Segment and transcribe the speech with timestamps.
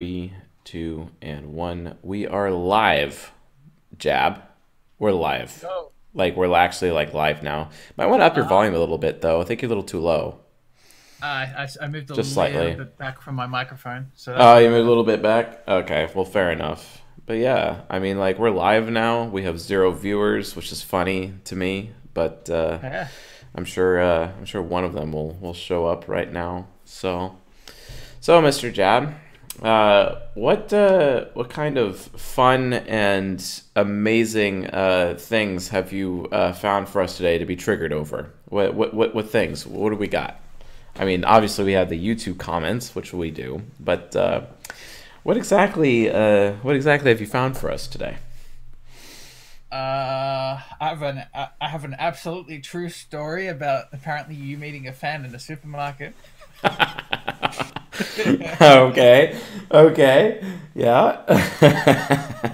[0.00, 0.32] Three,
[0.62, 1.96] two, and one.
[2.02, 3.32] We are live.
[3.98, 4.42] Jab.
[5.00, 5.64] We're live.
[6.14, 7.70] Like we're actually like live now.
[7.96, 9.40] Might want to up your volume a little bit though.
[9.40, 10.38] I think you're a little too low.
[11.20, 12.76] Uh, I, I moved a Just little slightly.
[12.76, 14.12] bit back from my microphone.
[14.14, 15.64] So Oh, you moved a little bit back.
[15.66, 17.02] Okay, well, fair enough.
[17.26, 19.24] But yeah, I mean, like we're live now.
[19.24, 21.90] We have zero viewers, which is funny to me.
[22.14, 23.08] But uh, yeah.
[23.52, 26.68] I'm sure uh, I'm sure one of them will will show up right now.
[26.84, 27.36] So,
[28.20, 28.72] so Mr.
[28.72, 29.12] Jab,
[29.62, 36.88] uh, what uh, what kind of fun and amazing uh, things have you uh, found
[36.88, 38.32] for us today to be triggered over?
[38.46, 39.66] What what what, what things?
[39.66, 40.40] What do we got?
[40.96, 44.42] I mean, obviously we have the YouTube comments, which we do, but uh,
[45.24, 48.16] what exactly uh, what exactly have you found for us today?
[49.72, 54.86] Uh, I have an I I have an absolutely true story about apparently you meeting
[54.86, 56.14] a fan in a supermarket.
[58.60, 59.38] okay,
[59.70, 60.44] okay,
[60.74, 61.22] yeah.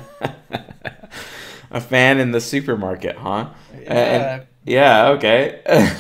[1.71, 3.51] a fan in the supermarket, huh?
[3.87, 5.61] And- yeah, okay.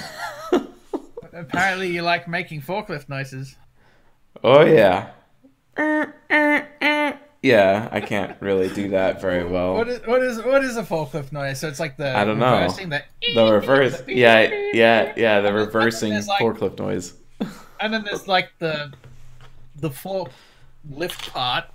[1.34, 3.56] Apparently you like making forklift noises.
[4.42, 5.10] oh yeah.
[7.42, 9.74] Yeah, I can't really do that very well.
[9.74, 11.60] What is what is what is a forklift noise?
[11.60, 12.62] So it's like the I don't know.
[12.62, 13.02] reversing the
[13.34, 17.12] The reverse, yeah, yeah, yeah, the reversing like- forklift noise.
[17.80, 18.94] and then there's like the
[19.84, 20.30] the fork
[20.90, 21.66] lift part.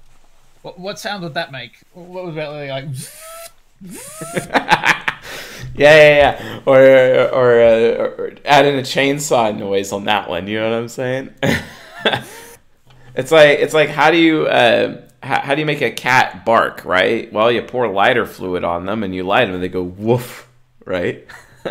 [0.63, 1.79] What, what sound would that make?
[1.93, 2.85] What was that like?
[5.75, 6.59] Yeah, yeah, yeah.
[6.65, 6.79] Or
[7.31, 10.47] or, uh, or add in a chainsaw noise on that one.
[10.47, 11.33] You know what I'm saying?
[13.15, 16.43] it's like it's like how do you uh, how, how do you make a cat
[16.43, 16.83] bark?
[16.83, 17.31] Right?
[17.31, 20.49] Well, you pour lighter fluid on them and you light them, and they go woof.
[20.83, 21.25] Right?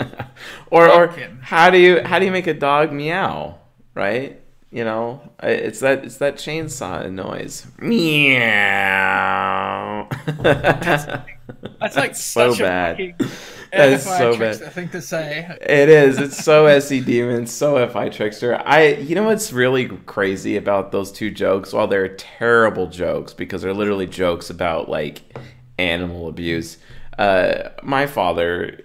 [0.71, 3.59] or or how do you how do you make a dog meow?
[3.95, 4.38] Right?
[4.71, 7.67] You know, it's that it's that chainsaw noise.
[7.79, 8.39] Meow.
[11.81, 13.15] That's like so bad.
[13.71, 14.57] That is so bad.
[14.73, 15.47] thing to say.
[15.61, 16.19] It is.
[16.19, 18.57] It's so SE Demon, so FI Trickster.
[18.65, 21.75] I, you know what's really crazy about those two jokes?
[21.75, 25.21] While they're terrible jokes because they're literally jokes about like
[25.79, 26.79] animal abuse.
[27.19, 28.81] Uh, my father,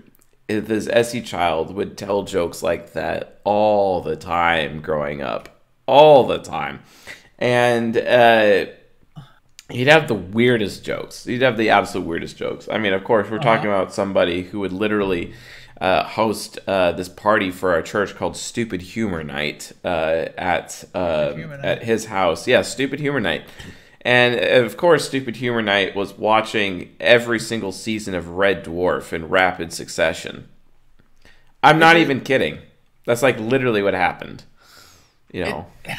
[0.47, 5.52] this his SE child, would tell jokes like that all the time growing up,
[5.85, 6.81] all the time,
[7.39, 7.97] and.
[7.97, 8.65] Uh,
[9.69, 11.23] He'd have the weirdest jokes.
[11.23, 12.67] He'd have the absolute weirdest jokes.
[12.69, 15.33] I mean, of course, we're talking about somebody who would literally
[15.81, 21.33] uh, host uh, this party for our church called Stupid Humor Night uh, at uh,
[21.33, 21.65] Humor Night.
[21.65, 22.45] at his house.
[22.45, 23.45] Yeah, Stupid Humor Night.
[24.01, 29.29] And of course, Stupid Humor Night was watching every single season of Red Dwarf in
[29.29, 30.49] rapid succession.
[31.63, 32.59] I'm not even kidding.
[33.05, 34.43] That's like literally what happened.
[35.33, 35.65] You know.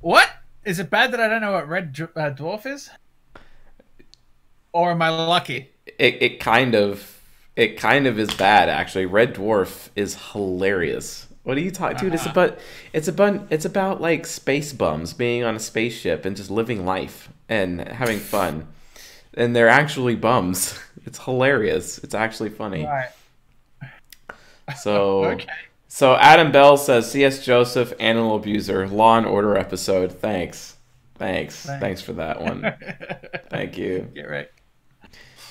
[0.00, 0.30] What
[0.64, 2.88] is it bad that I don't know what red uh, dwarf is?
[4.72, 5.70] Or am I lucky?
[5.98, 7.20] it, it kind of
[7.56, 9.06] it kind of is bad actually.
[9.06, 11.26] Red Dwarf is hilarious.
[11.42, 12.14] What are you talking, dude?
[12.14, 12.58] It's about
[12.92, 17.30] it's about it's about like space bums being on a spaceship and just living life
[17.48, 18.68] and having fun.
[19.34, 20.78] And they're actually bums.
[21.06, 21.96] It's hilarious.
[21.98, 22.84] It's actually funny.
[22.84, 23.08] Right.
[24.76, 25.48] So Okay.
[25.88, 27.44] So Adam Bell says C.S.
[27.44, 30.12] Joseph, animal abuser, Law and Order episode.
[30.12, 30.76] Thanks.
[31.14, 31.66] Thanks.
[31.66, 31.80] Thanks.
[31.80, 32.74] Thanks for that one.
[33.50, 34.08] Thank you.
[34.14, 34.48] Get right.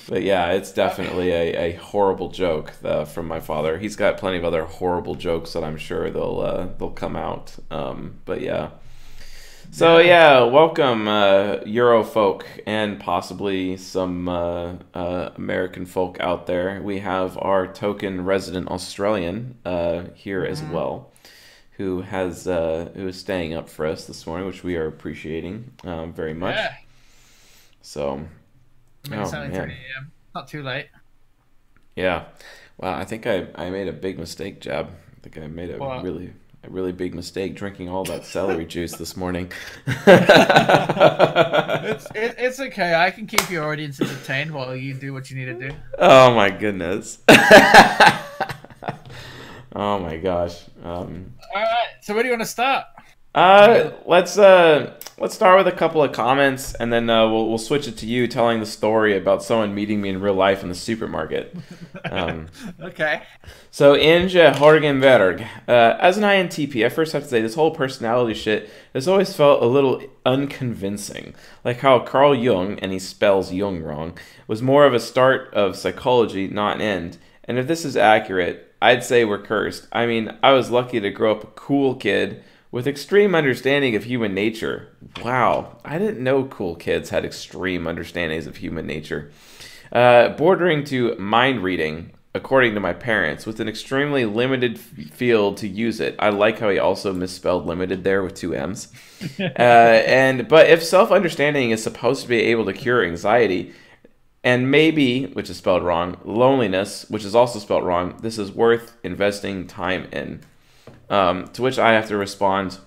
[0.08, 3.78] But yeah, it's definitely a, a horrible joke uh, from my father.
[3.78, 7.54] He's got plenty of other horrible jokes that I'm sure they'll uh, they'll come out.
[7.70, 8.70] Um, but yeah.
[9.70, 16.80] So yeah, welcome uh, Euro folk and possibly some uh, uh, American folk out there.
[16.82, 21.12] We have our token resident Australian uh, here as well,
[21.72, 25.72] who has uh, who is staying up for us this morning, which we are appreciating
[25.84, 26.56] um, very much.
[26.56, 26.74] Yeah.
[27.82, 28.26] So
[29.10, 29.50] I Oh, man.
[29.50, 30.12] 3 a.m.
[30.34, 30.88] Not too late.
[31.94, 32.26] Yeah.
[32.78, 34.88] well, I think I, I made a big mistake, Jab.
[34.88, 36.32] I think I made a really
[36.64, 39.50] a really big mistake drinking all that celery juice this morning.
[41.86, 42.94] It's it, it's okay.
[42.94, 45.74] I can keep your audience entertained while you do what you need to do.
[45.98, 47.18] oh my goodness.
[49.74, 50.64] oh my gosh.
[50.82, 51.86] Um, All right.
[52.02, 52.86] So where do you want to start?
[53.34, 57.58] Uh, let's uh, let's start with a couple of comments, and then uh, we'll we'll
[57.58, 60.68] switch it to you telling the story about someone meeting me in real life in
[60.68, 61.54] the supermarket.
[62.10, 62.48] Um,
[62.80, 63.22] Okay.
[63.70, 68.34] So Inge Horgenberg, uh, as an INTP, I first have to say this whole personality
[68.34, 71.34] shit has always felt a little unconvincing.
[71.64, 74.16] Like how Carl Jung, and he spells Jung wrong,
[74.46, 77.18] was more of a start of psychology, not an end.
[77.44, 79.86] And if this is accurate, I'd say we're cursed.
[79.92, 84.04] I mean, I was lucky to grow up a cool kid with extreme understanding of
[84.04, 84.88] human nature.
[85.22, 89.30] Wow, I didn't know cool kids had extreme understandings of human nature.
[89.90, 95.56] Uh, bordering to mind reading, according to my parents, with an extremely limited f- field
[95.58, 96.14] to use it.
[96.18, 98.88] I like how he also misspelled limited there with two M's.
[99.40, 103.72] uh, and but if self understanding is supposed to be able to cure anxiety,
[104.44, 108.96] and maybe, which is spelled wrong, loneliness, which is also spelled wrong, this is worth
[109.02, 110.42] investing time in.
[111.10, 112.78] Um, to which I have to respond,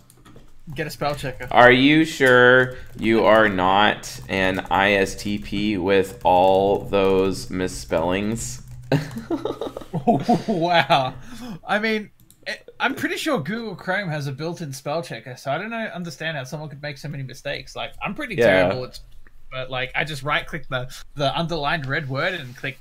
[0.76, 1.48] Get a spell checker.
[1.52, 8.62] Are you sure you are not an ISTP with all those misspellings?
[10.48, 11.14] wow.
[11.68, 12.12] I mean,
[12.80, 16.38] I'm pretty sure Google Chrome has a built-in spell checker, so I don't know, understand
[16.38, 17.76] how someone could make so many mistakes.
[17.76, 18.46] Like, I'm pretty Yeah.
[18.68, 19.00] terrible at,
[19.52, 22.80] but like, I just right-click the the underlined red word and click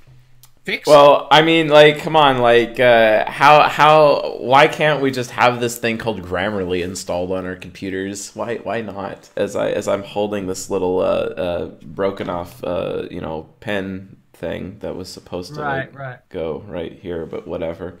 [0.71, 0.87] fix.
[0.87, 5.59] Well, I mean, like, come on, like, uh, how, how, why can't we just have
[5.59, 8.35] this thing called Grammarly installed on our computers?
[8.35, 9.29] Why, why not?
[9.35, 14.17] As I, as I'm holding this little, uh, uh, broken off, uh, you know, pen
[14.33, 16.29] thing that was supposed to right, like, right.
[16.29, 17.99] go right here, but whatever.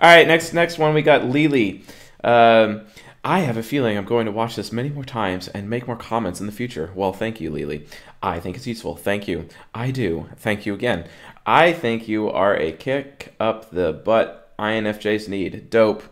[0.00, 1.82] All right, next, next one we got Lily.
[2.24, 2.86] Um,
[3.24, 5.96] I have a feeling I'm going to watch this many more times and make more
[5.96, 6.92] comments in the future.
[6.94, 7.86] Well, thank you, Lily.
[8.22, 8.96] I think it's useful.
[8.96, 9.48] Thank you.
[9.74, 10.28] I do.
[10.36, 11.06] Thank you again.
[11.48, 15.70] I think you are a kick up the butt INFJs need.
[15.70, 16.02] Dope.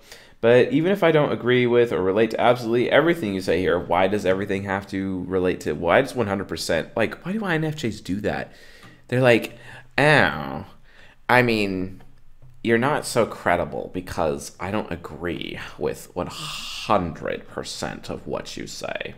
[0.40, 3.78] But even if I don't agree with or relate to absolutely everything you say here,
[3.78, 5.74] why does everything have to relate to?
[5.74, 6.96] Why does 100%?
[6.96, 8.50] Like, why do INFJs do that?
[9.08, 9.58] They're like,
[9.98, 10.64] oh,
[11.28, 12.02] I mean,
[12.64, 19.14] you're not so credible because I don't agree with 100% of what you say.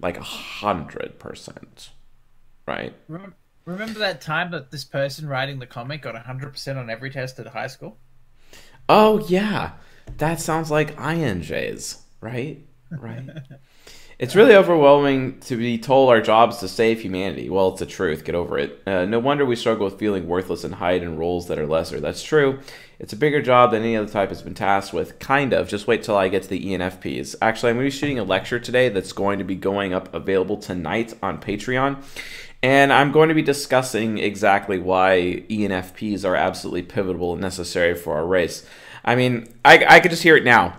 [0.00, 1.88] Like, 100%.
[2.66, 2.94] Right?
[3.08, 7.38] Remem- Remember that time that this person writing the comic got 100% on every test
[7.38, 7.96] at high school?
[8.88, 9.72] Oh, yeah.
[10.18, 12.66] That sounds like INJs, right?
[12.90, 13.28] Right.
[14.22, 17.50] It's really overwhelming to be told our job is to save humanity.
[17.50, 18.24] Well, it's the truth.
[18.24, 18.80] Get over it.
[18.86, 21.98] Uh, no wonder we struggle with feeling worthless and hide in roles that are lesser.
[21.98, 22.60] That's true.
[23.00, 25.18] It's a bigger job than any other type has been tasked with.
[25.18, 25.66] Kind of.
[25.66, 27.34] Just wait till I get to the ENFPs.
[27.42, 30.14] Actually, I'm going to be shooting a lecture today that's going to be going up
[30.14, 32.00] available tonight on Patreon.
[32.62, 38.14] And I'm going to be discussing exactly why ENFPs are absolutely pivotal and necessary for
[38.16, 38.64] our race.
[39.04, 40.76] I mean, I, I could just hear it now.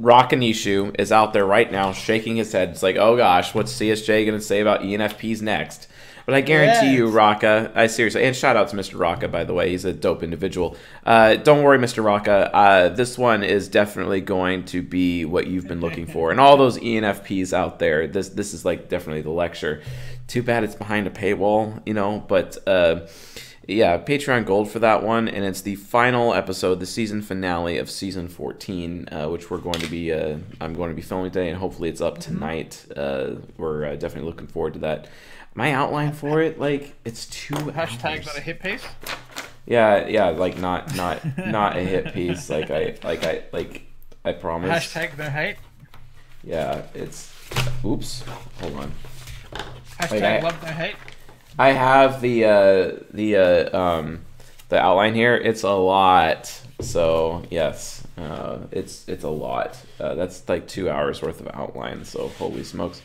[0.00, 2.70] Rockanishu is out there right now shaking his head.
[2.70, 5.88] It's like, oh gosh, what's CSJ going to say about ENFPs next?
[6.26, 7.14] But I guarantee you, Yes.
[7.14, 8.94] Rocka, I seriously, and shout out to Mr.
[8.94, 9.70] Rocka, by the way.
[9.70, 10.76] He's a dope individual.
[11.04, 12.02] Uh, don't worry, Mr.
[12.04, 12.50] Rocka.
[12.52, 16.30] Uh, this one is definitely going to be what you've been looking for.
[16.30, 19.82] And all those ENFPs out there, this this is like definitely the lecture.
[20.32, 22.56] Too bad it's behind a paywall, you know, but.
[22.66, 23.06] Uh,
[23.68, 27.88] yeah, Patreon Gold for that one, and it's the final episode, the season finale of
[27.90, 31.48] season 14, uh, which we're going to be, uh, I'm going to be filming today,
[31.48, 32.84] and hopefully it's up tonight.
[32.96, 35.06] Uh, we're uh, definitely looking forward to that.
[35.54, 38.26] My outline for it, like, it's two Hashtag hours.
[38.26, 38.84] not a hit piece?
[39.66, 42.48] Yeah, yeah, like not, not, not a hit piece.
[42.48, 43.82] Like I, like I, like
[44.24, 44.70] I promise.
[44.70, 45.56] Hashtag no hate?
[46.42, 47.32] Yeah, it's.
[47.84, 48.24] Oops,
[48.60, 48.92] hold on.
[50.10, 50.96] Hashtag I- love hate?
[51.58, 54.20] I have the uh, the uh, um,
[54.70, 55.34] the outline here.
[55.36, 56.60] It's a lot.
[56.80, 59.78] So yes, uh, it's it's a lot.
[60.00, 62.04] Uh, that's like two hours worth of outline.
[62.04, 63.02] So holy smokes.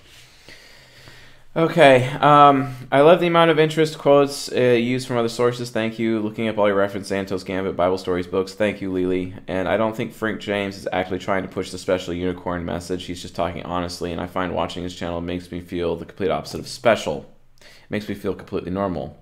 [1.57, 2.07] Okay.
[2.21, 5.71] Um, I love the amount of interest quotes uh, used from other sources.
[5.71, 6.19] Thank you.
[6.19, 8.53] Looking up all your reference Santos Gambit, Bible stories, books.
[8.53, 9.33] Thank you, Lily.
[9.47, 13.05] And I don't think Frank James is actually trying to push the special unicorn message.
[13.05, 14.11] He's just talking honestly.
[14.11, 17.25] And I find watching his channel makes me feel the complete opposite of special
[17.59, 19.17] It makes me feel completely normal.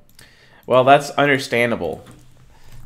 [0.68, 2.04] Well, that's understandable.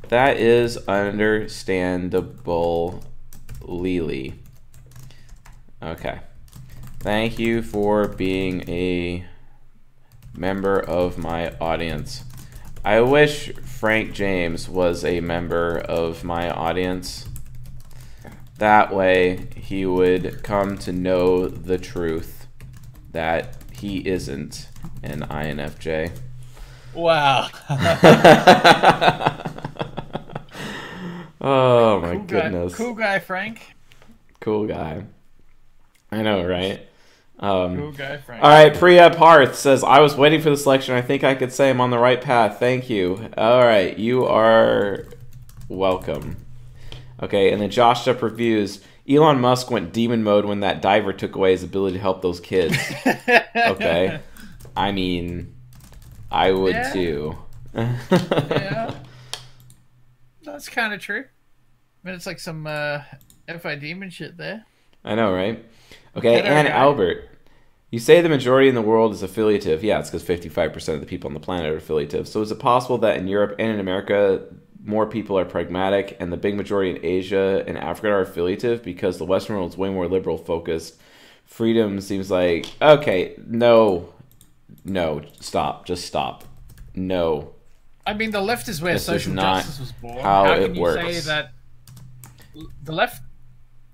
[0.10, 3.04] That is understandable,
[3.64, 4.36] Lily.
[5.82, 6.20] Okay.
[7.00, 9.26] Thank you for being a
[10.40, 12.24] member of my audience.
[12.84, 17.28] I wish Frank James was a member of my audience.
[18.58, 22.48] That way, he would come to know the truth
[23.12, 24.70] that he isn't
[25.04, 26.12] an INFJ.
[26.94, 27.50] Wow.
[31.42, 32.26] oh my cool guy.
[32.26, 32.76] goodness.
[32.76, 33.76] Cool guy, Frank.
[34.40, 35.04] Cool guy.
[36.12, 36.89] I know, right?
[37.40, 38.44] Um, guy, Frank.
[38.44, 40.94] All right, Priya Parth says, I was waiting for the selection.
[40.96, 42.60] I think I could say I'm on the right path.
[42.60, 43.30] Thank you.
[43.38, 45.06] All right, you are
[45.70, 46.36] welcome.
[47.24, 51.36] Okay, and then Josh Up reviews Elon Musk went demon mode when that diver took
[51.36, 52.78] away his ability to help those kids.
[53.56, 54.20] Okay.
[54.78, 55.54] I mean,
[56.32, 56.94] I would Yeah.
[56.94, 57.38] too.
[57.74, 58.94] yeah.
[60.44, 61.26] That's kind of true.
[61.26, 63.02] I mean, it's like some uh,
[63.60, 64.66] FI demon shit there.
[65.04, 65.64] I know, right?
[66.16, 67.26] Okay, and Albert.
[67.92, 69.84] You say the majority in the world is affiliative.
[69.84, 72.28] Yeah, it's because 55% of the people on the planet are affiliative.
[72.28, 74.44] So is it possible that in Europe and in America,
[74.84, 79.18] more people are pragmatic and the big majority in Asia and Africa are affiliative because
[79.18, 81.00] the Western world is way more liberal focused?
[81.46, 84.14] Freedom seems like, okay, no,
[84.86, 86.44] no, stop, just stop.
[86.94, 87.56] No.
[88.06, 90.18] I mean, the left is where This is social not justice was born.
[90.20, 91.02] how How it can you works.
[91.02, 91.54] say that
[92.84, 93.24] the left,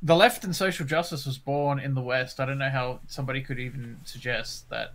[0.02, 2.40] the left and social justice was born in the West?
[2.40, 4.94] I don't know how somebody could even suggest that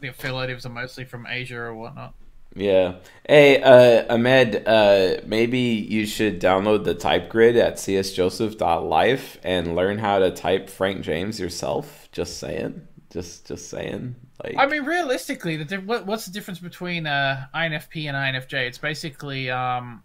[0.00, 2.14] the affiliatives are mostly from Asia or whatnot.
[2.54, 2.96] Yeah.
[3.28, 9.98] Hey, uh, Ahmed, uh, maybe you should download the type grid at csjoseph.life and learn
[9.98, 12.08] how to type Frank James yourself.
[12.10, 12.86] Just saying.
[13.10, 14.16] Just, just saying.
[14.42, 18.66] Like, I mean, realistically, the diff- what, what's the difference between uh, INFP and INFJ?
[18.66, 20.02] It's basically um,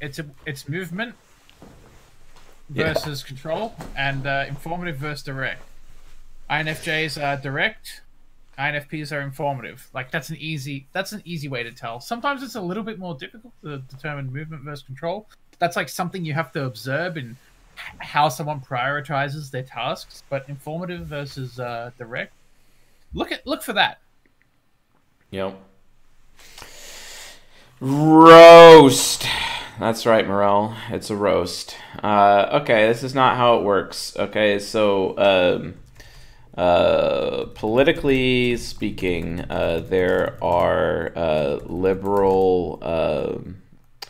[0.00, 1.14] it's a, it's movement
[2.70, 2.92] Yeah.
[2.92, 5.62] versus control, and uh, informative versus direct.
[6.50, 8.02] INFJs are direct.
[8.58, 9.88] INFPs are informative.
[9.94, 12.00] Like that's an easy that's an easy way to tell.
[12.00, 15.28] Sometimes it's a little bit more difficult to determine movement versus control.
[15.58, 17.36] That's like something you have to observe in
[17.98, 20.22] how someone prioritizes their tasks.
[20.28, 22.34] But informative versus uh, direct,
[23.14, 24.00] look at look for that.
[25.30, 25.58] Yep.
[27.80, 29.26] Roast.
[29.78, 30.74] That's right, Morel.
[30.90, 31.76] It's a roast.
[32.02, 34.16] Uh, okay, this is not how it works.
[34.16, 35.74] Okay, so um,
[36.56, 42.78] uh, politically speaking, uh, there are uh, liberal.
[42.82, 43.58] um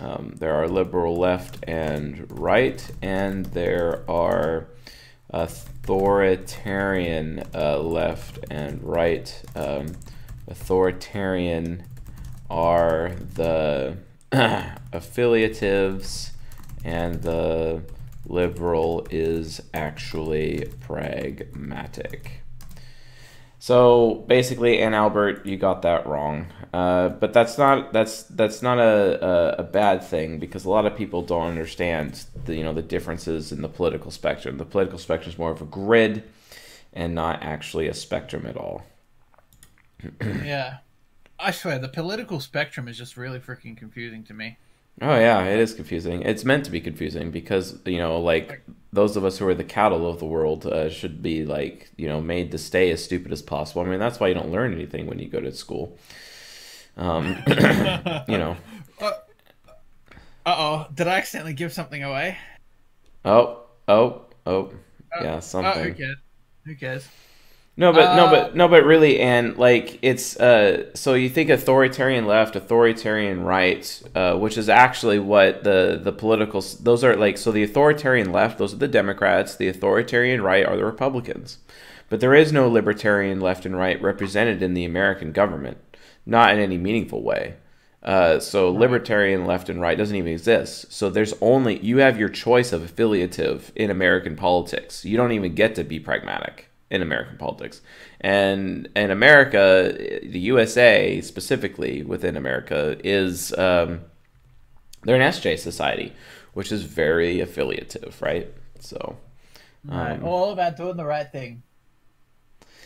[0.01, 4.67] um, there are liberal left and right, and there are
[5.31, 9.41] authoritarian uh, left and right.
[9.55, 9.93] Um,
[10.49, 11.85] authoritarian
[12.51, 13.97] are the
[14.93, 16.33] affiliatives,
[16.85, 17.83] and the
[18.27, 22.43] liberal is actually pragmatic.
[23.59, 26.47] So basically, Ann Albert, you got that wrong.
[26.73, 30.87] Uh, but that's not that's that's not a, a, a bad thing because a lot
[30.87, 34.59] of people don't understand the you know the differences in the political spectrum.
[34.59, 36.25] The political spectrum is more of a grid,
[36.93, 38.83] and not actually a spectrum at all.
[40.21, 40.79] yeah.
[41.43, 44.59] I swear, the political spectrum is just really freaking confusing to me.
[45.01, 46.23] Oh yeah, it is confusing.
[46.23, 49.65] It's meant to be confusing because you know, like those of us who are the
[49.65, 53.33] cattle of the world uh, should be like you know made to stay as stupid
[53.33, 53.83] as possible.
[53.83, 55.99] I mean, that's why you don't learn anything when you go to school.
[56.97, 57.43] Um,
[58.29, 58.57] you know.
[60.45, 62.37] Uh oh, did I accidentally give something away?
[63.25, 64.73] Oh, oh, oh,
[65.21, 66.17] yeah, Oh, who cares?
[66.65, 67.09] Who cares?
[67.77, 71.49] No, but no, Uh, but no, but really, and like it's uh, so you think
[71.49, 77.39] authoritarian left, authoritarian right, uh, which is actually what the the political those are like.
[77.39, 79.57] So the authoritarian left, those are the Democrats.
[79.57, 81.59] The authoritarian right are the Republicans.
[82.11, 85.79] But there is no libertarian left and right represented in the American government,
[86.27, 87.55] not in any meaningful way.
[88.03, 90.93] Uh, so libertarian left and right doesn't even exist.
[90.93, 95.07] So there's only you have your choice of affiliative in American politics.
[95.07, 97.81] You don't even get to be pragmatic in American politics.
[98.21, 104.03] And in America, the USA specifically within America is um,
[105.03, 106.13] they're an SJ society,
[106.53, 108.49] which is very affiliative, right?
[108.79, 109.17] So
[109.85, 111.63] Right, um, all about doing the right thing.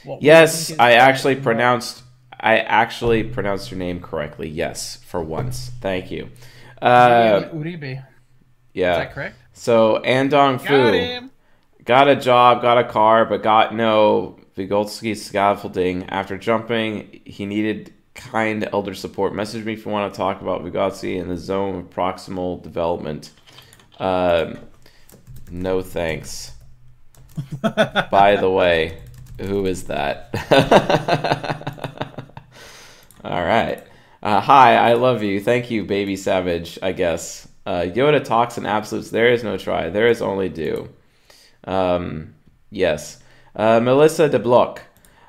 [0.05, 2.03] What yes, I actually and pronounced
[2.41, 4.49] I actually pronounced your name correctly.
[4.49, 5.73] Yes, for once.
[5.81, 6.31] Thank you.
[6.81, 7.99] Uh, Uribe.
[7.99, 8.05] Is
[8.73, 8.99] yeah.
[8.99, 9.37] that correct?
[9.53, 11.29] So Andong Fu.
[11.87, 16.03] Got a job, got a car, but got no Vygotsky scaffolding.
[16.09, 19.37] After jumping, he needed kind elder support.
[19.37, 23.31] Message me if you want to talk about Vygotsky in the zone of proximal development.
[24.01, 24.59] Um,
[25.49, 26.55] no thanks.
[27.63, 29.01] By the way,
[29.41, 30.31] who is that?
[33.25, 33.87] All right.
[34.25, 35.41] Uh, hi, I love you.
[35.41, 37.47] Thank you, baby savage, I guess.
[37.65, 39.11] Uh, Yoda talks in absolutes.
[39.11, 39.89] There is no try.
[39.89, 40.89] There is only do.
[41.67, 42.35] Um,
[42.71, 43.23] yes.
[43.55, 44.83] Uh, Melissa de Block.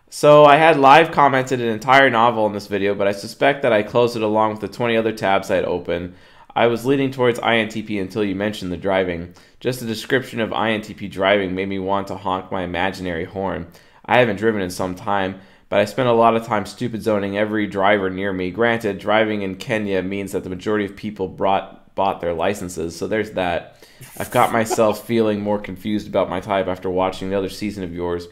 [0.09, 3.73] So I had live commented an entire novel in this video, but I suspect that
[3.73, 6.15] I closed it along with the 20 other tabs I had open.
[6.55, 9.33] I was leaning towards INTP until you mentioned the driving.
[9.59, 13.67] Just the description of INTP driving made me want to honk my imaginary horn.
[14.05, 17.37] I haven't driven in some time, but I spent a lot of time stupid zoning
[17.37, 18.49] every driver near me.
[18.49, 23.07] Granted, driving in Kenya means that the majority of people brought bought their licenses, so
[23.07, 23.76] there's that.
[24.17, 27.93] I've got myself feeling more confused about my type after watching the other season of
[27.93, 28.27] yours.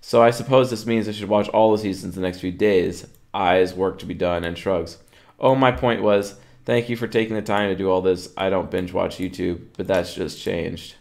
[0.00, 3.06] So I suppose this means I should watch all the seasons the next few days.
[3.34, 4.98] Eyes, work to be done, and shrugs.
[5.38, 8.32] Oh, my point was, thank you for taking the time to do all this.
[8.36, 10.94] I don't binge watch YouTube, but that's just changed.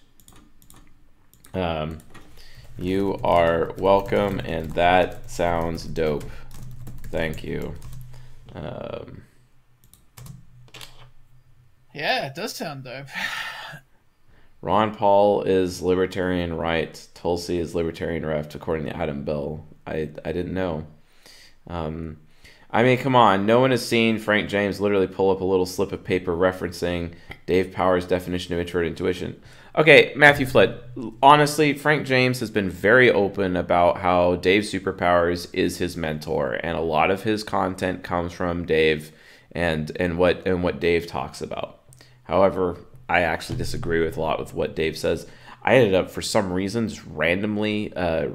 [1.54, 2.00] Um,
[2.78, 6.26] You are welcome, and that sounds dope.
[7.12, 7.74] Thank you.
[8.54, 9.24] Um,
[11.94, 13.08] Yeah, it does sound dope.
[14.62, 17.08] Ron Paul is libertarian right.
[17.14, 19.66] Tulsi is libertarian left, according to Adam Bell.
[19.88, 20.86] I, I didn't know.
[21.68, 22.18] Um,
[22.72, 23.46] I mean, come on.
[23.46, 27.14] No one has seen Frank James literally pull up a little slip of paper referencing
[27.46, 29.42] Dave Powers' definition of introverted intuition.
[29.76, 30.80] Okay, Matthew Flood.
[31.24, 36.78] Honestly, Frank James has been very open about how Dave Superpowers is his mentor, and
[36.78, 39.12] a lot of his content comes from Dave
[39.52, 41.80] and and what and what Dave talks about.
[42.24, 42.78] However,
[43.10, 45.26] I actually disagree with a lot with what Dave says.
[45.64, 48.28] I ended up, for some reason, just randomly, uh,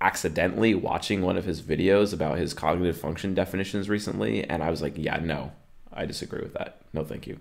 [0.00, 4.80] accidentally watching one of his videos about his cognitive function definitions recently, and I was
[4.80, 5.52] like, yeah, no,
[5.92, 6.80] I disagree with that.
[6.92, 7.38] No, thank you.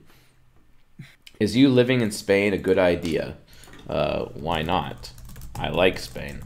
[1.40, 3.38] Is you living in Spain a good idea?
[3.88, 5.12] Uh, why not?
[5.58, 6.42] I like Spain.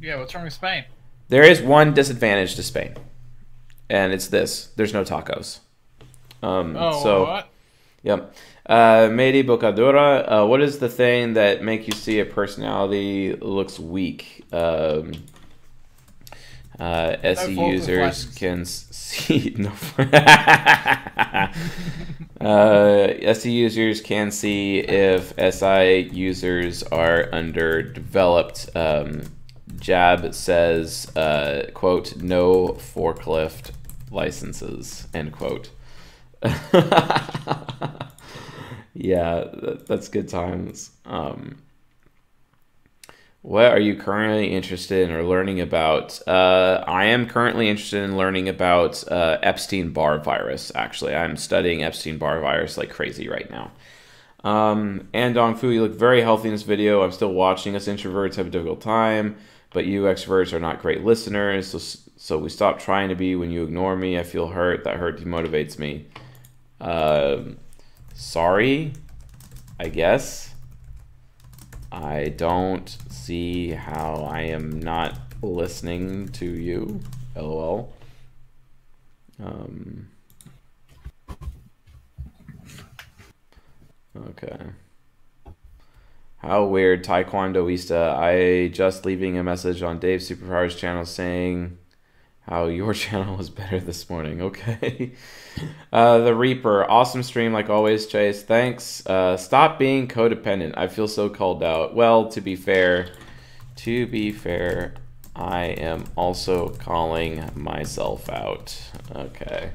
[0.00, 0.84] Yeah, what's wrong with Spain?
[1.28, 2.94] There is one disadvantage to Spain,
[3.88, 5.60] and it's this: there's no tacos.
[6.42, 7.48] Um, Oh, so what?
[8.02, 8.34] Yep.
[8.66, 13.78] Uh, Medi Bocadura, uh, what is the thing that make you see a personality looks
[13.78, 14.44] weak?
[14.52, 15.12] Um,
[16.80, 19.70] uh, SE users can see no.
[22.40, 28.70] uh, SE users can see if SI users are underdeveloped.
[28.74, 29.24] Um,
[29.78, 33.72] Jab says, uh, "quote No forklift
[34.10, 35.68] licenses." End quote.
[38.94, 40.90] yeah, that, that's good times.
[41.04, 41.58] Um,
[43.42, 46.18] what are you currently interested in or learning about?
[46.26, 50.72] Uh, I am currently interested in learning about uh, Epstein Barr virus.
[50.74, 53.70] Actually, I'm studying Epstein Barr virus like crazy right now.
[54.44, 57.02] Um, and Dong Fu, you look very healthy in this video.
[57.02, 57.76] I'm still watching.
[57.76, 59.36] Us introverts have a difficult time,
[59.74, 61.68] but you extroverts are not great listeners.
[61.68, 61.78] So,
[62.16, 64.18] so we stop trying to be when you ignore me.
[64.18, 64.84] I feel hurt.
[64.84, 66.06] That hurt demotivates me.
[66.80, 67.58] Um,
[68.14, 68.92] sorry,
[69.78, 70.54] I guess.
[71.92, 77.00] I don't see how I am not listening to you.
[77.36, 77.92] LOL.
[79.42, 80.08] Um,
[84.16, 84.58] okay.
[86.38, 88.16] How weird, Taekwondoista.
[88.16, 91.78] I just leaving a message on Dave Superpowers channel saying
[92.48, 94.42] how your channel was better this morning.
[94.42, 95.12] Okay.
[95.92, 98.42] Uh, the Reaper, awesome stream like always, Chase.
[98.42, 99.06] Thanks.
[99.06, 100.74] Uh, stop being codependent.
[100.76, 101.94] I feel so called out.
[101.94, 103.12] Well, to be fair,
[103.76, 104.94] to be fair,
[105.36, 108.76] I am also calling myself out.
[109.14, 109.70] Okay.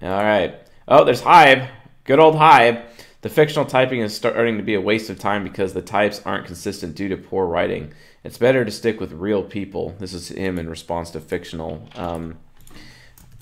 [0.00, 0.58] All right.
[0.88, 1.68] Oh, there's Hybe.
[2.04, 2.82] Good old Hybe.
[3.26, 6.46] The fictional typing is starting to be a waste of time because the types aren't
[6.46, 7.92] consistent due to poor writing.
[8.22, 9.96] It's better to stick with real people.
[9.98, 11.88] This is him in response to fictional.
[11.96, 12.38] Um,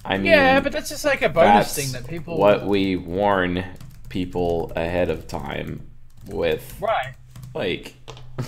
[0.03, 2.39] I mean, Yeah, but that's just like a bonus thing that people.
[2.39, 3.63] what we warn
[4.09, 5.87] people ahead of time
[6.29, 6.81] with.
[6.81, 7.13] Right.
[7.53, 7.95] Like,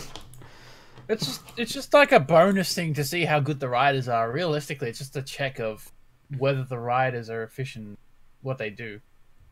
[1.11, 4.33] It's just it's just like a bonus thing to see how good the riders are.
[4.33, 5.93] Realistically, it's just a check of
[6.39, 7.99] whether the riders are efficient,
[8.41, 9.01] what they do.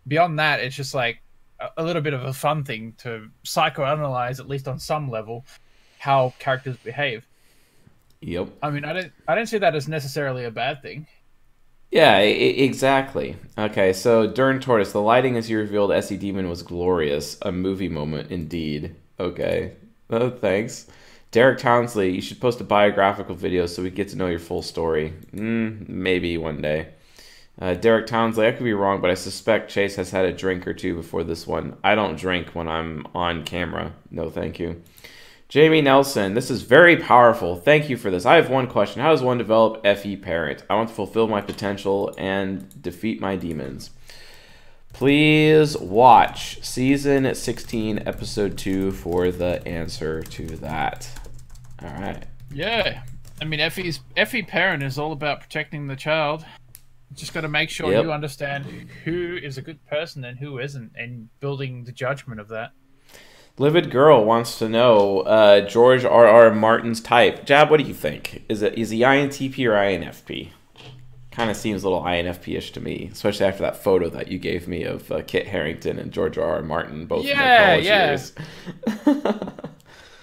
[0.09, 1.21] Beyond that, it's just like
[1.77, 5.45] a, little bit of a fun thing to psychoanalyze, at least on some level,
[5.99, 7.27] how characters behave.
[8.21, 8.49] yep.
[8.63, 11.07] I mean, I don't I don't see that as necessarily a bad thing.
[11.91, 13.37] Yeah, I- exactly.
[13.57, 17.39] Okay, so Dern Tortoise, the lighting as you revealed SE Demon was glorious.
[17.43, 18.95] A movie moment indeed.
[19.21, 19.73] Okay.
[20.11, 20.87] Oh, thanks.
[21.31, 24.63] Derek Townsley, you should post a biographical video so we get to know your full
[24.63, 25.13] story.
[25.35, 26.89] Mm, maybe one day.
[27.61, 30.67] Uh, Derek Townsley, I could be wrong, but I suspect Chase has had a drink
[30.67, 31.77] or two before this one.
[31.85, 33.93] I don't drink when I'm on camera.
[34.11, 34.83] No, thank you.
[35.49, 37.55] Jamie Nelson, this is very powerful.
[37.55, 38.27] Thank you for this.
[38.27, 39.03] I have one question.
[39.03, 40.65] How does one develop FE parent?
[40.69, 43.91] I want to fulfill my potential and defeat my demons.
[44.93, 51.09] Please watch season 16, episode 2 for the answer to that.
[51.83, 52.25] All right.
[52.53, 53.03] Yeah,
[53.41, 56.45] I mean, Effie's Effie parent is all about protecting the child.
[57.13, 58.05] Just got to make sure Yep.
[58.05, 58.65] you understand
[59.05, 62.73] who is a good person and who isn't, and building the judgment of that.
[63.57, 66.27] Livid Girl wants to know uh, George R.
[66.27, 66.53] R.
[66.53, 67.47] Martin's type.
[67.47, 68.43] Jab, what do you think?
[68.49, 70.49] Is it is he INTP or INFP?
[71.31, 74.67] Kind of seems a little INFP-ish to me, especially after that photo that you gave
[74.69, 76.57] me of uh, Kit Harington and George R.
[76.57, 76.63] R.
[76.63, 78.09] Martin, both in Yeah, their college yeah.
[78.09, 78.33] years.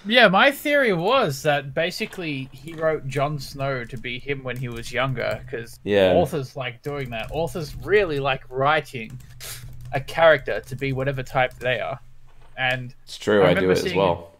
[0.04, 4.68] Yeah, my theory was that basically he wrote Jon Snow to be him when he
[4.68, 6.12] was younger, because Yeah.
[6.14, 7.28] authors like doing that.
[7.30, 9.16] Authors really like writing
[9.92, 12.00] a character to be whatever type they are,
[12.56, 13.42] and It's true.
[13.44, 14.30] I I, do it as well.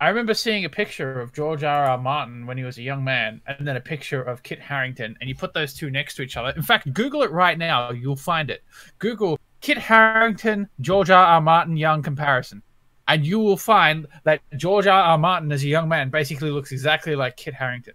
[0.00, 1.86] I remember seeing a picture of George R.
[1.86, 1.98] R.
[1.98, 5.28] Martin when he was a young man, and then a picture of Kit Harington, and
[5.28, 6.50] you put those two next to each other.
[6.50, 8.62] In fact, Google it right now; you'll find it.
[9.00, 11.24] Google Kit Harington, George R.
[11.24, 11.40] R.
[11.40, 12.62] Martin young comparison,
[13.08, 15.02] and you will find that George R.
[15.02, 15.18] R.
[15.18, 17.94] Martin as a young man basically looks exactly like Kit Harington.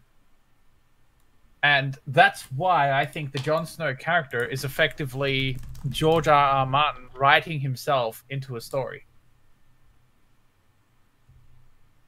[1.62, 5.58] And that's why I think the Jon Snow character is effectively
[5.90, 6.34] George R.
[6.34, 6.66] R.
[6.66, 9.06] Martin writing himself into a story.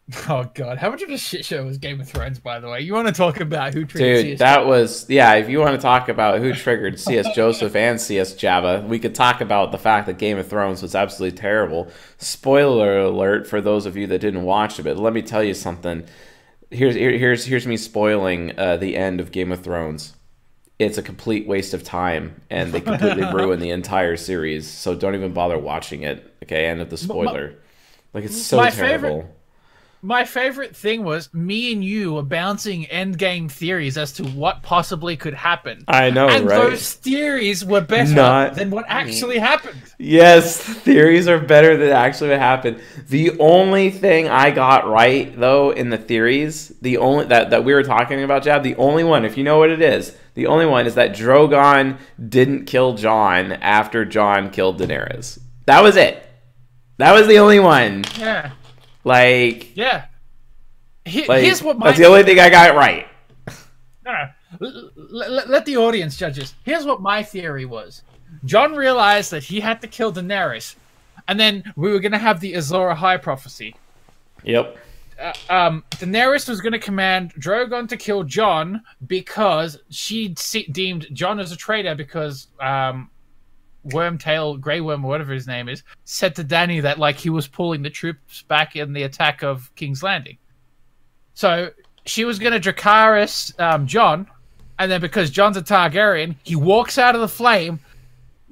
[0.29, 2.39] Oh god, how much of a shit show was Game of Thrones?
[2.39, 5.33] By the way, you want to talk about who triggered Dude, CS that was yeah.
[5.33, 9.15] If you want to talk about who triggered CS Joseph and CS Java, we could
[9.15, 11.87] talk about the fact that Game of Thrones was absolutely terrible.
[12.19, 15.55] Spoiler alert for those of you that didn't watch it, but let me tell you
[15.55, 16.05] something.
[16.69, 20.13] Here's here, here's here's me spoiling uh, the end of Game of Thrones.
[20.77, 24.67] It's a complete waste of time, and they completely ruin the entire series.
[24.67, 26.31] So don't even bother watching it.
[26.43, 27.55] Okay, end of the spoiler.
[28.13, 29.07] Like it's so my terrible.
[29.07, 29.34] favorite-
[30.05, 35.17] My favorite thing was me and you were bouncing endgame theories as to what possibly
[35.17, 35.83] could happen.
[35.87, 36.57] I know, and right?
[36.57, 38.89] those theories were better Not- than what mm.
[38.91, 39.81] actually happened.
[39.97, 42.81] Yes, theories are better than actually what happened.
[43.09, 47.73] The only thing I got right though in the theories, the only that, that we
[47.73, 50.67] were talking about, Jab, the only one, if you know what it is, the only
[50.67, 51.97] one is that Drogon
[52.29, 55.39] didn't kill Jon after Jon killed Daenerys.
[55.65, 56.21] That was it.
[56.97, 58.05] That was the only one.
[58.19, 58.51] Yeah,
[59.05, 60.05] Like, yeah.
[61.05, 63.07] He- like here's what my that's the only thing I got right.
[64.05, 64.67] No, no.
[64.67, 66.53] L- l- l- let the audience judge this.
[66.63, 68.03] Here's what my theory was.
[68.43, 70.75] Jon realized that he had to kill Daenerys,
[71.27, 73.75] and then we were going to have the Azor Ahai prophecy.
[74.43, 74.77] Yep.
[75.19, 80.35] Uh, um, Daenerys was going to command Drogon to kill Jon because she
[80.71, 83.09] deemed Jon as a traitor because um,
[83.87, 87.47] Wormtail, Grey Worm, or whatever his name is, said to Danny that like he was
[87.47, 90.37] pulling the troops back in the attack of King's Landing.
[91.33, 91.71] So
[92.05, 94.27] she was going to Dracarys um, Jon,
[94.79, 97.79] and then because Jon's a Targaryen, he walks out of the flame,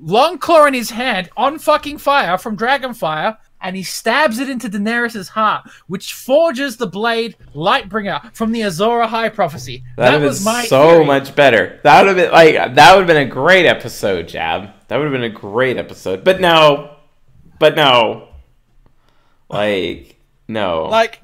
[0.02, 5.30] Longclaw in his hand, on fucking fire from Dragonfire, and he stabs it into Daenerys'
[5.30, 9.84] heart, which forges the blade Lightbringer from the Azor Ahai prophecy.
[9.97, 11.06] That, That, was my so theory.
[11.06, 11.80] much better.
[11.84, 14.69] That would have been like that would have been a great episode, Jab.
[14.89, 16.23] That would have been a great episode.
[16.23, 16.97] But no.
[17.58, 18.28] But no.
[19.49, 20.86] Like no.
[20.86, 21.21] Like,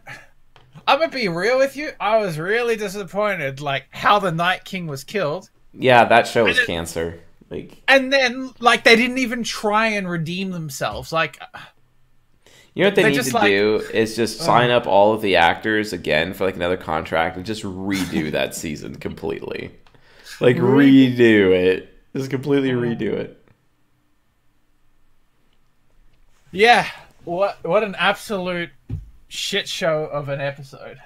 [0.88, 1.92] I'm gonna be real with you.
[2.00, 5.50] I was really disappointed, like how the Night King was killed.
[5.74, 7.20] yeah, that show was cancer.
[7.50, 11.12] Like And then, like, they didn't even try and redeem themselves.
[11.12, 11.40] Like,
[12.76, 15.22] you know what they They need to like- do is just sign up all of
[15.22, 19.72] the actors again for like another contract and just redo that season completely.
[20.40, 21.94] Like redo it.
[22.16, 22.82] Just completely uh-huh.
[22.82, 23.36] redo it.
[26.52, 26.88] yeah,
[27.26, 28.70] what what an absolute
[29.28, 30.98] shit show of an episode.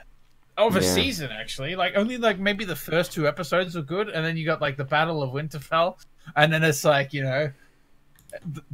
[0.56, 0.88] Of a Yeah.
[0.94, 1.76] season, actually.
[1.76, 4.78] Like, only, like, maybe the first two episodes were good, and then you got, like,
[4.78, 5.98] the Battle of Winterfell,
[6.36, 7.52] and then it's like, you know,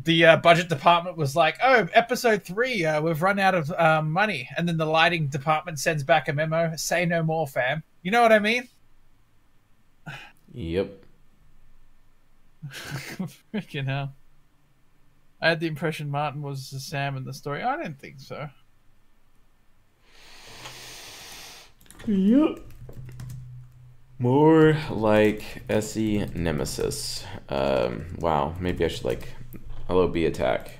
[0.03, 4.11] the uh, budget department was like, "Oh, episode three, uh, we've run out of um,
[4.11, 8.11] money," and then the lighting department sends back a memo, "Say no more, fam." You
[8.11, 8.67] know what I mean?
[10.53, 11.03] Yep.
[13.53, 14.13] Freaking hell!
[15.41, 17.63] I had the impression Martin was Sam in the story.
[17.63, 18.49] I didn't think so.
[22.07, 22.59] Yep.
[24.17, 27.23] More like SE Nemesis.
[27.47, 29.29] Um, wow, maybe I should like
[29.89, 30.77] LOB attack.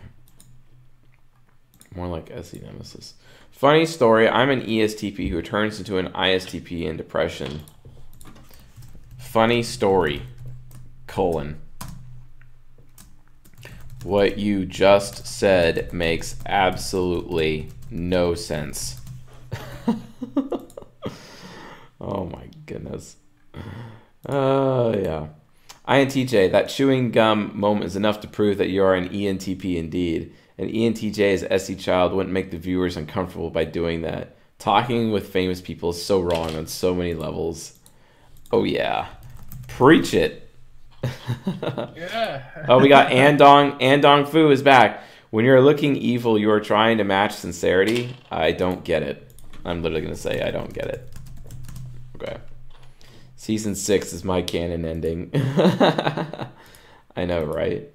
[1.96, 3.16] More like SE Nemesis.
[3.52, 7.62] Funny story, I'm an ESTP who turns into an ISTP in depression.
[9.18, 10.22] Funny story.
[11.08, 11.60] Colon.
[14.04, 19.02] What you just said makes absolutely no sense.
[22.00, 23.18] oh my goodness.
[24.26, 25.28] Oh, yeah.
[25.90, 30.34] INTJ, that chewing gum moment is enough to prove that you are an ENTP indeed.
[30.58, 34.36] An ENTJ as SE child wouldn't make the viewers uncomfortable by doing that.
[34.60, 37.80] Talking with famous people is so wrong on so many levels.
[38.52, 39.08] Oh, yeah.
[39.68, 40.50] Preach it.
[41.96, 42.44] Yeah.
[42.68, 43.82] Oh, we got Andong.
[43.82, 45.04] Andong Fu is back.
[45.30, 48.16] When you're looking evil, you are trying to match sincerity.
[48.30, 49.32] I don't get it.
[49.64, 51.10] I'm literally gonna say I don't get it.
[52.16, 52.38] Okay.
[53.50, 55.32] Season six is my canon ending.
[55.34, 57.90] I know, right?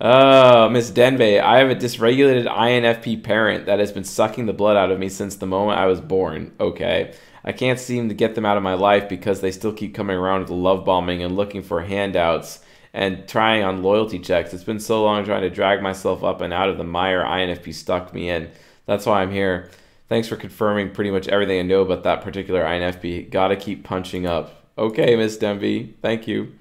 [0.00, 4.78] Oh, Miss Denbei, I have a dysregulated INFP parent that has been sucking the blood
[4.78, 6.54] out of me since the moment I was born.
[6.58, 7.12] Okay.
[7.44, 10.16] I can't seem to get them out of my life because they still keep coming
[10.16, 12.60] around with love bombing and looking for handouts
[12.94, 14.54] and trying on loyalty checks.
[14.54, 17.74] It's been so long trying to drag myself up and out of the mire INFP
[17.74, 18.50] stuck me in.
[18.86, 19.70] That's why I'm here
[20.08, 23.30] Thanks for confirming pretty much everything I know about that particular INFP.
[23.30, 24.64] Gotta keep punching up.
[24.78, 25.94] Okay, Miss Demby.
[26.00, 26.54] Thank you.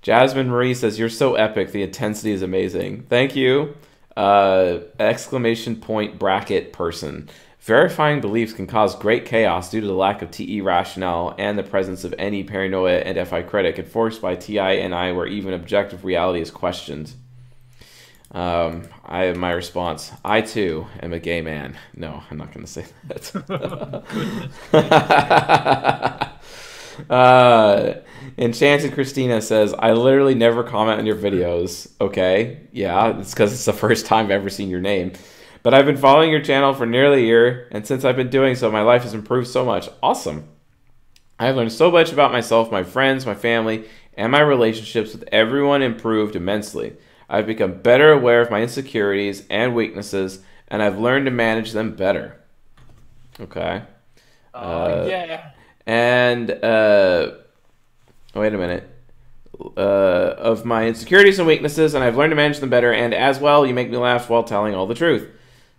[0.00, 1.72] Jasmine Marie says, You're so epic.
[1.72, 3.04] The intensity is amazing.
[3.08, 3.74] Thank you.
[4.16, 7.28] Uh, exclamation point bracket person.
[7.60, 11.62] Verifying beliefs can cause great chaos due to the lack of TE rationale and the
[11.62, 16.04] presence of any paranoia and FI critic, enforced by TI and I, where even objective
[16.04, 17.12] reality is questioned.
[18.32, 20.10] Um, I have my response.
[20.24, 21.76] I too am a gay man.
[21.94, 23.32] No, I'm not going to say that.
[27.10, 27.94] uh,
[28.38, 31.90] Enchanted Christina says, I literally never comment on your videos.
[32.00, 35.12] Okay, yeah, it's because it's the first time I've ever seen your name.
[35.62, 38.54] But I've been following your channel for nearly a year, and since I've been doing
[38.54, 39.88] so, my life has improved so much.
[40.02, 40.48] Awesome.
[41.38, 45.82] I've learned so much about myself, my friends, my family, and my relationships with everyone
[45.82, 46.96] improved immensely.
[47.32, 51.96] I've become better aware of my insecurities and weaknesses, and I've learned to manage them
[51.96, 52.38] better.
[53.40, 53.82] Okay.
[54.52, 55.52] Oh, uh, yeah.
[55.86, 57.32] And, uh,
[58.34, 58.86] wait a minute.
[59.78, 63.38] Uh, of my insecurities and weaknesses, and I've learned to manage them better, and as
[63.40, 65.26] well, you make me laugh while telling all the truth.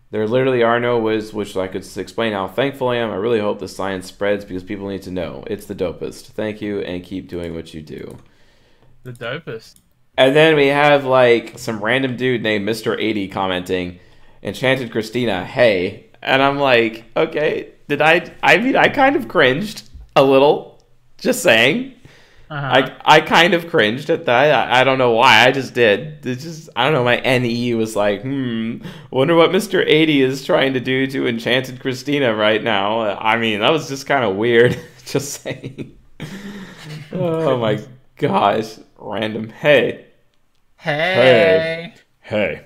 [0.09, 3.11] There literally are no ways which I could explain how thankful I am.
[3.11, 5.43] I really hope the science spreads because people need to know.
[5.45, 6.27] It's the dopest.
[6.29, 8.17] Thank you, and keep doing what you do.
[9.03, 9.81] The dopest.
[10.17, 12.95] And then we have like some random dude named Mr.
[12.99, 13.99] 80 commenting,
[14.41, 16.08] Enchanted Christina, hey.
[16.21, 18.32] And I'm like, okay, did I?
[18.41, 20.71] I mean, I kind of cringed a little.
[21.17, 21.93] Just saying.
[22.49, 22.91] Uh-huh.
[23.06, 24.69] I I kind of cringed at that.
[24.69, 25.47] I, I, don't know why.
[25.47, 26.26] I just did.
[26.26, 27.04] It's just I don't know.
[27.04, 28.78] My NE was like, hmm.
[29.10, 33.17] Wonder what Mister Eighty is trying to do to Enchanted Christina right now.
[33.17, 34.80] I mean, that was just kind of weird.
[35.06, 35.97] just saying.
[37.12, 37.80] oh my
[38.17, 38.78] gosh.
[39.03, 39.49] Random.
[39.49, 40.05] Hey.
[40.77, 41.93] Hey.
[42.21, 42.65] Hey.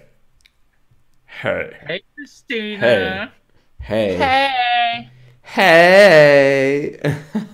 [1.25, 1.77] Hey.
[1.87, 3.33] Hey, Christina.
[3.79, 4.15] Hey.
[4.15, 5.09] Hey.
[5.41, 6.99] Hey.
[7.01, 7.21] hey.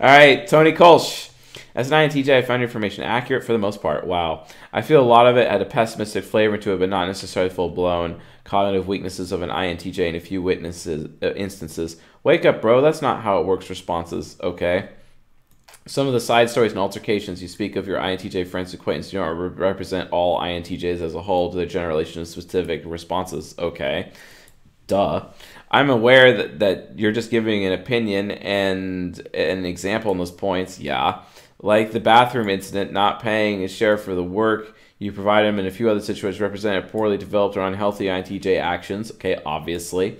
[0.00, 1.30] All right, Tony Kolsch.
[1.76, 4.04] As an INTJ, I found your information accurate for the most part.
[4.04, 4.48] Wow.
[4.72, 7.54] I feel a lot of it had a pessimistic flavor to it, but not necessarily
[7.54, 8.20] full blown.
[8.42, 11.98] Cognitive weaknesses of an INTJ in a few witnesses uh, instances.
[12.24, 12.80] Wake up, bro.
[12.80, 13.70] That's not how it works.
[13.70, 14.36] Responses.
[14.42, 14.88] Okay.
[15.86, 19.18] Some of the side stories and altercations you speak of your INTJ friends acquaintances do
[19.18, 23.54] not represent all INTJs as a whole to the generation of specific responses.
[23.58, 24.12] Okay.
[24.86, 25.26] Duh.
[25.70, 30.78] I'm aware that, that you're just giving an opinion and an example in those points.
[30.78, 31.22] Yeah.
[31.60, 35.66] Like the bathroom incident, not paying his share for the work you provide him, and
[35.66, 39.10] a few other situations represented poorly developed or unhealthy INTJ actions.
[39.10, 40.18] Okay, obviously.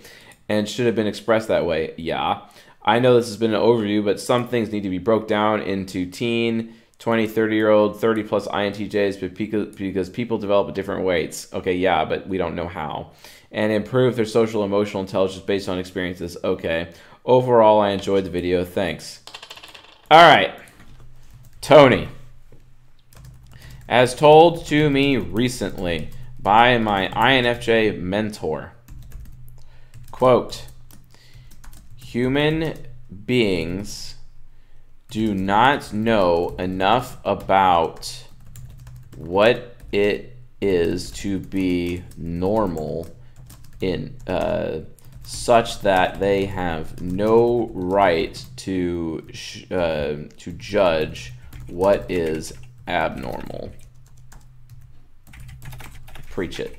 [0.48, 1.94] And should have been expressed that way.
[1.96, 2.40] Yeah.
[2.84, 5.62] I know this has been an overview, but some things need to be broke down
[5.62, 11.52] into teen, 20, 30 year old, 30 plus INTJs because people develop at different weights.
[11.52, 13.12] Okay, yeah, but we don't know how
[13.52, 16.36] and improve their social emotional intelligence based on experiences.
[16.42, 16.88] Okay.
[17.24, 18.64] Overall, I enjoyed the video.
[18.64, 19.20] Thanks.
[20.10, 20.58] All right.
[21.60, 22.08] Tony.
[23.88, 28.72] As told to me recently by my INFJ mentor,
[30.10, 30.66] quote,
[32.12, 32.74] human
[33.24, 34.16] beings
[35.08, 38.24] do not know enough about
[39.16, 43.08] what it is to be normal
[43.80, 44.80] in uh,
[45.22, 49.26] such that they have no right to
[49.70, 51.32] uh, to judge
[51.68, 52.52] what is
[52.86, 53.72] abnormal.
[56.28, 56.78] Preach it.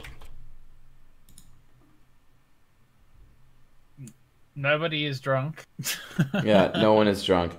[4.55, 5.65] Nobody is drunk.
[6.43, 7.53] yeah, no one is drunk.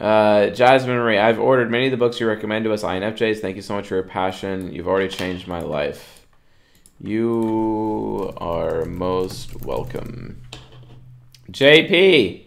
[0.00, 3.40] Uh, Jasmine Marie, I've ordered many of the books you recommend to us, INFJs.
[3.40, 4.72] Thank you so much for your passion.
[4.72, 6.26] You've already changed my life.
[7.00, 10.42] You are most welcome.
[11.50, 12.44] JP,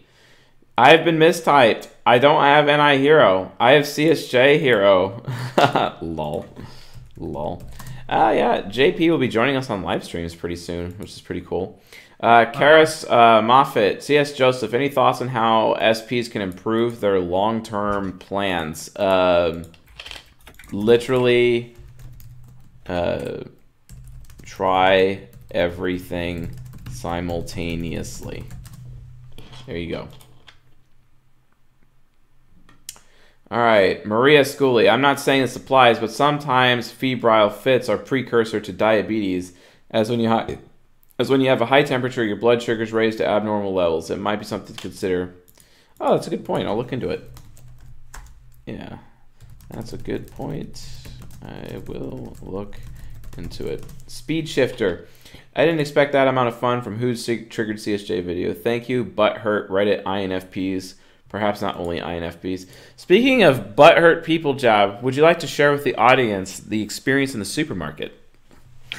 [0.78, 1.88] I've been mistyped.
[2.04, 3.52] I don't have NI Hero.
[3.58, 5.22] I have CSJ Hero.
[6.02, 6.46] Lol.
[7.16, 7.62] Lol.
[8.08, 11.40] Uh, yeah, JP will be joining us on live streams pretty soon, which is pretty
[11.40, 11.80] cool.
[12.18, 17.62] Uh, Karis uh, Moffat, CS Joseph, any thoughts on how SPs can improve their long
[17.62, 18.94] term plans?
[18.96, 19.64] Uh,
[20.72, 21.74] literally,
[22.86, 23.42] uh,
[24.42, 26.50] try everything
[26.90, 28.44] simultaneously.
[29.66, 30.08] There you go.
[33.50, 34.90] All right, Maria Schooley.
[34.90, 39.52] I'm not saying this applies, but sometimes febrile fits are precursor to diabetes,
[39.90, 40.28] as when you
[41.18, 44.10] as when you have a high temperature, your blood sugar's raised to abnormal levels.
[44.10, 45.34] It might be something to consider.
[46.00, 46.68] Oh, that's a good point.
[46.68, 47.30] I'll look into it.
[48.66, 48.98] Yeah,
[49.70, 50.84] that's a good point.
[51.42, 52.76] I will look
[53.38, 53.84] into it.
[54.06, 55.08] Speed shifter.
[55.54, 58.52] I didn't expect that amount of fun from who's triggered CSJ video.
[58.52, 60.94] Thank you, butthurt Reddit INFPs.
[61.28, 62.68] Perhaps not only INFPs.
[62.96, 67.32] Speaking of butthurt people, Jab, would you like to share with the audience the experience
[67.34, 68.20] in the supermarket?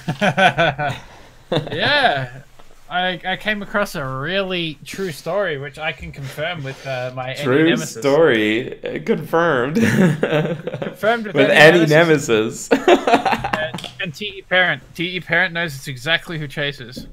[1.52, 2.42] yeah,
[2.90, 7.34] I, I came across a really true story, which I can confirm with uh, my
[7.34, 9.76] true story uh, confirmed.
[9.76, 12.70] confirmed with, with any, nemesis.
[12.72, 17.08] and, and TE parent, TE parent knows it's exactly who chases.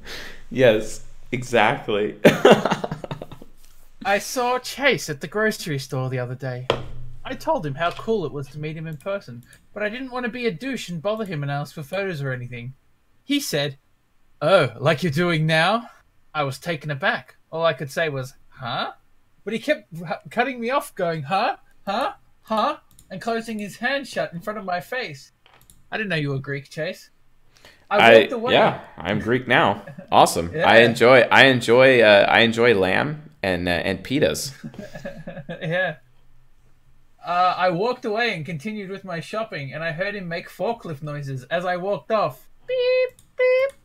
[0.50, 2.18] Yes, exactly.
[4.04, 6.68] I saw Chase at the grocery store the other day.
[7.24, 9.42] I told him how cool it was to meet him in person,
[9.72, 12.20] but I didn't want to be a douche and bother him and ask for photos
[12.20, 12.74] or anything.
[13.24, 13.78] He said,
[14.46, 15.88] Oh, like you're doing now?
[16.34, 17.36] I was taken aback.
[17.50, 18.92] All I could say was, huh?
[19.42, 19.90] But he kept
[20.30, 21.56] cutting me off, going, huh?
[21.86, 22.12] Huh?
[22.42, 22.76] Huh?
[23.10, 25.32] And closing his hand shut in front of my face.
[25.90, 27.08] I didn't know you were Greek, Chase.
[27.88, 28.50] I I.
[28.50, 29.82] Yeah, I'm Greek now.
[30.12, 30.52] Awesome.
[30.54, 30.68] yeah.
[30.68, 31.20] I enjoy.
[31.20, 32.02] I enjoy.
[32.02, 34.52] Uh, I enjoy lamb and uh, and pitas.
[35.62, 35.96] yeah.
[37.24, 41.02] Uh, I walked away and continued with my shopping, and I heard him make forklift
[41.02, 42.46] noises as I walked off.
[42.68, 43.23] Beep beep.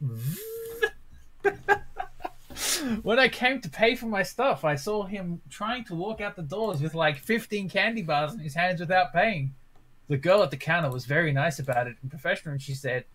[3.04, 6.36] when I came to pay for my stuff, I saw him trying to walk out
[6.36, 9.54] the doors with like 15 candy bars in his hands without paying.
[10.08, 13.06] The girl at the counter was very nice about it and professional, and she said,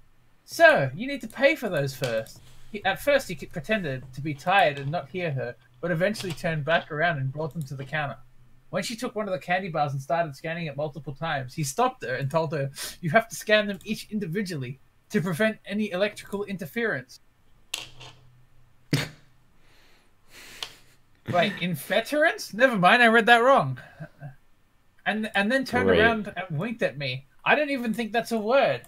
[0.44, 2.40] Sir, you need to pay for those first.
[2.70, 6.64] He, at first, he pretended to be tired and not hear her, but eventually turned
[6.64, 8.16] back around and brought them to the counter.
[8.70, 11.62] When she took one of the candy bars and started scanning it multiple times, he
[11.62, 12.70] stopped her and told her,
[13.00, 14.80] You have to scan them each individually
[15.14, 17.20] to prevent any electrical interference.
[21.32, 22.52] Wait, infeterance?
[22.52, 23.78] Never mind, I read that wrong.
[25.06, 26.00] And and then turned Great.
[26.00, 27.26] around and winked at me.
[27.44, 28.82] I don't even think that's a word.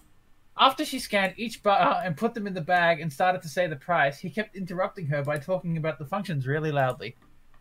[0.58, 3.48] After she scanned each bar uh, and put them in the bag and started to
[3.48, 7.14] say the price, he kept interrupting her by talking about the functions really loudly.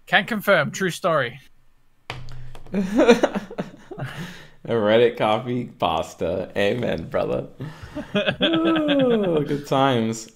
[0.08, 1.40] Can confirm, true story.
[4.66, 6.56] A Reddit copypasta.
[6.58, 7.48] Amen, brother.
[8.42, 10.32] Ooh, good times.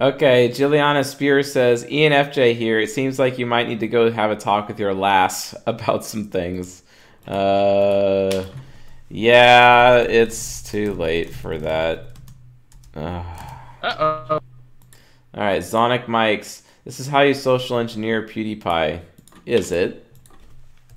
[0.00, 2.80] Okay, Juliana Spear says, ENFJ here.
[2.80, 6.04] It seems like you might need to go have a talk with your lass about
[6.04, 6.82] some things.
[7.26, 8.44] Uh,
[9.08, 12.10] yeah, it's too late for that.
[12.94, 13.22] Uh
[13.82, 14.26] oh.
[14.30, 14.40] All
[15.34, 16.64] right, Zonic Mikes.
[16.84, 19.00] This is how you social engineer PewDiePie.
[19.46, 20.04] Is it?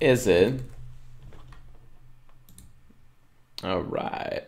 [0.00, 0.60] Is it?
[3.62, 4.42] All right.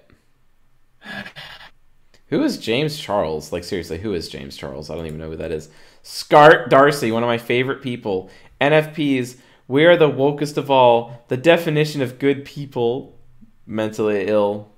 [2.28, 3.52] Who is James Charles?
[3.52, 4.90] Like seriously, who is James Charles?
[4.90, 5.68] I don't even know who that is.
[6.02, 8.28] Scart Darcy, one of my favorite people.
[8.60, 9.36] NFPs,
[9.68, 11.24] we are the wokest of all.
[11.28, 13.16] The definition of good people,
[13.66, 14.72] mentally ill,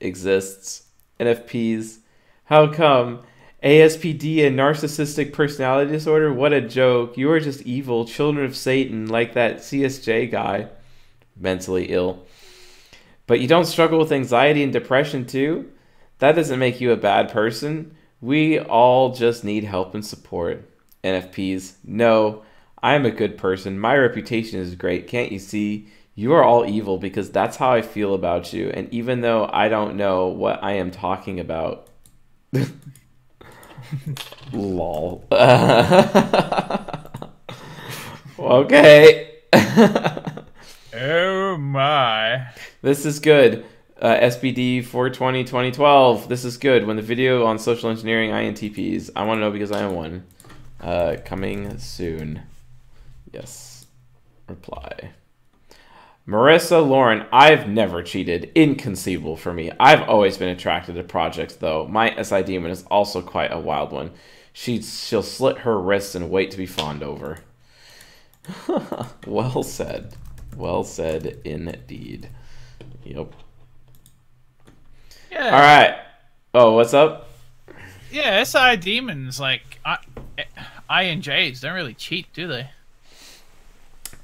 [0.00, 0.88] exists.
[1.20, 1.98] NFPs,
[2.44, 3.22] how come?
[3.62, 6.32] ASPD and narcissistic personality disorder?
[6.32, 7.16] What a joke.
[7.16, 10.70] You are just evil, children of Satan, like that CSJ guy.
[11.36, 12.24] Mentally ill
[13.30, 15.70] but you don't struggle with anxiety and depression too,
[16.18, 17.94] that doesn't make you a bad person.
[18.20, 20.68] We all just need help and support.
[21.04, 22.42] NFPs, no,
[22.82, 23.78] I am a good person.
[23.78, 25.06] My reputation is great.
[25.06, 25.86] Can't you see?
[26.16, 28.70] You are all evil because that's how I feel about you.
[28.70, 31.86] And even though I don't know what I am talking about,
[34.52, 35.24] lol.
[38.40, 39.38] okay.
[40.94, 42.48] oh my.
[42.82, 43.64] This is good.
[44.00, 46.28] Uh, SBD 420 2012.
[46.28, 46.86] This is good.
[46.86, 49.10] When the video on social engineering INTPs.
[49.14, 50.24] I want to know because I am one.
[50.80, 52.42] Uh, coming soon.
[53.32, 53.86] Yes.
[54.48, 55.10] Reply.
[56.26, 58.52] Marissa Lauren, I've never cheated.
[58.54, 59.72] Inconceivable for me.
[59.80, 61.86] I've always been attracted to projects, though.
[61.88, 64.12] My SI demon is also quite a wild one.
[64.52, 67.38] She, she'll slit her wrists and wait to be fawned over.
[69.26, 70.14] well said.
[70.56, 72.28] Well said indeed.
[73.04, 73.32] Yep.
[75.30, 75.44] Yeah.
[75.44, 75.98] All right.
[76.52, 77.28] Oh, what's up?
[78.10, 79.98] Yeah, SI demons like I,
[80.88, 82.70] I and J's don't really cheat, do they?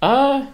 [0.03, 0.47] Uh,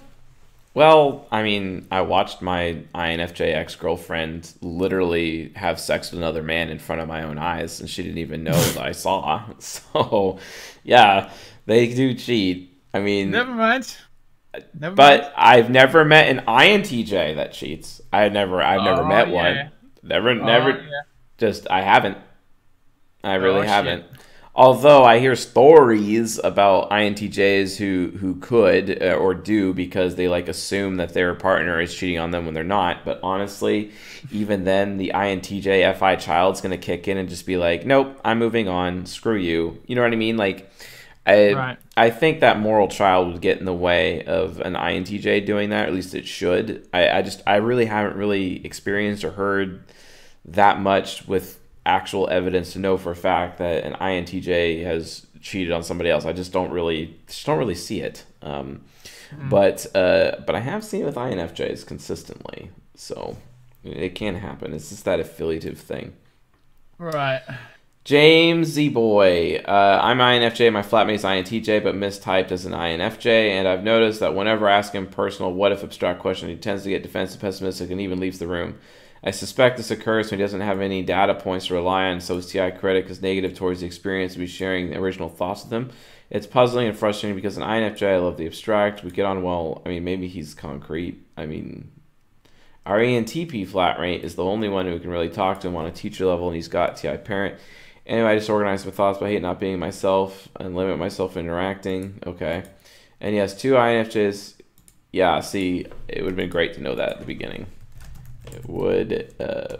[0.74, 6.70] well, I mean, I watched my INFJ ex girlfriend literally have sex with another man
[6.70, 9.44] in front of my own eyes, and she didn't even know that I saw.
[9.58, 10.38] So,
[10.84, 11.30] yeah,
[11.66, 12.78] they do cheat.
[12.94, 13.96] I mean, never mind.
[14.78, 15.32] Never but mind.
[15.36, 18.00] I've never met an INTJ that cheats.
[18.12, 19.34] I never, I've never oh, met yeah.
[19.34, 19.70] one.
[20.02, 20.70] Never, oh, never.
[20.70, 21.00] Yeah.
[21.38, 22.18] Just I haven't.
[23.24, 24.02] I really oh, haven't.
[24.02, 24.22] Shit.
[24.54, 30.46] Although I hear stories about INTJs who who could uh, or do because they like
[30.46, 33.02] assume that their partner is cheating on them when they're not.
[33.06, 33.92] But honestly,
[34.30, 38.38] even then, the INTJ FI child's gonna kick in and just be like, "Nope, I'm
[38.38, 39.06] moving on.
[39.06, 40.36] Screw you." You know what I mean?
[40.36, 40.70] Like,
[41.26, 41.78] I Right.
[41.96, 45.86] I think that moral child would get in the way of an INTJ doing that.
[45.86, 46.88] At least it should.
[46.92, 49.84] I, I just I really haven't really experienced or heard
[50.44, 55.72] that much with actual evidence to know for a fact that an INTJ has cheated
[55.72, 56.24] on somebody else.
[56.24, 58.24] I just don't really just don't really see it.
[58.42, 58.82] Um,
[59.48, 63.36] But uh, but I have seen it with INFJs consistently, so
[63.82, 64.72] it can happen.
[64.74, 66.12] It's just that affiliative thing.
[66.98, 67.42] Right.
[68.04, 69.62] James Z Boy.
[69.64, 70.72] Uh, I'm INFJ.
[70.72, 73.50] My flatmate's INTJ, but mistyped as an INFJ.
[73.50, 76.82] And I've noticed that whenever I ask him personal what if abstract question, he tends
[76.82, 78.80] to get defensive, pessimistic, and even leaves the room.
[79.22, 82.34] I suspect this occurs when he doesn't have any data points to rely on, so
[82.34, 85.90] his TI critic is negative towards the experience of sharing the original thoughts with him.
[86.28, 89.04] It's puzzling and frustrating because an INFJ, I love the abstract.
[89.04, 89.80] We get on well.
[89.86, 91.24] I mean, maybe he's concrete.
[91.36, 91.92] I mean,
[92.84, 95.86] our ENTP flat rate is the only one who can really talk to him on
[95.86, 97.60] a teacher level, and he's got TI parent.
[98.06, 101.36] Anyway, I just organize my thoughts, but I hate not being myself and limit myself
[101.36, 102.18] interacting.
[102.26, 102.64] Okay.
[103.20, 104.54] And yes, two INFJs.
[105.12, 107.66] Yeah, see, it would have been great to know that at the beginning.
[108.46, 109.76] It would uh,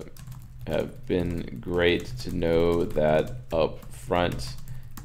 [0.66, 4.54] have been great to know that up front.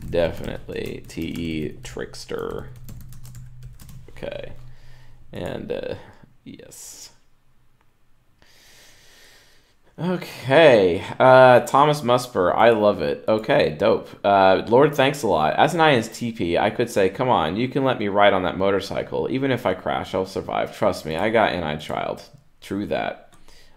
[0.09, 1.03] Definitely.
[1.07, 2.69] TE Trickster.
[4.09, 4.53] Okay.
[5.31, 5.95] And uh,
[6.43, 7.06] yes.
[9.99, 13.25] Okay, uh, Thomas Musper, I love it.
[13.27, 14.07] Okay, dope.
[14.23, 15.55] Uh, Lord, thanks a lot.
[15.55, 18.59] As an ISTP, I could say, come on, you can let me ride on that
[18.59, 19.27] motorcycle.
[19.31, 20.77] Even if I crash, I'll survive.
[20.77, 22.21] Trust me, I got an NI child.
[22.61, 23.33] True that.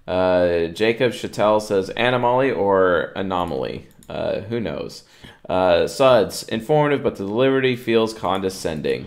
[0.06, 3.88] Uh, Jacob Chattel says anomaly or anomaly.
[4.06, 5.04] Uh, who knows?
[5.48, 9.06] Uh, Suds, informative, but the delivery feels condescending.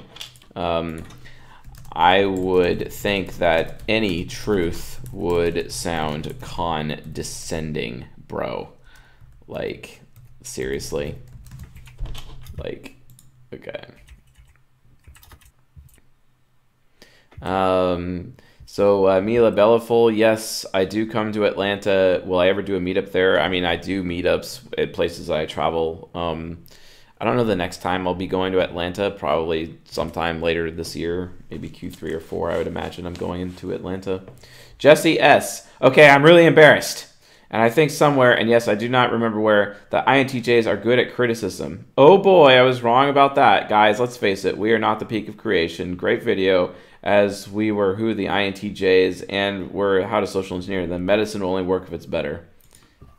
[0.55, 1.03] Um,
[1.95, 8.69] I would think that any truth would sound condescending, bro.
[9.47, 10.01] Like,
[10.41, 11.15] seriously.
[12.57, 12.95] Like,
[13.53, 13.85] okay.
[17.43, 18.35] Um,
[18.65, 22.23] so uh, Mila Bellaful, yes, I do come to Atlanta.
[22.25, 23.39] Will I ever do a meetup there?
[23.39, 26.09] I mean, I do meetups at places I travel.
[26.15, 26.62] Um,
[27.23, 29.09] I don't know the next time I'll be going to Atlanta.
[29.09, 32.51] Probably sometime later this year, maybe Q3 or 4.
[32.51, 34.23] I would imagine I'm going into Atlanta.
[34.77, 35.65] Jesse S.
[35.81, 37.07] Okay, I'm really embarrassed.
[37.49, 40.99] And I think somewhere, and yes, I do not remember where, the INTJs are good
[40.99, 41.85] at criticism.
[41.97, 43.69] Oh boy, I was wrong about that.
[43.69, 45.95] Guys, let's face it, we are not the peak of creation.
[45.95, 51.05] Great video, as we were who the INTJs and we're how to social engineer them.
[51.05, 52.45] Medicine will only work if it's better.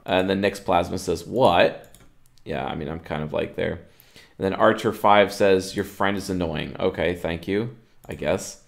[0.05, 1.91] And then Nick's Plasma says, What?
[2.45, 3.81] Yeah, I mean, I'm kind of like there.
[4.39, 6.77] And then Archer5 says, Your friend is annoying.
[6.79, 7.77] Okay, thank you,
[8.09, 8.63] I guess.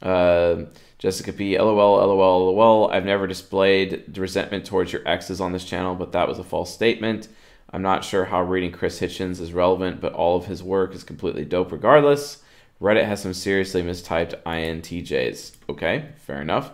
[0.00, 0.64] Uh,
[0.98, 1.58] Jessica P.
[1.58, 2.90] LOL, LOL, LOL.
[2.90, 6.72] I've never displayed resentment towards your exes on this channel, but that was a false
[6.72, 7.28] statement.
[7.72, 11.04] I'm not sure how reading Chris Hitchens is relevant, but all of his work is
[11.04, 12.42] completely dope regardless.
[12.80, 15.52] Reddit has some seriously mistyped INTJs.
[15.68, 16.72] Okay, fair enough.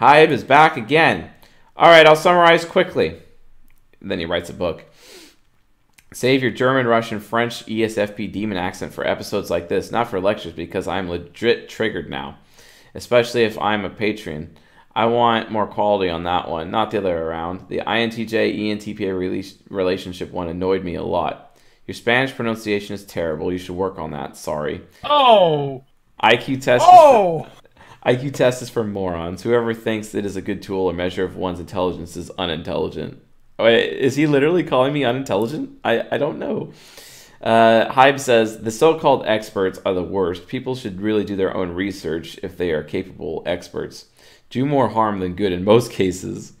[0.00, 1.30] Hybe is back again.
[1.76, 3.20] All right, I'll summarize quickly.
[4.00, 4.84] then he writes a book.
[6.14, 10.52] Save your German, Russian, French, ESFP demon accent for episodes like this, not for lectures,
[10.52, 12.38] because I'm legit triggered now,
[12.94, 14.56] especially if I'm a patron.
[14.94, 17.68] I want more quality on that one, not the other way around.
[17.68, 21.58] The INTJ ENTPA relationship one annoyed me a lot.
[21.84, 23.50] Your Spanish pronunciation is terrible.
[23.50, 24.36] You should work on that.
[24.36, 24.82] Sorry.
[25.02, 25.82] Oh.
[26.22, 26.84] IQ test.
[26.86, 27.48] Oh.
[28.06, 29.42] IQ test is for morons.
[29.42, 33.20] Whoever thinks it is a good tool or measure of one's intelligence is unintelligent.
[33.58, 35.78] Wait, is he literally calling me unintelligent?
[35.84, 36.72] I, I don't know.
[37.40, 40.48] Uh, Hybe says the so-called experts are the worst.
[40.48, 44.06] People should really do their own research if they are capable experts.
[44.50, 46.54] Do more harm than good in most cases.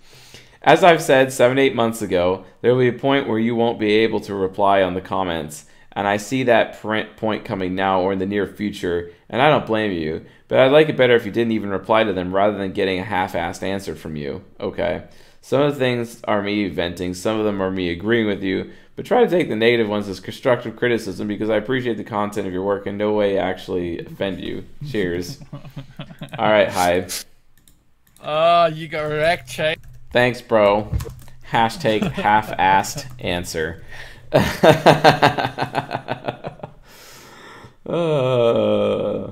[0.62, 3.80] As I've said seven, eight months ago, there will be a point where you won't
[3.80, 5.66] be able to reply on the comments.
[5.92, 9.66] And I see that point coming now or in the near future, and I don't
[9.66, 10.24] blame you.
[10.48, 12.98] But I'd like it better if you didn't even reply to them rather than getting
[12.98, 14.44] a half assed answer from you.
[14.58, 15.04] Okay.
[15.44, 18.70] Some of the things are me venting, some of them are me agreeing with you,
[18.96, 22.46] but try to take the negative ones as constructive criticism because I appreciate the content
[22.46, 24.64] of your work and no way actually offend you.
[24.90, 25.40] Cheers.
[26.38, 27.26] All right, Hybe.
[28.22, 29.76] Oh, you got wrecked, Chase.
[30.12, 30.90] Thanks, bro.
[31.50, 33.84] Hashtag half-assed answer.
[37.86, 39.30] Uh,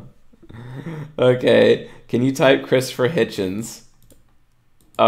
[1.19, 3.85] okay, can you type Christopher Hitchens?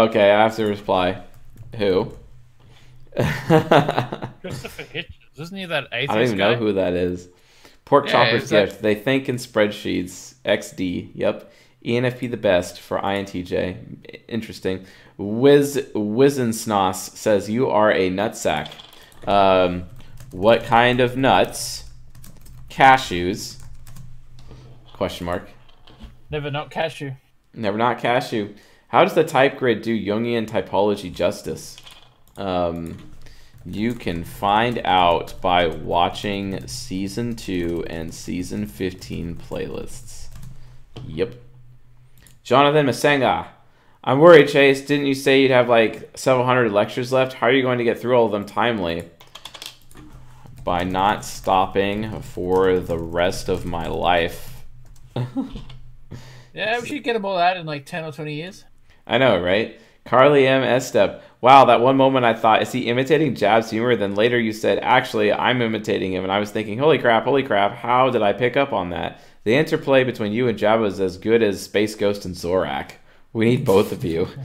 [0.03, 1.21] Okay, I have to reply.
[1.77, 2.13] Who?
[3.15, 5.39] Christopher Hitchens.
[5.39, 6.51] Isn't he that atheist I don't even guy?
[6.53, 7.29] know who that is.
[7.85, 8.81] Pork Yeah, Chopper's is that- gift.
[8.81, 10.35] They think in spreadsheets.
[10.45, 11.11] XD.
[11.13, 11.51] Yep.
[11.85, 14.23] ENFP the best for INTJ.
[14.27, 14.85] Interesting.
[15.17, 18.71] Wiz Wizensnos says you are a nutsack.
[19.27, 19.85] Um,
[20.31, 21.83] what kind of nuts?
[22.69, 23.61] Cashews.
[24.93, 25.49] Question mark.
[26.31, 27.11] Never not cashew.
[27.53, 28.55] Never not cashew.
[28.89, 31.77] How does the type grid do Jungian typology justice?
[32.37, 32.97] Um,
[33.65, 40.27] you can find out by watching season 2 and season 15 playlists.
[41.07, 41.35] Yep.
[42.43, 43.47] Jonathan Masenga.
[44.03, 44.85] I'm worried, Chase.
[44.85, 47.33] Didn't you say you'd have like several hundred lectures left?
[47.33, 49.09] How are you going to get through all of them timely?
[50.63, 54.63] By not stopping for the rest of my life.
[56.55, 58.63] Yeah, we should get them all out in like 10 or 20 years.
[59.07, 59.79] I know, right?
[60.05, 60.61] Carly M.
[60.61, 61.21] Estep.
[61.41, 63.95] Wow, that one moment I thought, is he imitating Jab's humor?
[63.95, 66.23] Then later you said, actually, I'm imitating him.
[66.23, 69.19] And I was thinking, holy crap, holy crap, how did I pick up on that?
[69.43, 72.91] The interplay between you and Jab was as good as Space Ghost and Zorak.
[73.31, 74.27] We need both of you.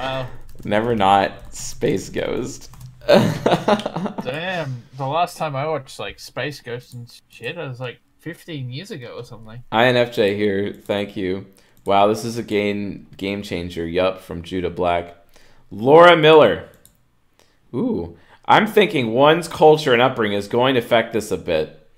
[0.00, 0.28] Wow.
[0.64, 2.70] Never not Space Ghost.
[3.06, 4.82] Damn.
[4.96, 8.90] The last time I watched like Space Ghost and shit, I was like 15 years
[8.90, 9.62] ago or something.
[9.70, 11.44] INFJ here, thank you.
[11.84, 13.86] Wow, this is a game game changer.
[13.86, 15.16] Yup, from Judah Black.
[15.70, 16.68] Laura Miller.
[17.74, 18.16] Ooh,
[18.46, 21.88] I'm thinking one's culture and upbringing is going to affect this a bit.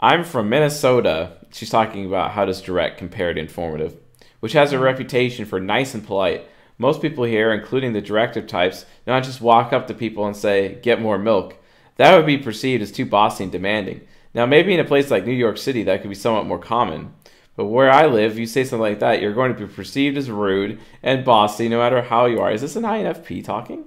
[0.00, 1.32] I'm from Minnesota.
[1.52, 3.96] She's talking about how does direct compare to informative,
[4.40, 6.46] which has a reputation for nice and polite.
[6.78, 10.36] Most people here, including the directive types, do not just walk up to people and
[10.36, 11.56] say, "Get more milk."
[11.96, 14.02] That would be perceived as too bossy and demanding.
[14.32, 17.12] Now, maybe in a place like New York City, that could be somewhat more common.
[17.58, 20.30] But where I live, you say something like that, you're going to be perceived as
[20.30, 22.52] rude and bossy no matter how you are.
[22.52, 23.84] Is this an INFP talking?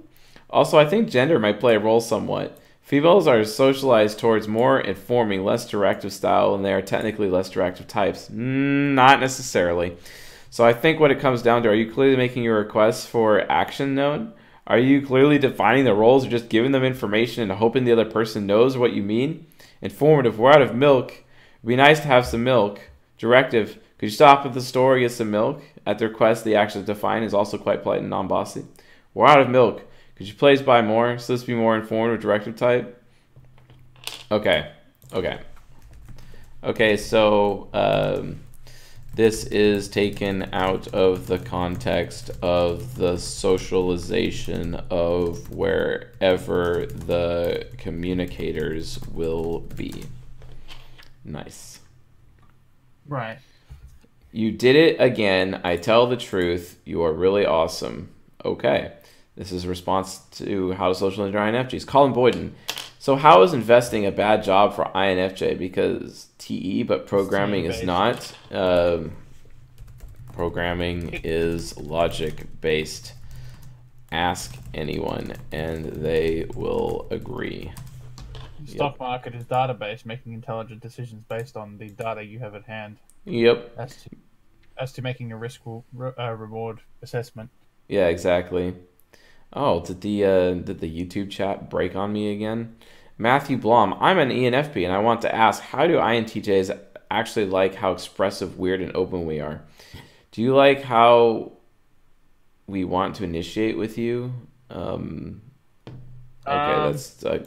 [0.50, 2.60] Also, I think gender might play a role somewhat.
[2.82, 7.88] Females are socialized towards more informing, less directive style, and they are technically less directive
[7.88, 8.28] types.
[8.28, 9.96] Mm, not necessarily.
[10.50, 13.50] So I think what it comes down to are you clearly making your requests for
[13.50, 14.34] action known?
[14.66, 18.04] Are you clearly defining the roles or just giving them information and hoping the other
[18.04, 19.46] person knows what you mean?
[19.80, 21.12] Informative, we're out of milk.
[21.12, 22.90] It'd be nice to have some milk.
[23.22, 25.62] Directive, could you stop at the store and get some milk?
[25.86, 28.64] At the request, the action defined is also quite polite and non bossy.
[29.14, 29.84] We're out of milk.
[30.16, 31.18] Could you please buy more?
[31.18, 33.00] So this be more informative directive type?
[34.32, 34.72] Okay.
[35.12, 35.38] Okay.
[36.64, 38.40] Okay, so um,
[39.14, 49.60] this is taken out of the context of the socialization of wherever the communicators will
[49.60, 50.06] be.
[51.24, 51.71] Nice.
[53.06, 53.38] Right.
[54.32, 55.60] You did it again.
[55.64, 56.78] I tell the truth.
[56.84, 58.10] You are really awesome.
[58.44, 58.92] Okay.
[59.36, 61.86] This is a response to how to social engineer INFJs.
[61.86, 62.52] Colin Boyden.
[62.98, 65.58] So how is investing a bad job for INFJ?
[65.58, 68.32] Because TE, but programming is not.
[68.50, 69.12] Um,
[70.32, 73.14] programming is logic based.
[74.12, 77.72] Ask anyone, and they will agree.
[78.66, 82.98] Stock market is database, making intelligent decisions based on the data you have at hand
[83.24, 83.74] Yep.
[83.78, 84.10] as to
[84.78, 85.60] as to making a risk
[85.92, 87.50] re- uh, reward assessment.
[87.88, 88.74] Yeah, exactly.
[89.52, 92.76] Oh, did the uh, did the YouTube chat break on me again?
[93.18, 96.76] Matthew Blom, I'm an ENFP, and I want to ask, how do INTJs
[97.10, 99.62] actually like how expressive, weird, and open we are?
[100.32, 101.52] Do you like how
[102.66, 104.32] we want to initiate with you?
[104.70, 105.42] Um,
[106.46, 107.24] okay, Um, that's.
[107.24, 107.44] Uh,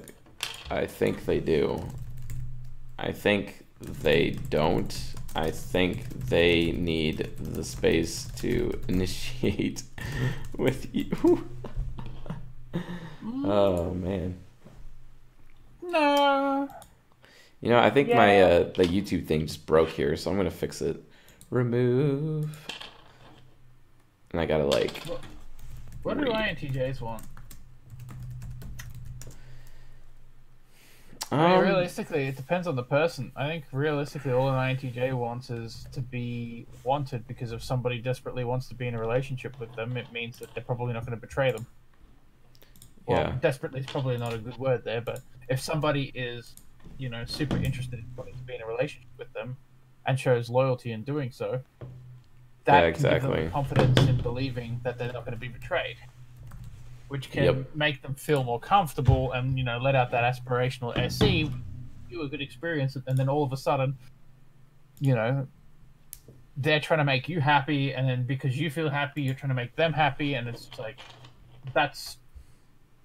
[0.70, 1.82] I think they do.
[2.98, 5.14] I think they don't.
[5.36, 9.84] I think they need the space to initiate
[10.58, 11.48] with you.
[13.44, 14.38] oh man.
[15.84, 16.70] No.
[17.62, 20.52] You know, I think my uh, the YouTube thing just broke here, so I'm gonna
[20.52, 21.04] fix it.
[21.50, 22.50] Remove.
[24.32, 25.04] And I gotta like.
[26.04, 26.58] What do Read.
[26.58, 27.24] INTJs want?
[31.36, 33.32] I mean, Um, realistically, it depends on the person.
[33.36, 38.44] I think realistically, all an INTJ wants is to be wanted because if somebody desperately
[38.46, 41.18] wants to be in a relationship with them, it means that they're probably not going
[41.18, 41.68] to betray them.
[43.06, 43.32] Well, Yeah.
[43.42, 45.20] desperately is probably not a good word there, but
[45.50, 46.56] if somebody is,
[46.98, 49.58] you know, super interested in wanting to be in a relationship with them
[50.06, 51.62] and shows loyalty in doing so,
[52.64, 53.50] that Yeah, can give them exactly.
[53.50, 55.98] confidence in believing that they're not going to be betrayed
[57.08, 57.76] which can Yep.
[57.76, 61.50] make them feel more comfortable and you know let out that aspirational SE,
[62.10, 63.98] do a good experience, and then all of a sudden,
[65.00, 65.48] you know,
[66.58, 69.56] they're trying to make you happy, and then because you feel happy, you're trying to
[69.56, 70.98] make them happy, and it's just like
[71.74, 72.18] that's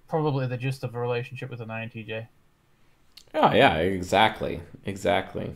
[0.07, 2.27] probably the gist of a relationship with an INTJ.
[3.33, 5.55] Oh yeah, exactly, exactly.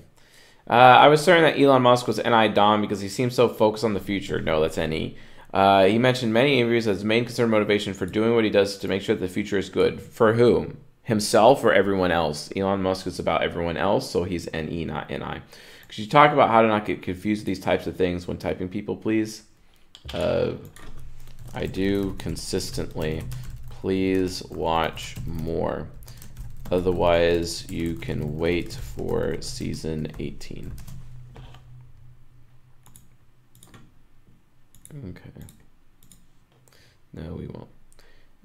[0.67, 3.83] Uh, I was certain that Elon Musk was NI Dom because he seems so focused
[3.83, 4.41] on the future.
[4.41, 5.15] No, that's NE.
[5.55, 8.89] Uh, he mentioned many interviews as main concern motivation for doing what he does to
[8.89, 10.01] make sure that the future is good.
[10.01, 10.79] For whom?
[11.03, 12.51] Himself or everyone else?
[12.57, 15.39] Elon Musk is about everyone else, so he's NE, not NI.
[15.87, 18.37] Could you talk about how to not get confused with these types of things when
[18.37, 19.43] typing people, please?
[20.13, 20.55] Uh,
[21.53, 23.23] I do consistently.
[23.69, 25.87] Please watch more.
[26.69, 30.73] Otherwise, you can wait for season 18.
[34.95, 35.31] Okay.
[37.13, 37.69] No, we won't.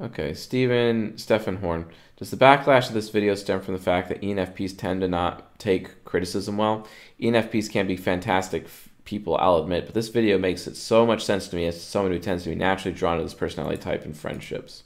[0.00, 1.86] Okay, Stephen Stefan Horn.
[2.16, 5.58] Does the backlash of this video stem from the fact that ENFPs tend to not
[5.58, 6.86] take criticism well?
[7.20, 8.66] ENFPs can be fantastic
[9.04, 12.12] people, I'll admit, but this video makes it so much sense to me as someone
[12.12, 14.84] who tends to be naturally drawn to this personality type in friendships.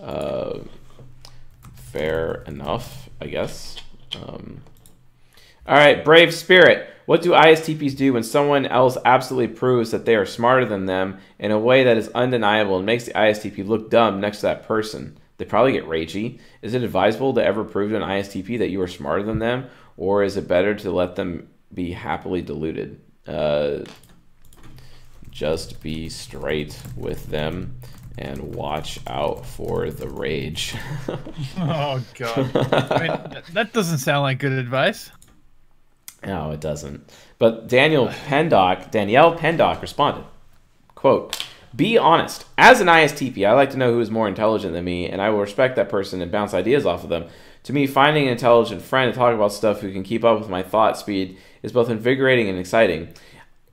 [0.00, 0.60] Uh,
[1.74, 3.76] fair enough, I guess.
[4.16, 4.62] Um,
[5.66, 6.88] all right, Brave Spirit.
[7.10, 11.18] What do ISTPs do when someone else absolutely proves that they are smarter than them
[11.40, 14.62] in a way that is undeniable and makes the ISTP look dumb next to that
[14.62, 15.18] person?
[15.36, 16.38] They probably get ragey.
[16.62, 19.66] Is it advisable to ever prove to an ISTP that you are smarter than them,
[19.96, 23.00] or is it better to let them be happily deluded?
[23.26, 23.80] Uh,
[25.32, 27.74] just be straight with them
[28.18, 30.76] and watch out for the rage.
[31.58, 35.10] oh god, I mean, that doesn't sound like good advice.
[36.26, 37.10] No, it doesn't.
[37.38, 40.24] But Daniel Pendock, Danielle Pendock responded,
[40.94, 41.44] quote,
[41.74, 42.46] be honest.
[42.58, 45.30] As an ISTP, I like to know who is more intelligent than me, and I
[45.30, 47.26] will respect that person and bounce ideas off of them.
[47.64, 50.48] To me, finding an intelligent friend to talk about stuff who can keep up with
[50.48, 53.14] my thought speed is both invigorating and exciting.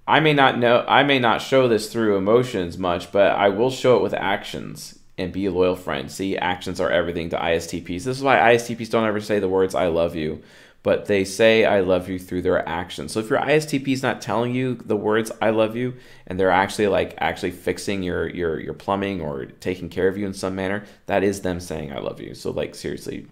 [0.07, 3.71] I may not know I may not show this through emotions much, but I will
[3.71, 6.11] show it with actions and be a loyal friend.
[6.11, 8.03] See, actions are everything to ISTPs.
[8.03, 10.43] This is why ISTPs don't ever say the words I love you
[10.83, 13.11] but they say I love you through their actions.
[13.11, 16.51] So if your ISTP is not telling you the words I love you and they're
[16.51, 20.55] actually like actually fixing your your your plumbing or taking care of you in some
[20.55, 22.33] manner, that is them saying I love you.
[22.33, 23.27] So like seriously,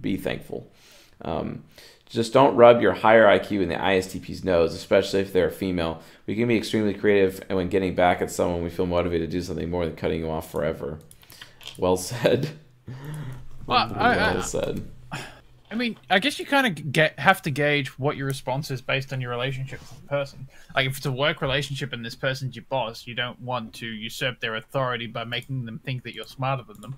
[0.00, 0.70] be thankful.
[1.22, 1.64] Um,
[2.08, 6.02] just don't rub your higher IQ in the ISTP's nose, especially if they're a female.
[6.26, 9.36] We can be extremely creative, and when getting back at someone, we feel motivated to
[9.36, 11.00] do something more than cutting you off forever.
[11.76, 12.50] Well said.
[13.66, 14.88] Well, well I, I, said.
[15.70, 18.80] I mean, I guess you kind of get have to gauge what your response is
[18.80, 20.48] based on your relationship with the person.
[20.74, 23.86] Like, if it's a work relationship and this person's your boss, you don't want to
[23.86, 26.96] usurp their authority by making them think that you're smarter than them.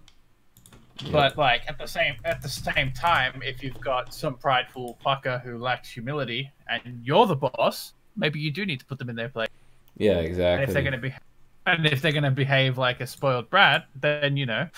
[1.01, 1.13] Yeah.
[1.13, 5.41] But like at the same at the same time, if you've got some prideful fucker
[5.43, 9.17] who lacks humility and you're the boss, maybe you do need to put them in
[9.17, 9.49] their place.
[9.97, 10.63] Yeah, exactly.
[10.63, 11.15] And if they're gonna be,
[11.67, 14.69] and if they're gonna behave like a spoiled brat, then you know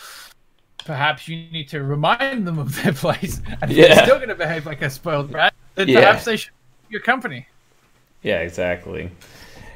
[0.81, 3.41] perhaps you need to remind them of their place.
[3.63, 3.95] And yeah.
[3.95, 6.01] they're still going to behave like a spoiled brat, then yeah.
[6.01, 6.53] perhaps they should
[6.91, 7.47] your company.
[8.23, 9.11] Yeah, exactly.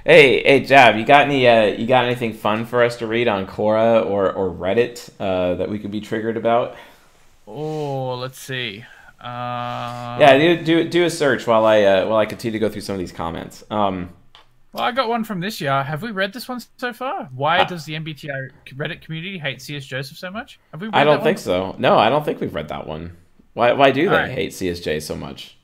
[0.05, 1.49] Hey, hey, Jab, you got any?
[1.49, 5.55] Uh, you got anything fun for us to read on Quora or or Reddit uh,
[5.55, 6.77] that we could be triggered about?
[7.47, 8.85] Oh, let's see.
[9.19, 10.19] Uh...
[10.21, 12.83] Yeah, do, do do a search while I uh, while I continue to go through
[12.83, 13.65] some of these comments.
[13.71, 14.11] Um,
[14.75, 15.85] well, I got one from this year.
[15.85, 17.29] Have we read this one so far?
[17.33, 20.59] Why does the MBTI Reddit community hate CS Joseph so much?
[20.73, 20.91] Have we?
[20.93, 21.77] I don't think so.
[21.79, 23.17] No, I don't think we've read that one.
[23.53, 23.73] Why?
[23.73, 24.31] Why do they right.
[24.33, 25.57] hate CSJ so much?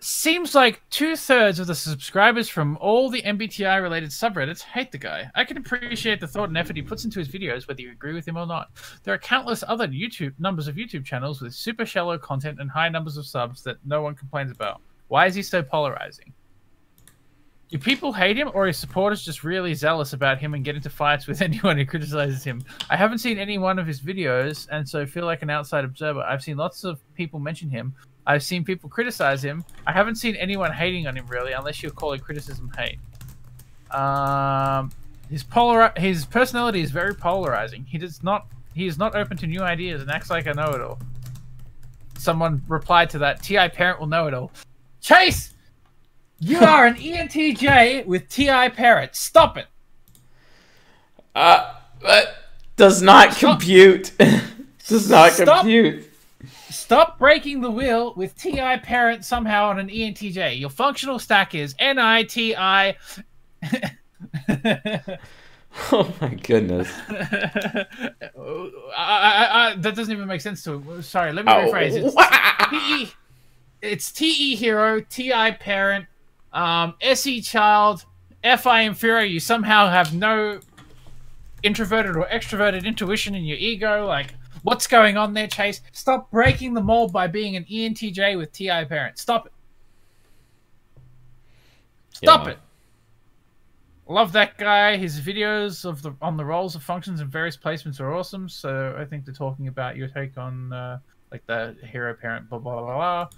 [0.00, 4.98] Seems like two thirds of the subscribers from all the MBTI related subreddits hate the
[4.98, 5.28] guy.
[5.34, 8.12] I can appreciate the thought and effort he puts into his videos, whether you agree
[8.12, 8.68] with him or not.
[9.02, 12.90] There are countless other YouTube numbers of YouTube channels with super shallow content and high
[12.90, 14.82] numbers of subs that no one complains about.
[15.08, 16.32] Why is he so polarizing?
[17.70, 20.88] Do people hate him, or his supporters just really zealous about him and get into
[20.88, 22.64] fights with anyone who criticizes him?
[22.88, 26.20] I haven't seen any one of his videos, and so feel like an outside observer.
[26.20, 27.94] I've seen lots of people mention him.
[28.26, 29.64] I've seen people criticize him.
[29.86, 32.98] I haven't seen anyone hating on him really, unless you're calling criticism hate.
[33.90, 34.90] Um,
[35.30, 37.84] his polar his personality is very polarizing.
[37.84, 40.98] He does not he is not open to new ideas and acts like a know-it-all.
[42.18, 43.42] Someone replied to that.
[43.42, 44.52] Ti parent will know it all.
[45.00, 45.54] Chase.
[46.40, 49.16] You are an ENTJ with TI parent.
[49.16, 49.66] Stop it.
[51.34, 52.26] Uh, that
[52.76, 53.58] does not Stop.
[53.58, 54.12] compute.
[54.86, 55.60] does not Stop.
[55.62, 56.04] compute.
[56.70, 60.60] Stop breaking the wheel with TI parent somehow on an ENTJ.
[60.60, 62.54] Your functional stack is NITI.
[65.92, 66.88] oh my goodness.
[67.08, 67.86] I,
[68.96, 71.02] I, I, that doesn't even make sense to him.
[71.02, 71.72] Sorry, let me oh.
[71.72, 73.14] rephrase it.
[73.80, 76.06] It's TE hero, TI parent,
[76.58, 78.04] um, SE child,
[78.42, 80.60] FI inferior, you somehow have no
[81.62, 84.06] introverted or extroverted intuition in your ego.
[84.06, 85.80] Like, What's going on there, Chase?
[85.92, 89.18] Stop breaking the mold by being an ENTJ with TI parent.
[89.18, 89.52] Stop it.
[92.12, 92.52] Stop Yeah.
[92.52, 92.58] it.
[94.08, 94.96] Love that guy.
[94.96, 98.48] His videos of the on the roles of functions and various placements are awesome.
[98.48, 100.98] So I think they're talking about your take on uh,
[101.30, 103.28] like the hero parent, blah blah blah blah.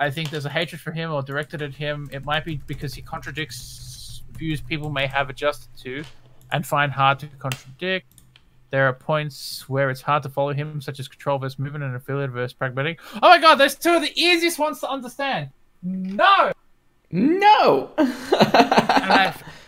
[0.00, 2.08] I think there's a hatred for him or directed at him.
[2.10, 6.02] It might be because he contradicts views people may have adjusted to
[6.50, 8.06] and find hard to contradict.
[8.70, 11.94] There are points where it's hard to follow him, such as control versus movement and
[11.94, 12.98] affiliate versus pragmatic.
[13.16, 15.50] Oh my god, those two are the easiest ones to understand.
[15.82, 16.52] No!
[17.10, 17.90] No.
[17.98, 19.34] And I,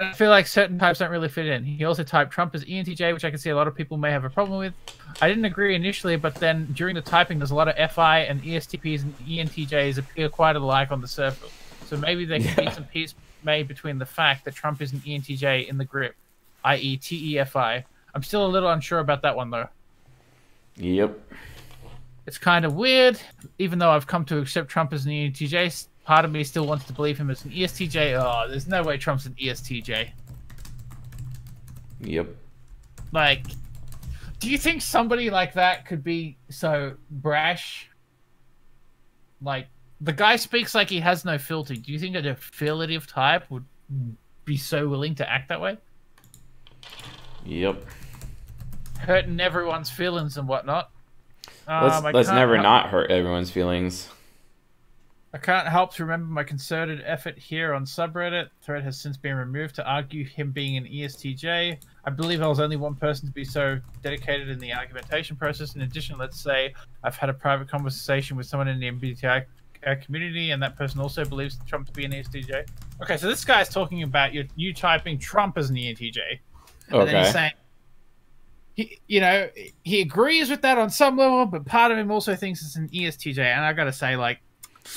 [0.00, 1.64] I feel like certain types don't really fit in.
[1.64, 4.12] He also typed Trump as ENTJ, which I can see a lot of people may
[4.12, 4.72] have a problem with.
[5.20, 8.40] I didn't agree initially, but then during the typing, there's a lot of FI and
[8.42, 11.50] ESTPs and ENTJs appear quite alike on the surface.
[11.86, 15.00] So maybe there could be some peace made between the fact that Trump is an
[15.00, 16.14] ENTJ in the grip,
[16.64, 17.82] i.e., TEFI.
[18.14, 19.68] I'm still a little unsure about that one though.
[20.76, 21.18] yep.
[22.26, 23.18] It's kind of weird,
[23.58, 25.86] even though I've come to accept Trump as an ENTJ.
[26.08, 28.18] Part of me still wants to believe him as an ESTJ.
[28.18, 30.08] Oh, there's no way Trump's an ESTJ.
[32.00, 32.28] Yep.
[33.12, 33.44] Like,
[34.40, 37.90] do you think somebody like that could be so brash?
[39.42, 39.66] Like,
[40.00, 41.74] the guy speaks like he has no filter.
[41.74, 43.66] Do you think a affiliative type would
[44.46, 45.76] be so willing to act that way?
[47.44, 47.84] Yep.
[49.00, 50.90] Hurting everyone's feelings and whatnot.
[51.68, 54.08] Let's Um, let's never not hurt everyone's feelings.
[55.34, 58.48] I can't help to remember my concerted effort here on subreddit.
[58.62, 61.76] Thread has since been removed to argue him being an ESTJ.
[62.04, 65.74] I believe I was only one person to be so dedicated in the argumentation process.
[65.74, 66.72] In addition, let's say
[67.04, 69.44] I've had a private conversation with someone in the MBTI
[70.02, 72.66] community, and that person also believes Trump to be an ESTJ.
[73.02, 76.18] Okay, so this guy's talking about you, you typing Trump as an ENTJ.
[76.88, 77.52] And then he's saying,
[78.74, 79.50] he, you know,
[79.82, 82.88] he agrees with that on some level, but part of him also thinks it's an
[82.88, 83.38] ESTJ.
[83.38, 84.40] And I gotta say, like,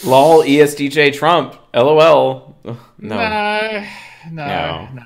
[0.04, 0.44] Lol.
[0.46, 1.56] E ESTJ Trump.
[1.74, 2.56] LOL.
[2.66, 3.16] Ugh, No.
[3.18, 3.88] No,
[4.32, 4.90] no, No.
[4.94, 5.04] no.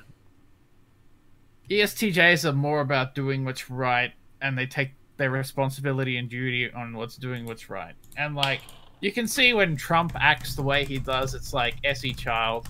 [1.70, 6.96] ESTJs are more about doing what's right, and they take their responsibility and duty on
[6.96, 7.96] what's doing what's right.
[8.18, 8.62] And like,
[9.02, 12.68] you can see when Trump acts the way he does, it's like SE child.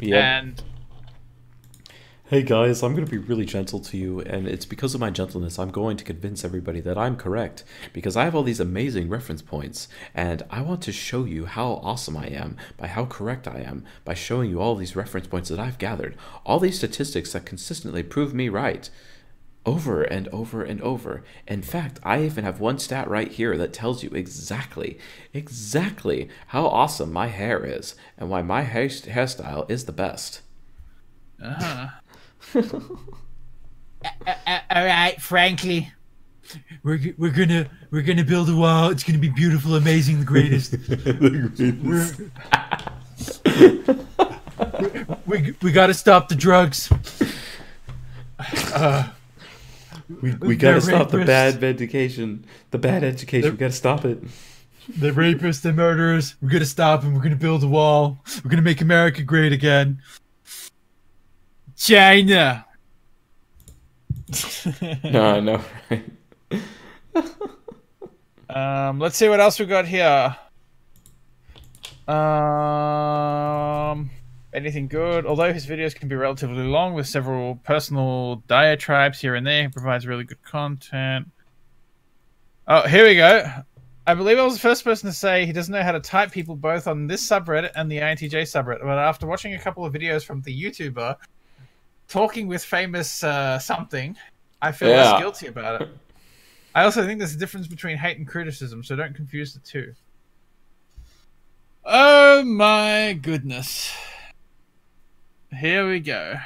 [0.00, 0.22] Yep.
[0.22, 0.62] And
[2.30, 5.08] Hey guys, I'm going to be really gentle to you, and it's because of my
[5.08, 7.64] gentleness I'm going to convince everybody that I'm correct,
[7.94, 11.80] because I have all these amazing reference points, and I want to show you how
[11.82, 15.48] awesome I am by how correct I am, by showing you all these reference points
[15.48, 18.90] that I've gathered, all these statistics that consistently prove me right.
[19.64, 21.24] Over and over and over.
[21.46, 24.98] In fact, I even have one stat right here that tells you exactly,
[25.32, 30.42] exactly how awesome my hair is and why my hair- hairstyle is the best.
[31.42, 31.88] uh-huh.
[32.54, 32.62] all
[34.70, 35.92] right, frankly,
[36.82, 38.90] We're, we're gonna we're gonna build a wall.
[38.90, 40.72] It's gonna be beautiful, amazing, the greatest.
[45.26, 46.90] we we gotta stop the drugs.
[48.72, 49.08] Uh,
[50.22, 52.46] we, we gotta They're stop the bad education.
[52.70, 53.50] The bad education.
[53.50, 54.22] We gotta stop it.
[54.96, 56.36] The rapists, the murderers.
[56.40, 57.14] We're gonna stop them.
[57.14, 58.24] We're gonna build a wall.
[58.42, 60.00] We're gonna make America great again.
[61.78, 62.66] China.
[65.04, 65.60] no, I know.
[65.90, 66.04] Right?
[68.50, 70.34] Um, let's see what else we got here.
[72.08, 74.10] Um,
[74.54, 75.26] anything good?
[75.26, 79.68] Although his videos can be relatively long with several personal diatribes here and there, he
[79.68, 81.28] provides really good content.
[82.66, 83.44] Oh, here we go.
[84.06, 86.32] I believe I was the first person to say he doesn't know how to type
[86.32, 88.80] people both on this subreddit and the INTJ subreddit.
[88.80, 91.16] But after watching a couple of videos from the YouTuber
[92.08, 94.16] talking with famous uh, something,
[94.60, 95.12] I feel Yeah.
[95.12, 95.88] less guilty about it.
[96.74, 99.94] I also think there's a difference between hate and criticism, so don't confuse the two.
[101.84, 103.92] Oh my goodness.
[105.58, 106.36] Here we go.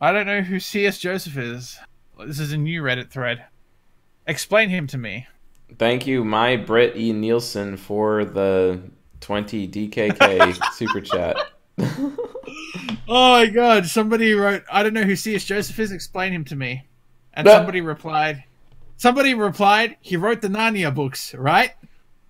[0.00, 0.98] I don't know who C.S.
[0.98, 1.78] Joseph is.
[2.26, 3.44] This is a new Reddit thread.
[4.26, 5.26] Explain him to me.
[5.78, 7.12] Thank you, my Britt E.
[7.12, 8.80] Nielsen, for the
[9.20, 11.36] 20 DKK super chat.
[13.08, 15.44] Oh my god, somebody wrote, I don't know who C.S.
[15.44, 16.84] Joseph is, explain him to me.
[17.34, 17.52] And No.
[17.52, 18.44] somebody replied,
[18.96, 21.72] somebody replied, he wrote the Narnia books, right?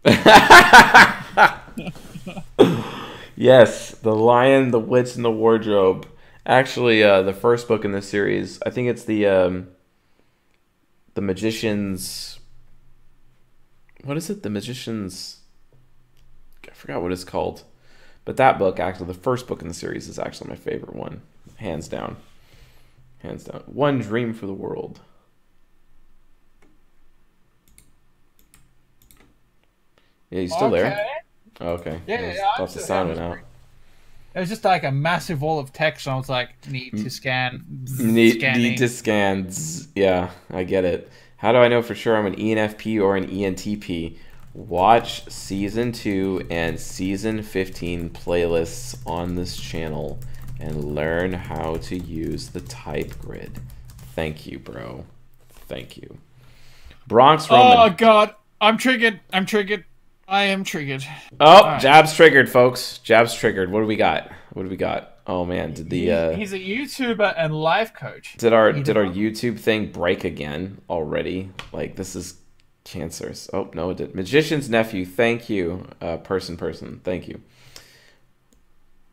[3.37, 6.07] yes, The Lion, the Witch, and the Wardrobe.
[6.45, 9.69] Actually, uh, the first book in the series, I think it's the um,
[11.15, 12.39] the Magician's.
[14.05, 14.45] What is it?
[14.45, 15.39] The Magician's.
[16.69, 17.65] I forgot what it's called,
[18.27, 21.23] but that book, actually, the first book in the series, is actually my favorite one,
[21.57, 22.17] hands down,
[23.21, 23.63] hands down.
[23.67, 25.01] One dream for the world.
[30.29, 30.87] Yeah, you still there?
[30.87, 31.07] Okay.
[31.61, 32.01] Oh, okay.
[32.09, 33.45] Yeah, yeah, that's the sound yeah, went out.
[34.35, 37.05] It was just like a massive wall of text, and I was like, need to
[37.05, 37.11] mm.
[37.11, 37.65] scan.
[37.99, 38.63] Need, scanning.
[38.63, 39.51] need to scan.
[39.51, 39.89] Zzz.
[39.95, 41.09] Yeah, I get it.
[41.37, 44.19] How do I know for sure I'm an ENFP or an ENTP?
[44.57, 50.19] Watch season 2 and season 15 playlists on this channel
[50.59, 53.61] and learn how to use the type grid.
[54.15, 55.05] Thank you, bro.
[55.51, 56.17] Thank you.
[57.07, 57.77] Bronx Roman.
[57.77, 59.21] Oh god, I'm triggered.
[59.31, 59.85] I'm triggered.
[60.27, 61.05] I am triggered.
[61.39, 61.83] Oh, Alright.
[61.83, 62.97] jabs triggered, folks.
[62.99, 63.71] Jabs triggered.
[63.71, 64.33] What do we got?
[64.55, 65.19] What do we got?
[65.27, 68.37] Oh man, did the uh, he's a YouTuber and life coach.
[68.39, 71.51] did our did our YouTube thing break again already?
[71.75, 72.37] Like this is
[72.87, 73.51] cancerous.
[73.53, 74.15] Oh no, it did.
[74.15, 75.05] Magician's nephew.
[75.05, 77.01] Thank you, uh, person, person.
[77.05, 77.43] Thank you.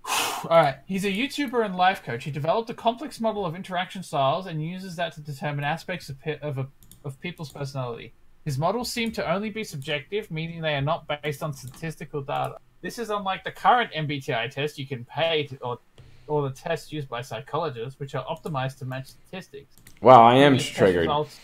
[0.07, 2.23] All right, he's a YouTuber and life coach.
[2.23, 6.17] He developed a complex model of interaction styles and uses that to determine aspects of
[6.41, 6.67] of, a,
[7.03, 8.13] of people's personality.
[8.45, 12.57] His models seem to only be subjective, meaning they are not based on statistical data.
[12.81, 15.79] This is unlike the current MBTI test you can pay to, or
[16.27, 19.75] or the tests used by psychologists, which are optimized to match statistics.
[20.01, 21.01] Wow, I am triggered.
[21.01, 21.39] results,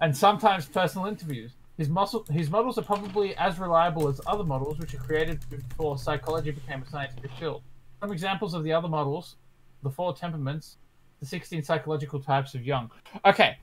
[0.00, 1.52] and sometimes personal interviews.
[1.76, 5.98] His, muscle, his models are probably as reliable as other models, which are created before
[5.98, 7.62] psychology became a scientific field.
[8.00, 9.36] Some examples of the other models:
[9.82, 10.76] the four temperaments,
[11.20, 12.90] the sixteen psychological types of Jung.
[13.24, 13.56] Okay.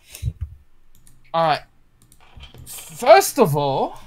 [1.34, 1.62] All right.
[2.66, 3.99] First of all,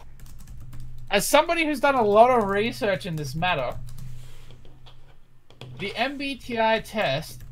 [1.11, 3.74] as somebody who's done a lot of research in this matter,
[5.78, 7.42] the MBTI test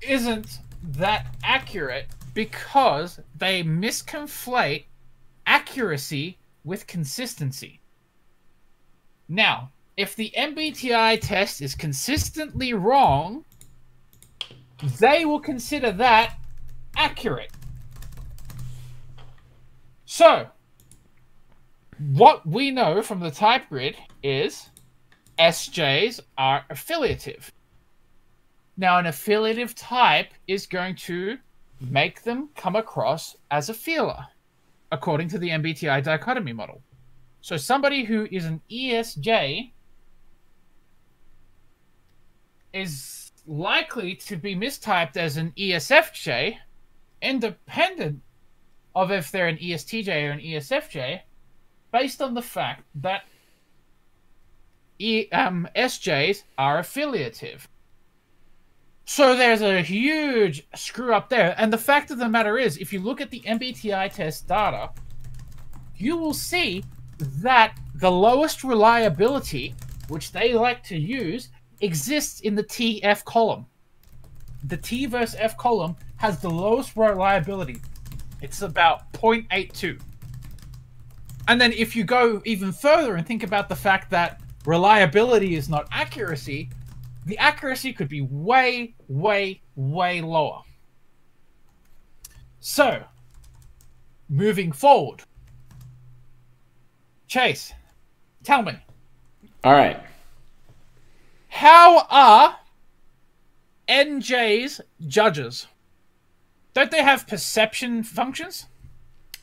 [0.00, 2.06] isn't that accurate
[2.40, 4.84] because they misconflate
[5.46, 7.82] accuracy with consistency.
[9.28, 13.44] Now, if the MBTI test is consistently wrong,
[15.00, 16.38] they will consider that
[16.96, 17.52] accurate.
[20.06, 20.48] So,
[21.98, 24.70] what we know from the type grid is
[25.38, 27.52] SJs are affiliative.
[28.78, 31.36] Now, an affiliative type is going to
[31.80, 34.26] make them come across as a feeler,
[34.92, 36.82] according to the MBTI dichotomy model.
[37.40, 39.72] So, somebody who is an ESJ
[42.72, 46.56] is likely to be mistyped as an ESFJ,
[47.22, 48.20] independent
[48.94, 51.20] of if they're an ESTJ or an ESFJ,
[51.92, 53.22] based on the fact that
[54.98, 57.68] e, um, SJs are affiliative.
[59.12, 61.56] So there's a huge screw up there.
[61.58, 64.90] And the fact of the matter is, if you look at the MBTI test data,
[65.96, 66.84] you will see
[67.18, 69.74] that the lowest reliability,
[70.06, 71.48] which they like to use,
[71.80, 73.66] exists in the TF column.
[74.62, 77.78] The T versus F column has the lowest reliability.
[78.42, 80.00] It's about 0.82.
[81.48, 85.68] And then if you go even further and think about the fact that reliability is
[85.68, 86.70] not accuracy,
[87.26, 90.62] the accuracy could be way, way, way lower.
[92.60, 93.02] So,
[94.28, 95.22] moving forward,
[97.26, 97.72] Chase,
[98.44, 98.72] tell me,
[99.64, 100.00] All right.
[101.48, 102.56] how are
[103.88, 105.66] NJs judges?
[106.74, 108.66] Don't they have perception functions?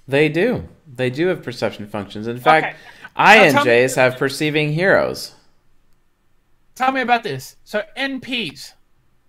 [0.08, 0.68] They do.
[0.88, 2.28] They do have perception functions.
[2.28, 2.76] In fact, Okay.
[3.18, 5.34] Now tell me- INJs have perceiving heroes.
[6.78, 7.56] Tell me about this.
[7.64, 8.74] So NPs,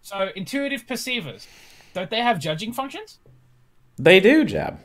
[0.02, 1.48] so intuitive perceivers,
[1.94, 3.20] don't they have judging functions?
[3.96, 4.78] They do, Jab.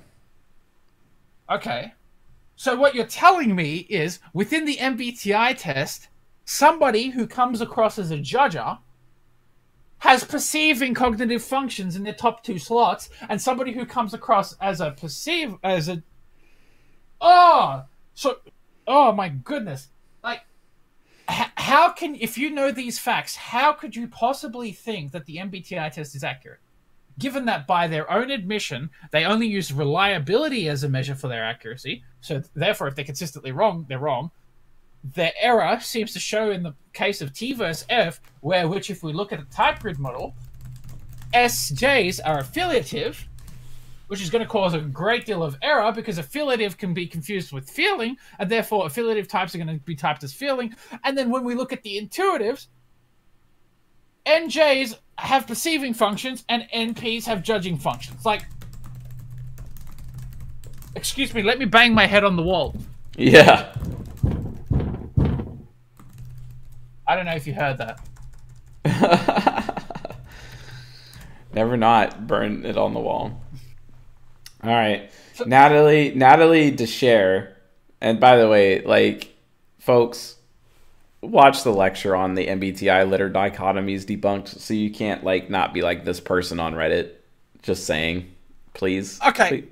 [1.52, 1.94] Okay.
[2.56, 6.08] So what you're telling me is within the MBTI test,
[6.46, 8.80] somebody who comes across as a judger
[9.98, 14.80] has perceiving cognitive functions in their top two slots, and somebody who comes across as
[14.80, 16.02] a perceive as a
[17.20, 17.84] oh
[18.14, 18.38] so
[18.88, 19.90] oh my goodness
[21.28, 25.92] how can if you know these facts how could you possibly think that the mbti
[25.92, 26.60] test is accurate?
[27.20, 31.44] Given that by their own admission they only use reliability as a measure for their
[31.44, 34.32] accuracy so therefore if they're consistently wrong they're wrong.
[35.16, 39.04] Their error seems to show in the case of t versus f where which if
[39.04, 40.34] we look at a type grid model
[41.34, 43.28] sjs are affiliative
[44.14, 47.52] which is going to cause a great deal of error because affiliative can be confused
[47.52, 50.72] with feeling, and therefore affiliative types are going to be typed as feeling.
[51.04, 52.68] And then when we look at the intuitives,
[54.28, 58.24] NJs have perceiving functions and NPs have judging functions.
[58.24, 58.46] Like,
[60.94, 62.76] excuse me, let me bang my head on the wall.
[63.18, 63.74] Yeah.
[67.08, 68.00] I don't know if you heard that.
[71.56, 73.43] Never not burn it on the wall.
[74.64, 75.12] All right,
[75.46, 77.54] Natalie Natalie Desher,
[78.00, 79.34] and by the way, like,
[79.80, 80.38] folks,
[81.22, 85.82] watch the lecture on the MBTI litter dichotomies debunked, so you can't like not be
[85.82, 87.12] like this person on Reddit.
[87.62, 88.32] Just saying,
[88.74, 89.20] please.
[89.26, 89.50] Okay.
[89.50, 89.70] Please.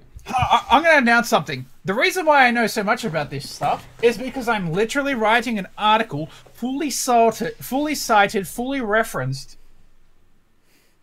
[0.69, 1.65] I'm going to announce something.
[1.83, 5.57] The reason why I know so much about this stuff is because I'm literally writing
[5.57, 9.57] an article fully cited, fully cited, fully referenced.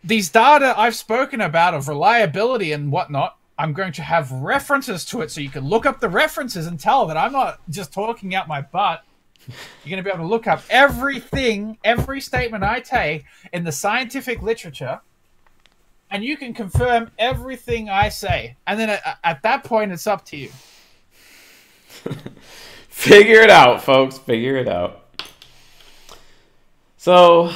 [0.03, 5.19] These data I've spoken about of reliability and whatnot, I'm going to have references to
[5.21, 8.33] it so you can look up the references and tell that I'm not just talking
[8.33, 9.03] out my butt.
[9.83, 13.73] You're going to be able to look up everything, every statement I take in the
[13.73, 15.01] scientific literature
[16.09, 18.55] and you can confirm everything I say.
[18.65, 20.51] And then at, at that point, it's up to you.
[22.87, 24.17] Figure it out, folks.
[24.17, 25.05] Figure it out.
[26.95, 27.51] So,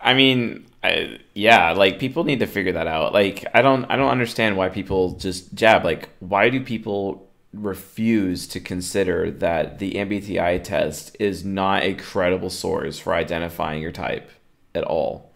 [0.00, 3.12] I mean, I, yeah, like people need to figure that out.
[3.12, 5.84] Like, I don't, I don't understand why people just jab.
[5.84, 12.50] Like, why do people refuse to consider that the MBTI test is not a credible
[12.50, 14.30] source for identifying your type
[14.74, 15.30] at all?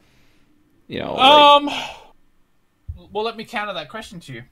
[0.89, 1.71] You know, like, Um.
[3.13, 4.43] Well, let me counter that question to you.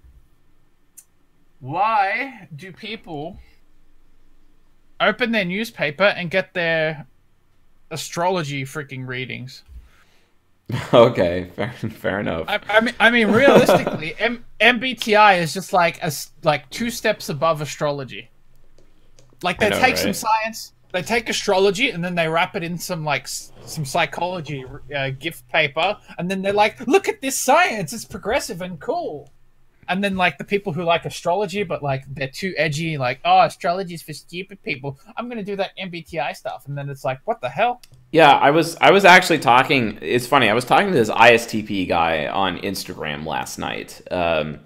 [1.61, 3.39] Why do people
[5.01, 7.07] open their newspaper and get their
[7.91, 9.63] astrology freaking readings?
[10.95, 12.47] okay, fair, fair enough.
[12.49, 17.29] I, I mean, I mean, realistically, M- MBTI is just like a like two steps
[17.29, 18.31] above astrology.
[19.43, 22.79] Like they know, take some science, they take astrology, and then they wrap it in
[22.79, 24.65] some like s- some psychology
[24.97, 29.31] uh, gift paper, and then they're like, "Look at this science; it's progressive and cool."
[29.89, 33.41] And then like the people who like astrology, but like they're too edgy, like, "Oh,
[33.41, 37.21] astrology is for stupid people." I'm gonna do that MBTI stuff, and then it's like,
[37.25, 37.83] "What the hell?"
[38.13, 39.99] Yeah, I was I was actually talking.
[40.03, 40.51] It's funny.
[40.51, 44.03] I was talking to this ISTP guy on Instagram last night.
[44.11, 44.61] Um,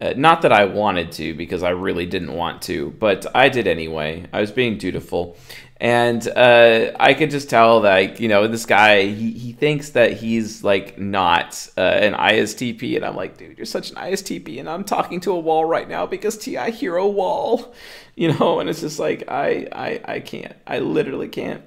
[0.00, 3.66] uh, not that I wanted to, because I really didn't want to, but I did
[3.66, 4.26] anyway.
[4.32, 5.36] I was being dutiful,
[5.78, 10.12] and uh, I could just tell that you know this guy he, he thinks that
[10.12, 14.68] he's like not uh, an ISTP, and I'm like, dude, you're such an ISTP, and
[14.68, 17.74] I'm talking to a wall right now because Ti Hero wall,
[18.14, 20.54] you know, and it's just like I I I can't.
[20.64, 21.64] I literally can't.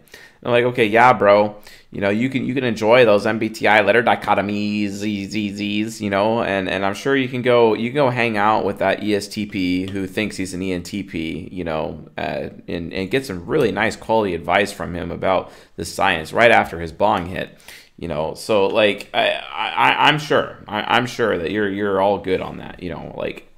[0.47, 1.57] I'm like, okay, yeah, bro.
[1.91, 6.41] You know, you can you can enjoy those MBTI letter dichotomies, Z's, Z's, you know,
[6.41, 9.89] and and I'm sure you can go you can go hang out with that ESTP
[9.89, 14.33] who thinks he's an ENTP, you know, uh, and and get some really nice quality
[14.33, 17.57] advice from him about the science right after his bong hit.
[17.97, 22.19] You know, so like I, I I'm sure I, I'm sure that you're you're all
[22.19, 22.81] good on that.
[22.81, 23.49] You know, like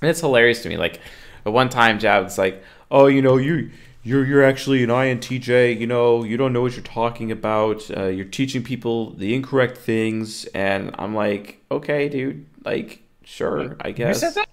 [0.00, 0.76] and it's hilarious to me.
[0.76, 1.00] Like
[1.46, 3.70] at one time, Jav's like, "Oh, you know, you
[4.04, 5.78] you're you're actually an INTJ.
[5.78, 7.90] You know, you don't know what you're talking about.
[7.96, 12.46] Uh, you're teaching people the incorrect things." And I'm like, "Okay, dude.
[12.64, 14.48] Like, sure, I Who guess." said that?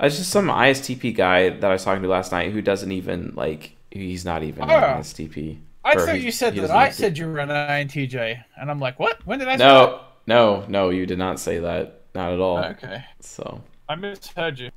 [0.00, 3.32] It's just some ISTP guy that I was talking to last night who doesn't even
[3.36, 3.72] like.
[3.90, 4.74] He's not even Oh.
[4.74, 5.58] an ISTP.
[5.84, 8.80] I Or thought he- you said that I said you were an INTJ, and I'm
[8.80, 9.24] like, what?
[9.24, 10.90] When did I say No, no, no.
[10.90, 12.00] You did not say that.
[12.14, 12.58] Not at all.
[12.58, 13.60] Okay, So.
[13.88, 14.70] I misheard you.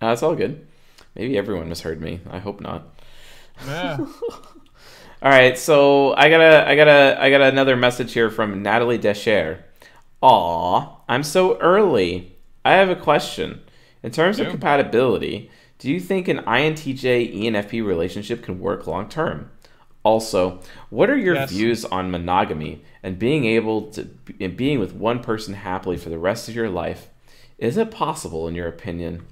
[0.00, 0.66] No, that's all good.
[1.14, 2.20] Maybe everyone misheard me.
[2.30, 2.94] I hope not.
[3.66, 3.98] Yeah.
[5.22, 8.62] All right, so I got a, I got a, I got another message here from
[8.62, 9.62] Natalie Descher.
[10.20, 12.36] Aw, I'm so early.
[12.64, 13.60] I have a question.
[14.02, 15.48] In terms of compatibility,
[15.78, 19.50] do you think an INTJ ENFP relationship can work long term?
[20.04, 20.60] Also,
[20.90, 21.50] what are your Yes.
[21.50, 24.08] views on monogamy and being able to
[24.40, 27.08] and being with one person happily for the rest of your life?
[27.58, 29.22] Is it possible in your opinion?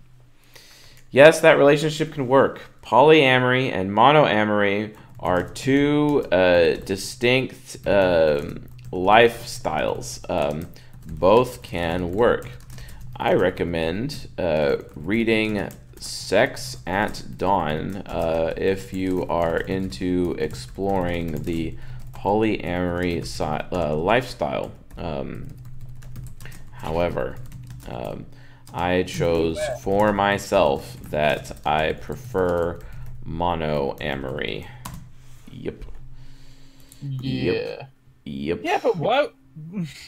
[1.11, 2.61] Yes, that relationship can work.
[2.83, 10.29] Polyamory and monoamory are two uh, distinct um, lifestyles.
[10.31, 10.69] Um,
[11.07, 12.49] both can work.
[13.17, 21.77] I recommend uh, reading Sex at Dawn uh, if you are into exploring the
[22.15, 24.73] polyamory si- uh, lifestyle.
[24.97, 25.49] Um,
[26.73, 27.37] However,
[27.89, 28.25] um,
[28.73, 32.81] I chose for myself that I prefer
[33.25, 34.67] mono monoamory.
[35.53, 35.85] Yep.
[37.03, 37.87] yeah.
[38.25, 38.61] Yep.
[38.63, 39.35] Yeah, but what?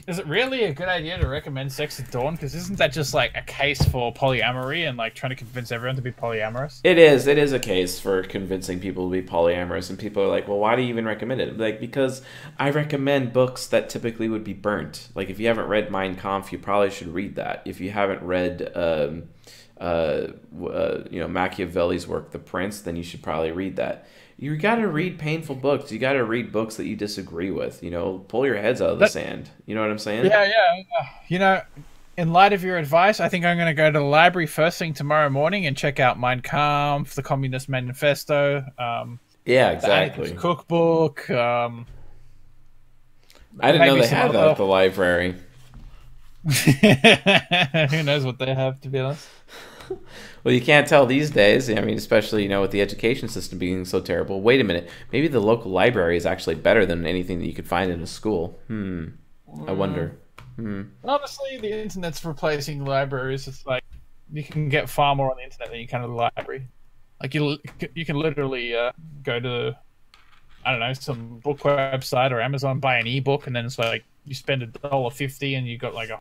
[0.07, 2.35] Is it really a good idea to recommend Sex at Dawn?
[2.35, 5.97] Because isn't that just like a case for polyamory and like trying to convince everyone
[5.97, 6.81] to be polyamorous?
[6.85, 7.27] It is.
[7.27, 10.59] It is a case for convincing people to be polyamorous, and people are like, "Well,
[10.59, 12.23] why do you even recommend it?" Like, because
[12.59, 15.09] I recommend books that typically would be burnt.
[15.15, 17.63] Like, if you haven't read Mein Kampf, you probably should read that.
[17.65, 19.25] If you haven't read, um,
[19.81, 20.29] uh,
[20.65, 24.07] uh, you know, Machiavelli's work, The Prince, then you should probably read that.
[24.43, 25.93] You got to read painful books.
[25.93, 27.81] You got to read books that you disagree with.
[27.81, 29.49] You know, pull your heads out of the That- sand.
[29.67, 30.27] You know what I'm saying?
[30.27, 30.83] Yeah, yeah.
[31.01, 31.61] uh, You know,
[32.17, 34.81] in light of your advice, I think I'm going to go to the library first
[34.81, 40.33] thing tomorrow morning and check out Mein Kampf, the Communist Manifesto, um, Yeah, exactly.
[40.33, 41.31] Cookbook.
[41.31, 41.87] Um,
[43.61, 45.37] I didn't know they had that other- at the library.
[47.91, 49.29] who knows what they have, to be honest.
[50.45, 51.71] Well, you can't tell these days.
[51.71, 54.41] I mean, especially you know with the education system being so terrible.
[54.41, 57.67] Wait a minute, maybe the local library is actually better than anything that you could
[57.67, 58.59] find in a school.
[58.67, 59.09] Hmm.
[59.67, 60.17] I wonder.
[60.57, 60.83] Hmm.
[61.05, 63.47] Honestly, the internet's replacing libraries.
[63.47, 63.85] It's like
[64.33, 66.67] you can get far more on the internet than you can at the library.
[67.21, 67.59] Like you,
[67.95, 68.91] you can literally uh,
[69.23, 69.77] go to,
[70.65, 74.05] I don't know, some book website or Amazon, buy an ebook, and then it's like
[74.25, 76.19] you spend a dollar fifty, and you got like a,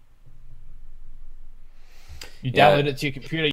[2.41, 2.69] you Yeah.
[2.69, 3.49] download it to your computer.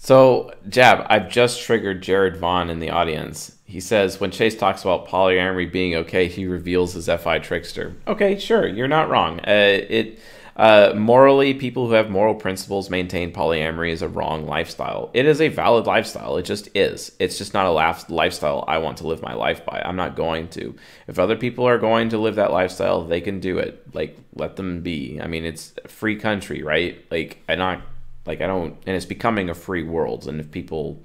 [0.00, 3.56] So, Jab, I've just triggered Jared Vaughn in the audience.
[3.64, 7.94] He says when Chase talks about polyamory being okay, he reveals his FI trickster.
[8.06, 9.40] Okay, sure, you're not wrong.
[9.40, 10.20] Uh, it
[10.58, 15.08] uh, morally, people who have moral principles maintain polyamory is a wrong lifestyle.
[15.14, 16.36] It is a valid lifestyle.
[16.36, 17.12] It just is.
[17.20, 17.70] It's just not a
[18.12, 19.80] lifestyle I want to live my life by.
[19.84, 20.74] I'm not going to.
[21.06, 23.94] If other people are going to live that lifestyle, they can do it.
[23.94, 25.20] Like, let them be.
[25.20, 27.04] I mean, it's free country, right?
[27.08, 27.82] Like, I'm not
[28.28, 30.28] like I don't, and it's becoming a free world.
[30.28, 31.02] And if people,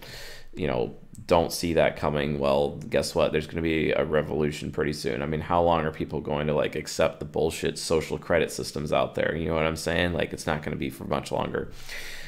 [0.53, 0.95] you know,
[1.25, 3.31] don't see that coming, well, guess what?
[3.31, 5.21] There's going to be a revolution pretty soon.
[5.23, 8.91] I mean, how long are people going to like accept the bullshit social credit systems
[8.91, 9.35] out there?
[9.35, 10.13] You know what I'm saying?
[10.13, 11.71] Like, it's not going to be for much longer.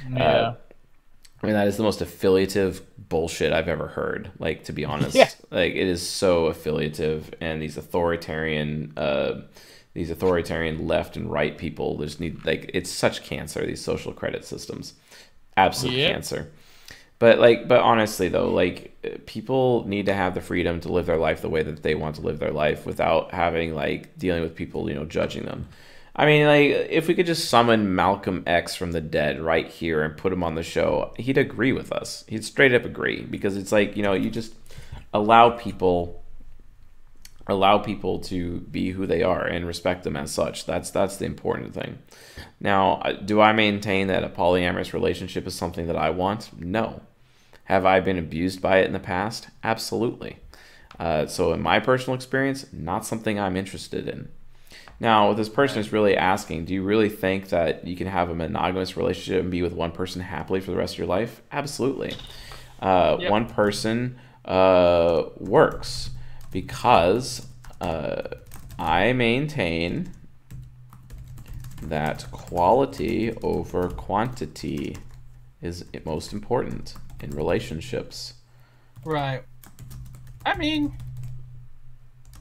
[0.10, 0.54] Yeah.
[1.44, 4.32] I mean, that is the most affiliative bullshit I've ever heard.
[4.40, 5.30] Like, to be honest, Yeah.
[5.52, 9.42] like it is so affiliative, and these authoritarian, uh,
[9.96, 13.66] these authoritarian left and right people just need like it's such cancer.
[13.66, 14.94] These social credit systems,
[15.58, 16.52] absolute cancer.
[17.18, 21.18] But like, but honestly though, like people need to have the freedom to live their
[21.18, 24.54] life the way that they want to live their life without having like dealing with
[24.54, 25.70] people, you know, judging them.
[26.18, 30.02] I mean, like, if we could just summon Malcolm X from the dead right here
[30.02, 32.24] and put him on the show, he'd agree with us.
[32.30, 34.54] He'd straight up agree because it's like, you know, you just
[35.14, 36.24] allow people
[37.48, 40.66] allow people to be who they are and respect them as such.
[40.66, 42.00] That's that's the important thing.
[42.60, 46.50] Now, uh, do I maintain that a polyamorous relationship is something that I want?
[46.60, 47.02] No.
[47.66, 49.48] Have I been abused by it in the past?
[49.64, 50.38] Absolutely.
[51.00, 54.30] Uh, so, in my personal experience, not something I'm interested in.
[55.00, 58.36] Now, this person is really asking, do you really think that you can have a
[58.36, 61.42] monogamous relationship and be with one person happily for the rest of your life?
[61.52, 62.16] Absolutely.
[62.80, 63.32] Uh, Yep.
[63.32, 66.12] One person uh, works
[66.56, 67.46] because
[67.82, 68.22] uh,
[68.80, 70.10] I maintain
[71.82, 74.96] that quality over quantity
[75.62, 78.36] is most important in relationships.
[79.04, 79.44] Right.
[80.46, 80.98] I mean,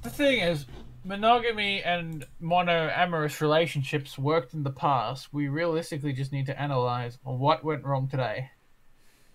[0.04, 0.66] the thing is,
[1.04, 5.34] monogamy and monoamorous relationships worked in the past.
[5.34, 8.52] We realistically just need to analyze what went wrong today.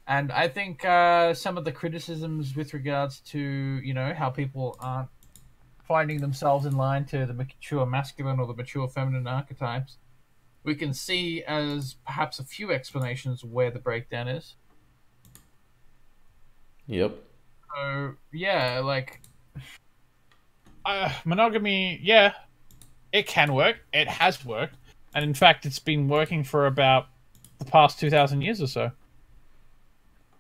[0.10, 4.76] And I think uh, some of the criticisms with regards to, you know, how people
[4.80, 5.08] aren't
[5.88, 9.98] finding themselves in line to the mature masculine or the mature feminine archetypes,
[10.64, 14.56] we can see as perhaps a few explanations where the breakdown is.
[16.88, 17.14] Yep.
[17.76, 19.22] So yeah, like
[20.86, 22.34] uh, monogamy, yeah,
[23.14, 23.78] it can work.
[23.94, 24.76] It has worked,
[25.14, 27.10] and in fact, it's been working for about
[27.60, 28.92] the past two thousand years or so.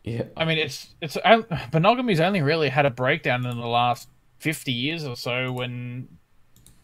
[0.04, 0.24] Yeah.
[0.38, 4.08] I mean, it's it's on- monogamy's only really had a breakdown in the last
[4.40, 6.08] fifty years or so when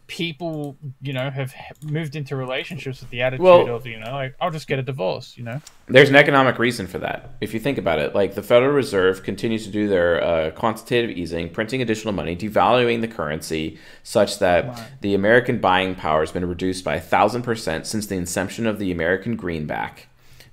[0.07, 4.35] people, you know, have moved into relationships with the attitude Well- of, you know, like
[4.39, 5.59] I'll just get a divorce, you know.
[5.87, 7.31] There's an economic reason for that.
[7.41, 11.09] If you think about it, like the Federal Reserve continues to do their uh, quantitative
[11.17, 14.87] easing, printing additional money, devaluing the currency such that Right.
[15.01, 18.77] the American buying power has been reduced by a thousand percent since the inception of
[18.77, 20.07] the American greenback.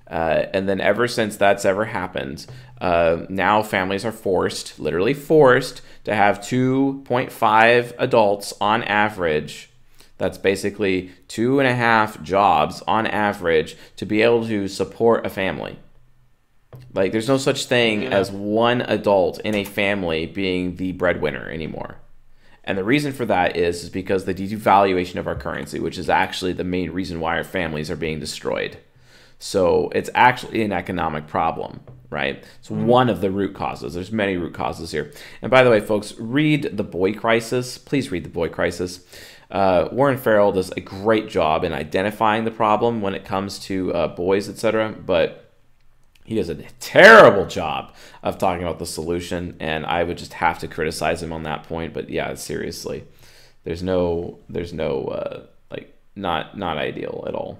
[0.09, 2.45] Uh, and then ever since that's ever happened,
[2.83, 9.69] uh, now families are forced, literally forced, to have 2.5 adults on average.
[10.17, 15.29] That's basically two and a half jobs on average to be able to support a
[15.29, 15.79] family.
[16.93, 21.99] Like, there's no such thing as one adult in a family being the breadwinner anymore.
[22.65, 26.09] And the reason for that is, is because the devaluation of our currency, which is
[26.09, 28.77] actually the main reason why our families are being destroyed.
[29.43, 32.41] So it's actually an economic problem, right?
[32.59, 33.93] It's one of the root causes.
[33.93, 35.11] There's many root causes here.
[35.41, 37.77] And by the way, folks, read The Boy Crisis.
[37.77, 39.01] Please read The Boy Crisis.
[39.51, 43.93] Uh, Warren Farrell does a great job in identifying the problem when it comes to
[43.93, 44.95] uh, boys, etc.
[45.05, 45.51] But
[46.23, 47.93] he does a terrible job
[48.23, 51.63] of talking about the solution, and I would just have to criticize him on that
[51.63, 51.93] point.
[51.93, 53.03] But yeah, seriously,
[53.65, 57.59] there's no, there's no, uh, like, not not ideal at all.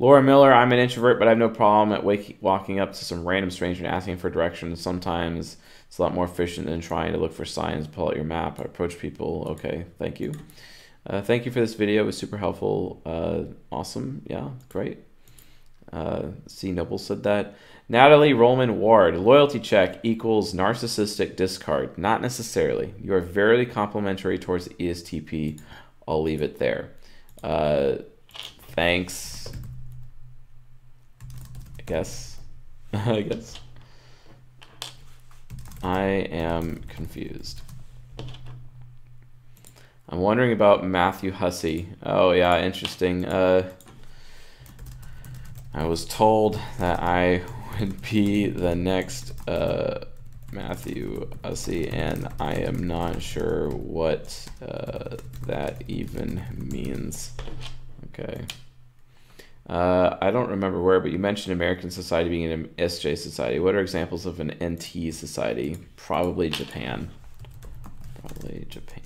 [0.00, 3.04] Laura Miller, I'm an introvert, but I have no problem at wake, walking up to
[3.04, 4.80] some random stranger and asking for directions.
[4.80, 8.24] Sometimes it's a lot more efficient than trying to look for signs, pull out your
[8.24, 9.46] map, I approach people.
[9.50, 10.32] Okay, thank you.
[11.06, 12.02] Uh, thank you for this video.
[12.02, 13.02] It was super helpful.
[13.04, 14.22] Uh, awesome.
[14.26, 15.00] Yeah, great.
[15.92, 16.72] Uh, C.
[16.72, 17.56] Noble said that.
[17.86, 21.98] Natalie Rollman Ward, loyalty check equals narcissistic discard.
[21.98, 22.94] Not necessarily.
[23.02, 25.60] You are very complimentary towards the ESTP.
[26.08, 26.92] I'll leave it there.
[27.42, 27.96] Uh,
[28.70, 29.46] thanks.
[31.90, 32.38] I guess.
[32.92, 33.58] I guess.
[35.82, 37.62] I am confused.
[40.08, 41.88] I'm wondering about Matthew Hussey.
[42.04, 43.24] Oh yeah, interesting.
[43.24, 43.72] Uh,
[45.74, 47.42] I was told that I
[47.80, 50.04] would be the next uh,
[50.52, 55.16] Matthew Hussey, and I am not sure what uh,
[55.48, 57.32] that even means.
[58.14, 58.44] Okay.
[59.68, 63.60] Uh, I don't remember where, but you mentioned American society being an SJ society.
[63.60, 65.76] What are examples of an NT society?
[65.96, 67.08] Probably Japan.
[68.20, 69.02] Probably Japan.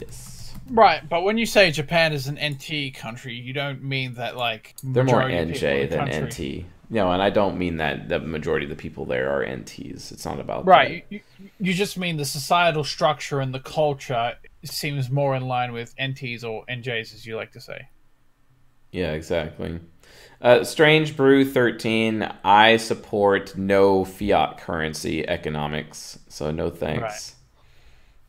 [0.00, 0.54] Yes.
[0.70, 4.74] Right, but when you say Japan is an NT country, you don't mean that like
[4.82, 6.66] They're more majority of people in NJ the than country- NT.
[6.90, 10.10] No, and I don't mean that the majority of the people there are NTs.
[10.12, 11.20] It's not about Right, you-
[11.60, 14.34] you just mean the societal structure and the culture
[14.64, 17.88] seems more in line with NTs or NJs, as you like to say.
[18.92, 19.80] Yeah, exactly.
[20.40, 27.02] Uh, Strange Brew 13, I support no fiat currency economics, so no thanks.
[27.02, 27.34] Right.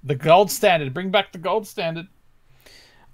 [0.04, 0.94] The gold standard.
[0.94, 2.08] Bring back the gold standard.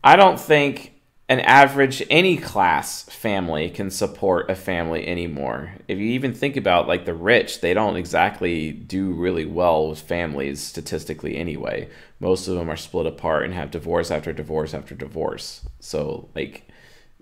[0.04, 0.94] I don't think
[1.28, 5.74] an average any class family can support a family anymore.
[5.88, 10.02] If you even think about like the rich, they don't exactly do really well with
[10.02, 11.90] families statistically anyway.
[12.20, 15.68] Most of them are split apart and have divorce after divorce after divorce.
[15.80, 16.65] So like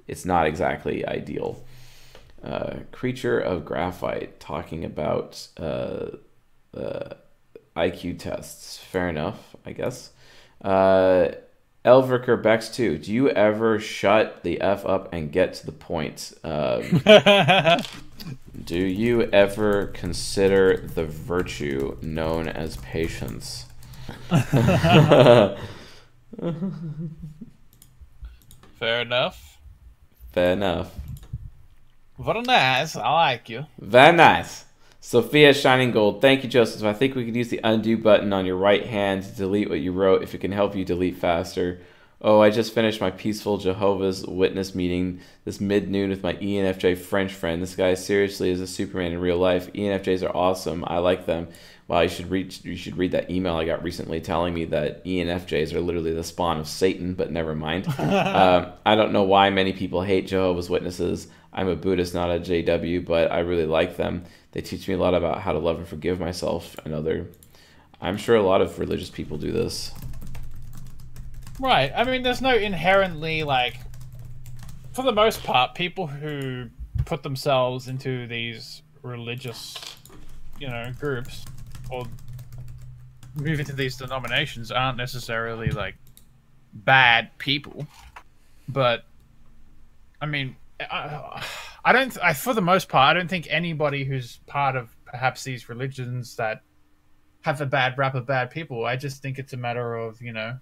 [0.07, 1.63] it's not exactly ideal.
[2.43, 6.07] Uh, creature of graphite talking about uh,
[6.75, 7.13] uh,
[7.75, 8.77] IQ tests.
[8.77, 10.11] Fair enough, I guess.
[10.61, 11.30] Uh,
[11.85, 16.34] Elviker Bex 2, do you ever shut the F up and get to the point?
[16.43, 17.01] Um,
[18.63, 23.65] do you ever consider the virtue known as patience?
[24.30, 25.57] Fair
[29.01, 29.52] enough.
[30.34, 30.91] Fair enough.
[32.19, 32.95] Very nice.
[32.95, 33.65] I like you.
[33.80, 34.65] Very nice.
[34.99, 36.22] Sophia Shining Gold.
[36.22, 36.84] Thank you, Joseph.
[36.84, 39.80] I think we could use the undo button on your right hand to delete what
[39.80, 41.81] you wrote if it can help you delete faster.
[42.22, 46.97] Oh, I just finished my peaceful Jehovah's Witness meeting this mid noon with my ENFJ
[46.97, 47.61] French friend.
[47.61, 49.72] This guy seriously is a Superman in real life.
[49.73, 50.84] ENFJs are awesome.
[50.88, 51.49] I like them.
[51.88, 55.03] Wow, you should read you should read that email I got recently telling me that
[55.03, 57.14] ENFJs are literally the spawn of Satan.
[57.14, 57.88] But never mind.
[57.99, 61.27] um, I don't know why many people hate Jehovah's Witnesses.
[61.51, 64.23] I'm a Buddhist, not a JW, but I really like them.
[64.53, 67.27] They teach me a lot about how to love and forgive myself and other.
[68.01, 69.91] I'm sure a lot of religious people do this.
[71.60, 71.91] Right.
[71.95, 73.77] I mean, there's no inherently like,
[74.93, 76.69] for the most part, people who
[77.05, 79.76] put themselves into these religious,
[80.60, 81.45] you know, groups
[81.93, 82.05] or
[83.35, 85.95] move to these denominations aren't necessarily like
[86.73, 87.85] bad people,
[88.67, 89.03] but
[90.21, 91.43] I mean, I,
[91.85, 92.17] I don't.
[92.21, 96.35] I for the most part, I don't think anybody who's part of perhaps these religions
[96.37, 96.61] that
[97.41, 98.85] have a bad rap of bad people.
[98.85, 100.57] I just think it's a matter of you know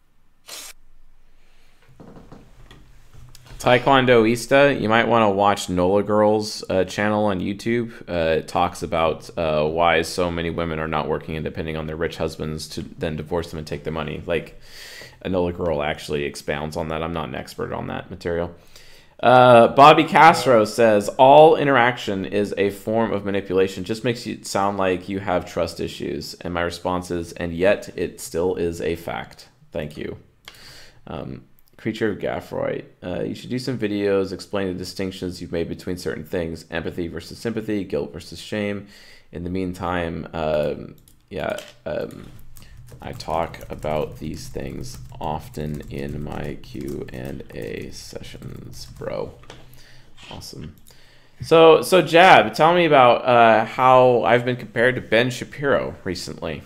[3.61, 7.93] Taekwondoista, you might want to watch Nola Girl's uh, channel on YouTube.
[8.09, 11.85] Uh, it talks about uh, why so many women are not working and depending on
[11.85, 14.23] their rich husbands to then divorce them and take their money.
[14.25, 14.59] Like,
[15.23, 17.03] Nola Girl actually expounds on that.
[17.03, 18.55] I'm not an expert on that material.
[19.19, 23.83] Uh, Bobby Castro says all interaction is a form of manipulation.
[23.83, 26.33] Just makes you sound like you have trust issues.
[26.41, 29.49] And my response is, and yet it still is a fact.
[29.71, 30.17] Thank you.
[31.05, 31.43] Um,
[31.81, 32.85] Creature of Gaffroy.
[33.03, 37.07] Uh, you should do some videos explaining the distinctions you've made between certain things empathy
[37.07, 38.87] versus sympathy, guilt versus shame.
[39.31, 40.95] In the meantime, um,
[41.31, 42.27] yeah, um,
[43.01, 49.33] I talk about these things often in my Q and A sessions, bro.
[50.29, 50.75] Awesome.
[51.41, 56.61] So, so Jab, tell me about uh, how I've been compared to Ben Shapiro recently.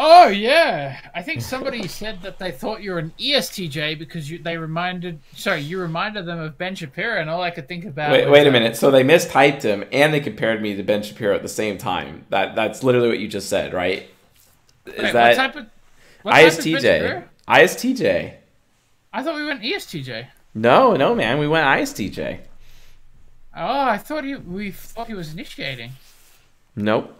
[0.00, 4.38] Oh yeah, I think somebody said that they thought you were an ESTJ because you,
[4.38, 5.18] they reminded.
[5.34, 8.12] Sorry, you reminded them of Ben Shapiro, and all I could think about.
[8.12, 8.76] Wait, wait a minute.
[8.76, 12.26] So they mistyped him and they compared me to Ben Shapiro at the same time.
[12.28, 14.08] That that's literally what you just said, right?
[14.86, 15.66] Is wait, what that type of?
[16.22, 17.24] What type of Ben ISTJ?
[17.48, 18.34] ISTJ.
[19.12, 20.28] I thought we went ESTJ.
[20.54, 21.38] No, no, man.
[21.38, 22.38] We went ISTJ.
[23.56, 24.36] Oh, I thought he.
[24.36, 25.90] We thought he was initiating.
[26.76, 27.17] Nope.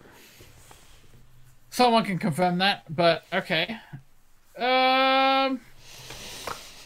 [1.78, 3.76] Someone can confirm that, but okay.
[4.58, 5.60] Um.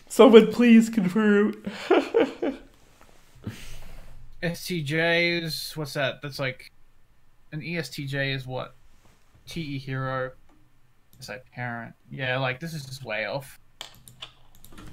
[0.07, 1.55] Someone please confirm.
[4.43, 5.79] STJs.
[5.79, 6.21] What's that?
[6.21, 6.71] That's like
[7.53, 8.75] an ESTJ is what?
[9.47, 10.33] TE hero.
[11.19, 11.95] It's like parent.
[12.11, 13.59] Yeah, like this is just way off.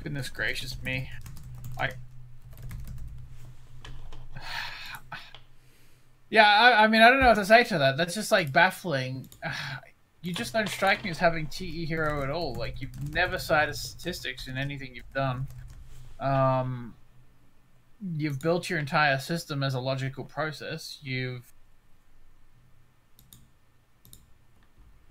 [0.01, 1.09] Goodness gracious me.
[1.77, 1.89] I.
[6.29, 7.97] Yeah, I, I mean, I don't know what to say to that.
[7.97, 9.27] That's just like baffling.
[10.21, 12.53] You just don't strike me as having TE hero at all.
[12.53, 15.47] Like you've never cited statistics in anything you've done.
[16.19, 16.93] Um,
[18.17, 20.99] you've built your entire system as a logical process.
[21.01, 21.53] You've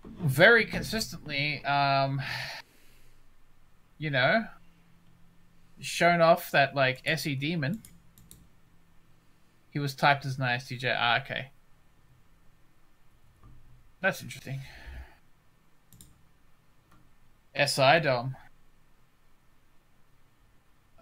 [0.04, 2.20] very consistently, um,
[3.98, 4.44] you know,
[5.80, 7.82] shown off that like SE demon.
[9.70, 10.94] He was typed as an ISTJ.
[10.98, 11.50] Ah, okay.
[14.00, 14.60] That's interesting.
[17.58, 18.36] SI Dom.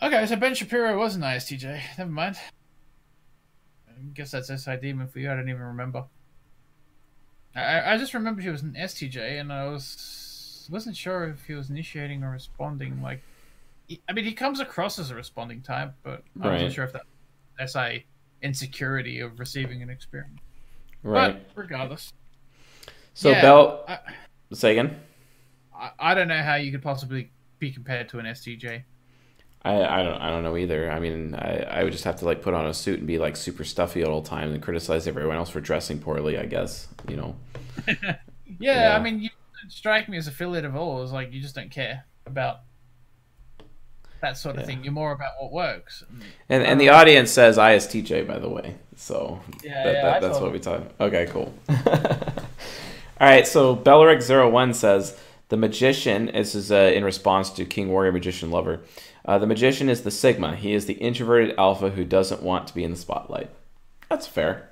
[0.03, 1.81] Okay, so Ben Shapiro was an ISTJ.
[1.99, 2.37] Never mind.
[3.89, 5.31] I guess that's SI Demon for you.
[5.31, 6.05] I don't even remember.
[7.55, 11.55] I I just remember he was an STJ, and I was wasn't sure if he
[11.55, 13.01] was initiating or responding.
[13.01, 13.23] Like,
[13.89, 16.73] he- I mean, he comes across as a responding type, but I wasn't Right.
[16.73, 17.07] sure if that
[17.71, 18.05] SI
[18.43, 20.41] insecurity of receiving an experience.
[21.03, 21.33] Right.
[21.55, 22.13] But regardless,
[23.15, 23.99] so yeah, Bell, I,
[24.53, 25.01] say again.
[25.79, 28.83] I, I don't know how you could possibly be compared to an STJ.
[29.63, 30.91] I, I don't I don't know either.
[30.91, 33.19] I mean, I, I would just have to like put on a suit and be
[33.19, 36.39] like super stuffy all the time and criticize everyone else for dressing poorly.
[36.39, 37.37] I guess you know.
[37.89, 38.17] Yeah,
[38.61, 38.97] Yeah.
[38.97, 39.31] I mean, you
[39.69, 41.03] strike me as affiliate of all.
[41.03, 42.61] It's like you just don't care about
[44.21, 44.67] that sort of Yeah.
[44.67, 44.85] thing.
[44.85, 46.05] You're more about what works.
[46.49, 48.77] And- And the audience says ISTJ by the way.
[48.97, 50.83] So Yeah, that, yeah, that- that's what we talk.
[51.01, 51.53] Okay, cool.
[53.19, 56.27] All right, so Belleric01 says the magician.
[56.27, 58.81] This is uh, in response to King Warrior Magician Lover.
[59.25, 60.57] Uh, the magician is the Sigma.
[60.57, 63.51] He is the introverted alpha who doesn't want to be in the spotlight.
[64.09, 64.71] That's fair.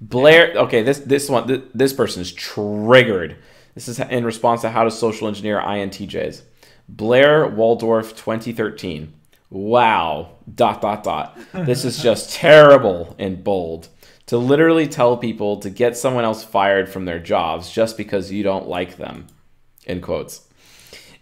[0.00, 0.52] Blair.
[0.54, 3.36] Okay, this this one this, this person is triggered.
[3.74, 6.42] This is in response to how to social engineer INTJs.
[6.88, 9.12] Blair Waldorf 2013.
[9.50, 10.36] Wow.
[10.52, 11.38] Dot dot dot.
[11.52, 13.88] This is just terrible in bold.
[14.28, 18.42] To literally tell people to get someone else fired from their jobs just because you
[18.42, 19.26] don't like them.
[19.86, 20.46] In quotes.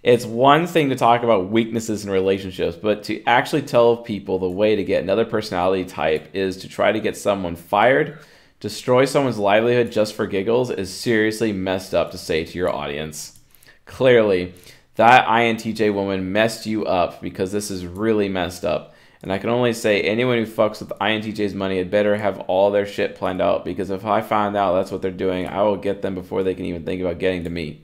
[0.02, 4.50] It's one thing to talk about weaknesses in relationships, but to actually tell people the
[4.50, 8.18] way to get another personality type is to try to get someone fired,
[8.58, 13.38] destroy someone's livelihood just for giggles is seriously messed up to say to your audience.
[13.84, 14.52] Clearly,
[14.96, 18.95] that INTJ woman messed you up because this is really messed up.
[19.26, 22.70] And I can only say anyone who fucks with INTJ's money had better have all
[22.70, 25.76] their shit planned out because if I find out that's what they're doing, I will
[25.76, 27.82] get them before they can even think about getting to me.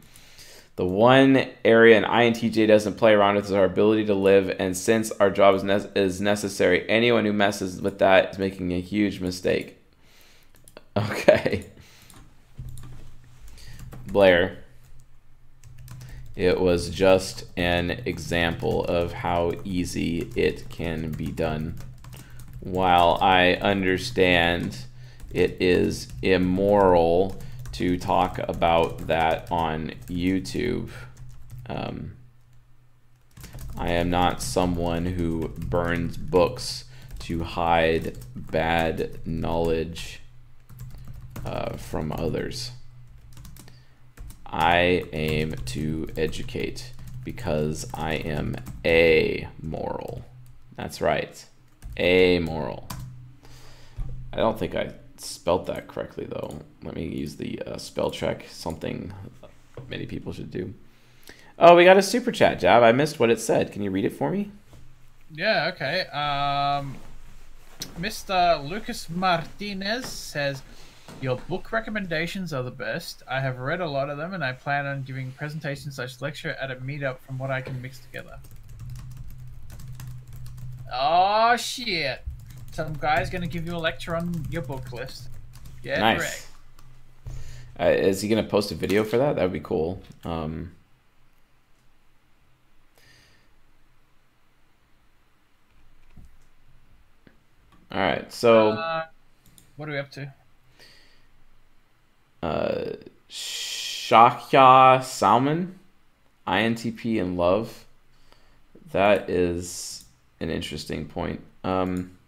[0.76, 4.76] The one area an INTJ doesn't play around with is our ability to live, and
[4.76, 8.80] since our job is, ne- is necessary, anyone who messes with that is making a
[8.80, 9.78] huge mistake.
[10.96, 11.64] Okay.
[14.06, 14.61] Blair.
[16.34, 21.76] It was just an example of how easy it can be done.
[22.60, 24.86] While I understand
[25.30, 27.36] it is immoral
[27.72, 30.90] to talk about that on YouTube,
[31.66, 32.16] um,
[33.76, 36.84] I am not someone who burns books
[37.20, 40.20] to hide bad knowledge
[41.44, 42.72] uh, from others.
[44.52, 46.92] I aim to educate
[47.24, 50.24] because I am amoral.
[50.76, 51.44] That's right.
[51.98, 52.88] Amoral.
[54.32, 56.60] I don't think I spelt that correctly though.
[56.82, 59.12] Let me use the uh, spell check, something
[59.88, 60.74] many people should do.
[61.58, 62.82] Oh, we got a super chat, Jab.
[62.82, 63.72] I missed what it said.
[63.72, 64.50] Can you read it for me?
[65.30, 66.06] Yeah, okay.
[66.08, 66.96] Um,
[68.00, 68.68] Mr.
[68.68, 70.62] Lucas Martinez says,
[71.22, 73.22] Your book recommendations are the best.
[73.28, 76.56] I have read a lot of them and I plan on giving presentation slash lecture
[76.60, 78.40] at a meetup from what I can mix together.
[80.92, 82.24] Oh shit.
[82.72, 85.28] Some guy's gonna give you a lecture on your book list.
[85.84, 86.48] Yeah, nice.
[87.78, 89.36] Uh, is he gonna post a video for that?
[89.36, 90.02] That would be cool.
[90.24, 90.72] Um,
[97.92, 99.06] all right, so Uh,
[99.76, 100.32] what are we up to?
[102.42, 102.84] Uh,
[103.30, 105.78] Shakya Salmon,
[106.46, 107.84] INTP and love.
[108.92, 110.04] That is
[110.40, 111.40] an interesting point.
[111.64, 112.18] Um,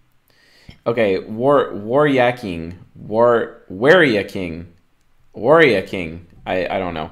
[0.86, 4.72] okay, War Warrior King, War Warrior King,
[5.34, 6.26] Warrior King.
[6.46, 7.10] I I don't know.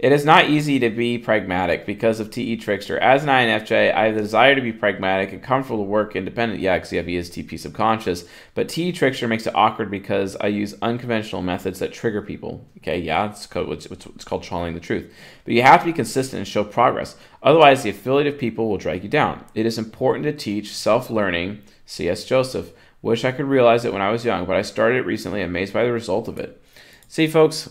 [0.00, 2.98] It is not easy to be pragmatic because of TE Trickster.
[2.98, 6.62] As an INFJ, I have the desire to be pragmatic and comfortable to work independent.
[6.62, 8.24] Yeah, because you have ESTP subconscious.
[8.54, 12.66] But TE Trickster makes it awkward because I use unconventional methods that trigger people.
[12.78, 15.12] Okay, yeah, it's called, it's, it's called trolling the truth.
[15.44, 17.16] But you have to be consistent and show progress.
[17.42, 19.44] Otherwise, the affiliative people will drag you down.
[19.54, 21.60] It is important to teach self learning.
[21.84, 22.24] C.S.
[22.24, 22.72] Joseph.
[23.02, 25.74] Wish I could realize it when I was young, but I started it recently, amazed
[25.74, 26.62] by the result of it.
[27.08, 27.68] See, folks,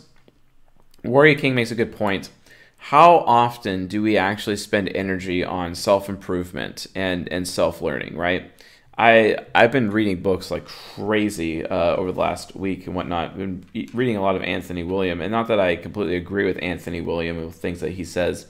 [1.03, 2.29] Warrior King makes a good point.
[2.77, 8.51] How often do we actually spend energy on self improvement and, and self learning, right?
[8.99, 13.37] I I've been reading books like crazy uh, over the last week and whatnot.
[13.37, 16.99] Been reading a lot of Anthony William, and not that I completely agree with Anthony
[16.99, 18.47] William and things that he says.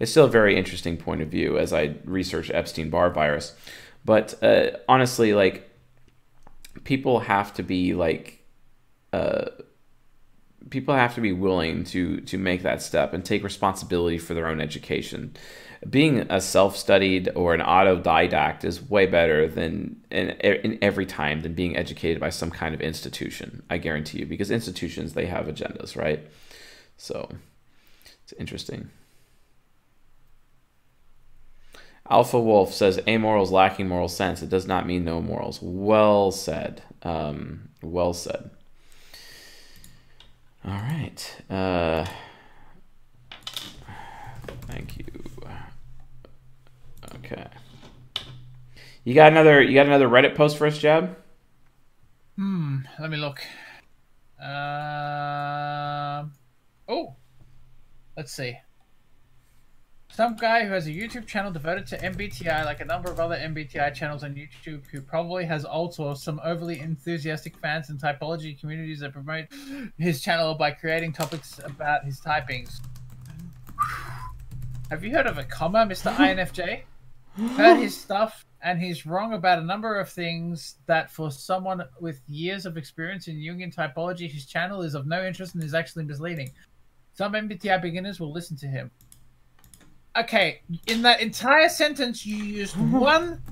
[0.00, 3.54] It's still a very interesting point of view as I research Epstein Barr virus.
[4.04, 5.70] But uh, honestly, like
[6.82, 8.44] people have to be like
[9.12, 9.44] uh,
[10.70, 14.46] people have to be willing to to make that step and take responsibility for their
[14.46, 15.34] own education.
[15.88, 21.54] Being a self-studied or an autodidact is way better than in, in every time than
[21.54, 23.64] being educated by some kind of institution.
[23.68, 26.20] I guarantee you, because institutions they have agendas, right?
[26.96, 27.28] So
[28.22, 28.90] it's interesting.
[32.08, 34.42] Alpha Wolf says amoral is lacking moral sense.
[34.42, 35.60] It does not mean no morals.
[35.62, 36.82] Well said.
[37.02, 38.50] Um, well said.
[40.64, 41.42] All right.
[41.50, 42.06] Uh,
[44.62, 45.04] thank you.
[47.16, 47.46] Okay.
[49.04, 49.60] You got another.
[49.60, 51.16] You got another Reddit post for us, Jab?
[52.36, 52.78] Hmm.
[52.98, 53.40] Let me look.
[54.40, 56.24] Uh,
[56.88, 57.14] oh,
[58.16, 58.56] let's see.
[60.14, 63.34] Some guy who has a YouTube channel devoted to MBTI, like a number of other
[63.34, 69.00] MBTI channels on YouTube, who probably has also some overly enthusiastic fans and typology communities
[69.00, 69.46] that promote
[69.96, 72.82] his channel by creating topics about his typings.
[74.90, 76.14] Have you heard of a comma, Mr.
[76.16, 76.82] INFJ?
[77.56, 82.20] Heard his stuff, and he's wrong about a number of things that for someone with
[82.28, 86.04] years of experience in Jungian typology, his channel is of no interest and is actually
[86.04, 86.52] misleading.
[87.14, 88.90] Some MBTI beginners will listen to him.
[90.16, 92.98] Okay, in that entire sentence, you used mm-hmm.
[92.98, 93.42] one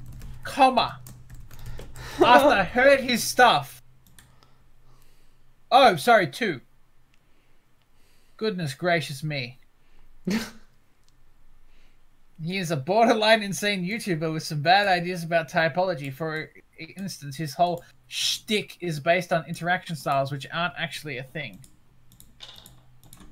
[0.45, 1.01] comma
[2.25, 3.83] after I heard his stuff.
[5.73, 6.61] Oh, sorry, two.
[8.37, 9.59] Goodness gracious me.
[12.43, 16.13] He is a borderline insane YouTuber with some bad ideas about typology.
[16.13, 16.51] For
[16.97, 21.61] instance, his whole shtick is based on interaction styles, which aren't actually a thing.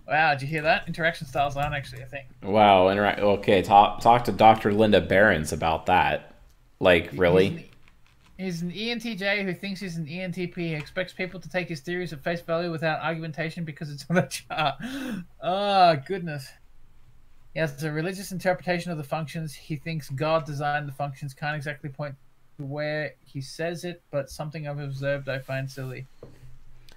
[0.08, 0.88] Wow, did you hear that?
[0.88, 2.24] Interaction styles aren't actually a thing.
[2.42, 2.88] Wow.
[2.88, 3.20] Interact.
[3.20, 3.60] Okay.
[3.60, 4.72] Talk talk to Dr.
[4.72, 6.34] Linda Berens about that.
[6.80, 7.70] Like really?
[8.38, 10.56] He's an, he's an ENTJ who thinks he's an ENTP.
[10.56, 14.16] He expects people to take his theories at face value without argumentation because it's on
[14.16, 14.76] the chart.
[15.42, 16.48] Oh, goodness.
[17.52, 19.54] He has a religious interpretation of the functions.
[19.54, 21.34] He thinks God designed the functions.
[21.34, 22.14] Can't exactly point
[22.58, 26.06] to where he says it, but something I've observed I find silly.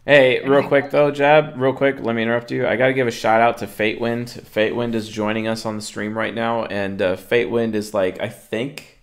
[0.06, 2.66] Hey, real quick though, Jab, real quick, let me interrupt you.
[2.66, 4.42] I got to give a shout out to Fatewind.
[4.42, 8.28] Fatewind is joining us on the stream right now, and uh, Fatewind is like, I
[8.28, 9.00] think,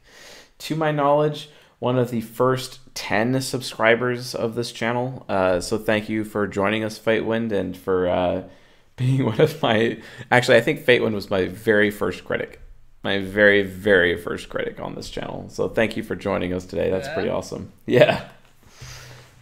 [0.58, 5.24] to my knowledge, one of the first 10 subscribers of this channel.
[5.28, 8.42] Uh, so thank you for joining us, Fatewind, and for uh,
[8.96, 9.98] being one of my.
[10.32, 12.60] Actually, I think Fatewind was my very first critic.
[13.04, 15.48] My very, very first critic on this channel.
[15.48, 16.90] So thank you for joining us today.
[16.90, 17.72] That's pretty awesome.
[17.86, 18.28] Yeah.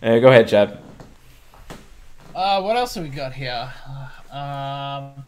[0.03, 0.86] Uh, go ahead, Jab.
[2.37, 3.73] Uh, what else have we got here?
[4.31, 5.25] Um,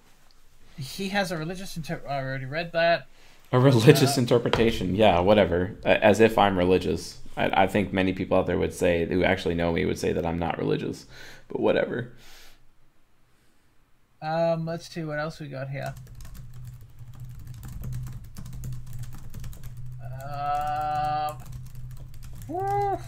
[0.76, 2.02] he has a religious inter.
[2.06, 3.06] I already read that.
[3.50, 5.74] A religious interpretation, yeah, whatever.
[5.86, 7.20] As if I'm religious.
[7.34, 10.12] I, I think many people out there would say, who actually know me, would say
[10.12, 11.06] that I'm not religious,
[11.48, 12.12] but whatever.
[14.20, 15.94] Um, let's see what else we got here.
[20.22, 21.38] Um,
[22.48, 22.98] woo.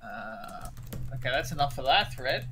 [0.00, 0.68] Uh,
[1.20, 2.48] okay, that's enough for that thread.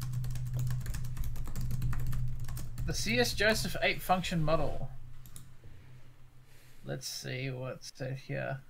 [2.86, 4.88] The CS Joseph 8 function model.
[6.84, 8.60] Let's see what's said here.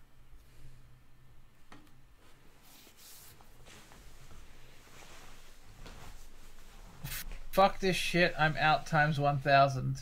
[7.50, 8.34] Fuck this shit.
[8.38, 9.98] I'm out times 1000.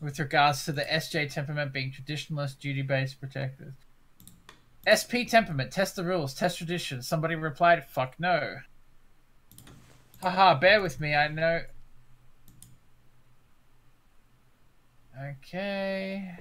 [0.00, 3.74] With regards to the SJ temperament being traditionalist, duty based, protective.
[4.88, 7.02] SP temperament, test the rules, test tradition.
[7.02, 8.58] Somebody replied, fuck no.
[10.22, 11.60] Haha, bear with me, I know.
[15.20, 16.38] Okay.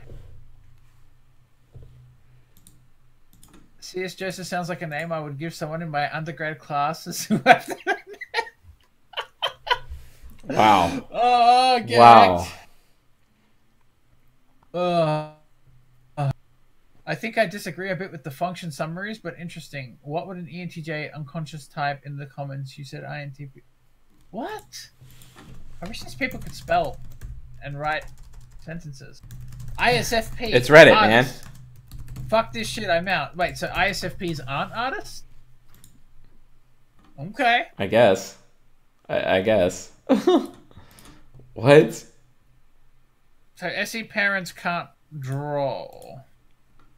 [3.80, 4.16] C.S.
[4.16, 7.70] Joseph sounds like a name I would give someone in my undergrad classes who have.
[10.44, 11.08] Wow.
[11.12, 12.48] oh, get Wow.
[14.74, 15.32] Uh,
[17.10, 19.98] I think I disagree a bit with the function summaries, but interesting.
[20.02, 22.78] What would an ENTJ unconscious type in the comments?
[22.78, 23.62] You said INTP.
[24.32, 24.90] What?
[25.82, 27.00] I wish these people could spell
[27.64, 28.04] and write
[28.60, 29.22] sentences.
[29.80, 30.54] ISFP.
[30.54, 31.26] It's Reddit, man.
[32.28, 33.38] Fuck this shit, I'm out.
[33.38, 35.24] Wait, so ISFPs aren't artists?
[37.18, 37.68] Okay.
[37.78, 38.38] I guess.
[39.08, 39.92] I, I guess.
[41.54, 42.06] what?
[43.56, 46.20] So SE parents can't draw.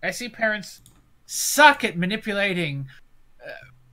[0.04, 0.82] SE parents
[1.26, 2.88] suck at manipulating
[3.46, 3.52] uh,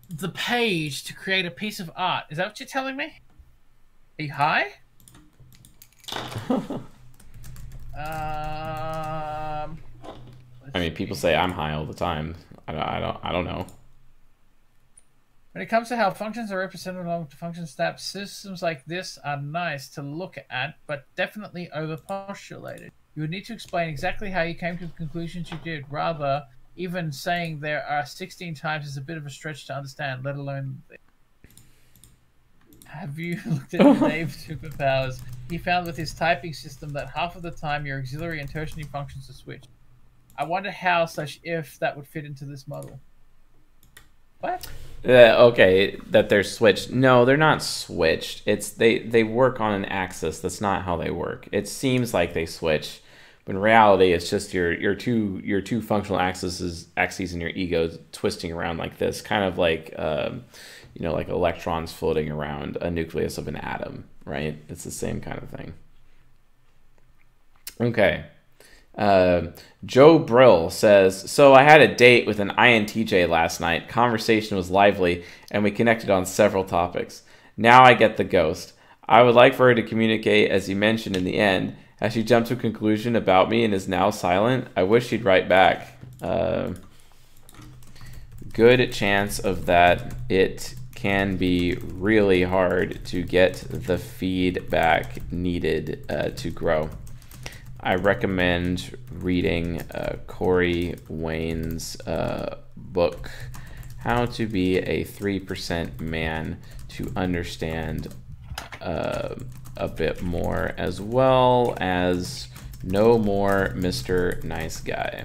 [0.09, 2.25] the page to create a piece of art.
[2.31, 3.21] Is that what you're telling me?
[4.19, 4.73] Are you high?
[7.95, 9.79] um.
[10.75, 12.37] I mean, people say I'm high all the time.
[12.69, 12.83] I don't.
[12.83, 13.19] I don't.
[13.23, 13.67] I don't know.
[15.53, 19.41] When it comes to how functions are represented along function steps, systems like this are
[19.41, 22.91] nice to look at, but definitely overpostulated.
[23.17, 25.87] You would need to explain exactly how you came to the conclusions you did.
[25.91, 26.45] Rather,
[26.77, 30.37] even saying there are 16 types is a bit of a stretch to understand, let
[30.37, 30.83] alone.
[32.85, 35.19] Have you looked at Dave's superpowers?
[35.49, 38.83] He found with his typing system that half of the time your auxiliary and tertiary
[38.85, 39.69] functions are switched.
[40.37, 43.01] I wonder how slash if that would fit into this model.
[44.41, 44.69] What?
[45.03, 46.91] Uh, okay, that they're switched.
[46.91, 48.43] No, they're not switched.
[48.45, 50.41] It's they they work on an axis.
[50.41, 51.49] That's not how they work.
[51.53, 53.01] It seems like they switch,
[53.47, 57.51] but in reality, it's just your your two your two functional axes axes in your
[57.51, 60.45] ego twisting around like this, kind of like um,
[60.95, 64.09] you know like electrons floating around a nucleus of an atom.
[64.25, 64.59] Right?
[64.69, 65.75] It's the same kind of thing.
[67.81, 68.25] Okay.
[68.99, 69.49] Uh,
[69.85, 73.89] Joe Brill says, So I had a date with an INTJ last night.
[73.89, 77.23] Conversation was lively, and we connected on several topics.
[77.57, 78.73] Now I get the ghost.
[79.09, 81.77] I would like for her to communicate, as you mentioned in the end.
[81.97, 84.69] Has she jumped to a conclusion about me and is now silent?
[84.77, 85.99] I wish she'd write back.
[86.21, 86.75] Uh,
[88.53, 90.15] good chance of that.
[90.29, 96.91] It can be really hard to get the feedback needed uh, to grow.
[97.81, 103.31] I recommend reading uh, Corey Wayne's uh, book,
[103.99, 106.59] How to Be a 3% Man,
[106.89, 108.13] to understand
[108.81, 109.37] uh,
[109.77, 112.49] a bit more, as well as
[112.83, 114.43] No More Mr.
[114.45, 115.25] Nice Guy.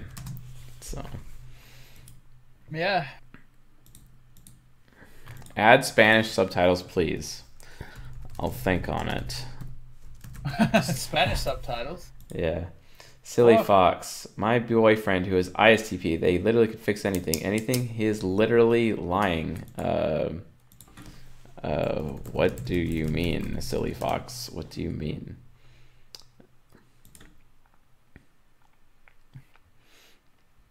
[0.82, 1.04] So,
[2.72, 3.08] Yeah.
[5.56, 7.44] add Spanish subtitles, please.
[8.40, 9.46] I'll think on it.
[10.84, 12.10] Spanish subtitles.
[12.34, 12.66] Yeah.
[13.24, 13.64] Silly Oh.
[13.64, 17.44] Fox, my boyfriend who is ISTP, they literally could fix anything.
[17.44, 19.64] Anything, he is literally lying.
[19.78, 20.30] Uh,
[21.64, 22.02] uh,
[22.32, 24.50] what do you mean, Silly Fox?
[24.50, 25.38] What do you mean?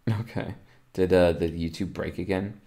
[0.09, 0.55] Okay.
[0.93, 2.59] Did uh, did YouTube break again?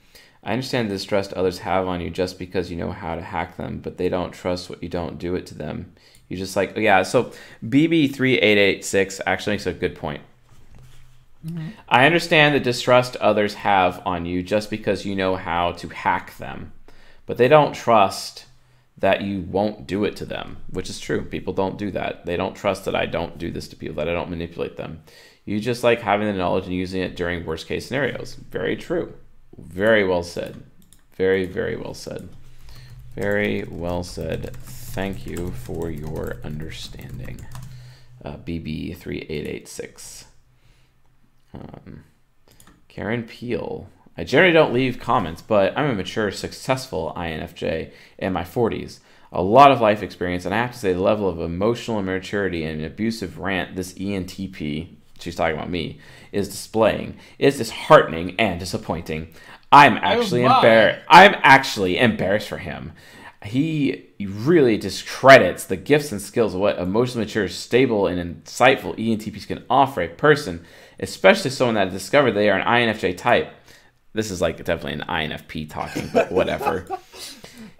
[0.43, 3.57] I understand the distrust others have on you just because you know how to hack
[3.57, 5.95] them, but they don't trust what you don't do it to them.
[6.29, 7.03] You just like, oh yeah.
[7.03, 7.33] So
[7.65, 10.23] BB3886 actually makes a good point.
[11.89, 16.37] I understand the distrust others have on you just because you know how to hack
[16.39, 16.73] them,
[17.27, 18.47] but they don't trust
[18.97, 21.23] that you won't do it to them, which is true.
[21.23, 22.27] People don't do that.
[22.27, 25.03] They don't trust that I don't do this to people, that I don't manipulate them.
[25.45, 28.35] You just like having the knowledge and using it during worst case scenarios.
[28.35, 29.15] Very true.
[29.59, 30.63] Very well said.
[31.17, 32.29] Very, very well said.
[33.15, 34.57] Very well said.
[34.57, 37.47] Thank you for your understanding.
[38.25, 40.25] Uh, BB3886.
[41.53, 42.05] Um,
[42.89, 43.89] Karen Peel.
[44.17, 49.01] I generally don't leave comments, but I'm a mature, successful INFJ in my 40s.
[49.33, 52.65] A lot of life experience, and I have to say, the level of emotional immaturity
[52.65, 55.99] and abusive rant this ENTP, she's talking about me,
[56.31, 59.29] is displaying is disheartening and disappointing.
[59.73, 60.57] I'm oh actually my.
[60.57, 61.05] embarrassed.
[61.09, 62.93] I'm actually embarrassed for him.
[63.45, 69.47] He really discredits the gifts and skills of what emotionally mature, stable, and insightful ENTPs
[69.47, 70.65] can offer a person,
[71.01, 73.53] especially someone that discovered they are an INFJ type.
[74.15, 76.87] This is like definitely an INFP talking, but whatever.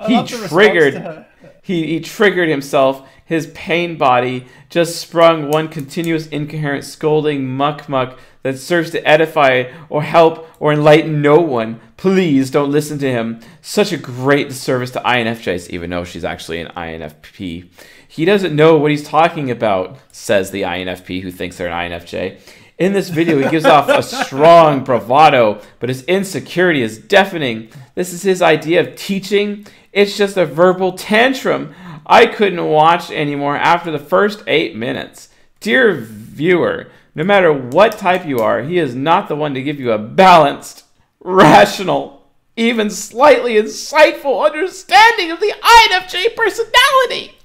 [0.07, 1.27] He love the response triggered.
[1.63, 3.09] He, he triggered himself.
[3.25, 9.73] His pain body just sprung one continuous incoherent scolding muck muck that serves to edify
[9.89, 11.81] or help or enlighten no one.
[11.97, 13.41] Please don't listen to him.
[13.63, 17.71] Such a great disservice to INFJs, even though she's actually an INFP.
[18.07, 22.39] He doesn't know what he's talking about, says the INFP who thinks they're an INFJ.
[22.77, 27.69] In this video, he gives off a strong bravado, but his insecurity is deafening.
[27.95, 29.67] This is his idea of teaching.
[29.93, 31.73] It's just a verbal tantrum.
[32.05, 35.29] I couldn't watch anymore after the first eight minutes.
[35.61, 39.79] Dear viewer, no matter what type you are, he is not the one to give
[39.79, 40.85] you a balanced,
[41.21, 42.27] rational,
[42.57, 47.37] even slightly insightful understanding of the INFJ personality.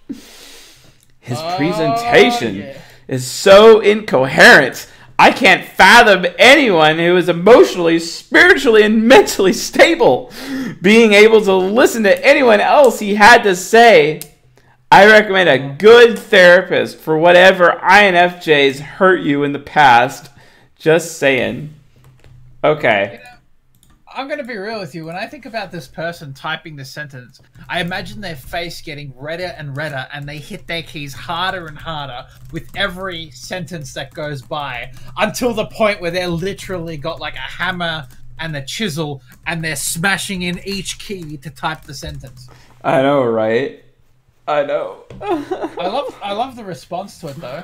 [1.19, 2.77] His Oh, presentation yeah.
[3.07, 4.87] is so incoherent.
[5.19, 10.31] I can't fathom anyone who is emotionally, spiritually, and mentally stable
[10.81, 14.21] being able to listen to anyone else he had to say.
[14.89, 15.77] I recommend a mm.
[15.77, 20.31] good therapist for whatever INFJs hurt you in the past.
[20.77, 21.73] Just saying.
[22.63, 23.19] Okay.
[24.19, 25.05] I'm going to be real with you.
[25.05, 27.39] When I think about this person typing this sentence,
[27.69, 31.77] I imagine their face getting redder and redder, and they hit their keys harder and
[31.77, 37.35] harder with every sentence that goes by until the point where they're literally got like
[37.35, 38.09] a hammer
[38.39, 42.49] and a chisel, and they're smashing in each key to type the sentence.
[42.83, 43.81] I know, right?
[44.49, 45.05] I know.
[45.21, 47.63] I love, I love the response to it though.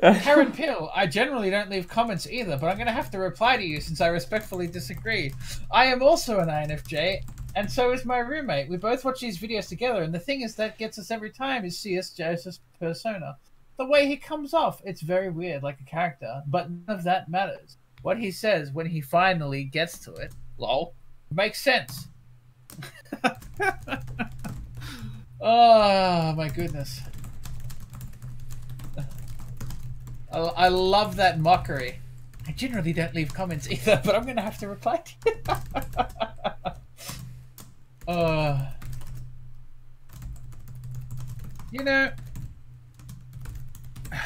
[0.22, 3.56] Karen Pill, I generally don't leave comments either, but I'm going to have to reply
[3.56, 5.32] to you since I respectfully disagree.
[5.72, 7.22] I am also an INFJ,
[7.56, 8.68] and so is my roommate.
[8.68, 11.64] We both watch these videos together, and the thing is that gets us every time
[11.64, 13.38] is CS Joseph's persona.
[13.76, 17.28] The way he comes off, it's very weird, like a character, but none of that
[17.28, 17.76] matters.
[18.02, 20.94] What he says when he finally gets to it, lol,
[21.32, 22.06] makes sense.
[25.40, 27.00] oh my goodness.
[30.32, 32.00] I, I love that mockery.
[32.46, 35.32] I generally don't leave comments either, but I'm gonna have to reply to you.
[38.14, 38.66] uh,
[41.70, 42.10] you know,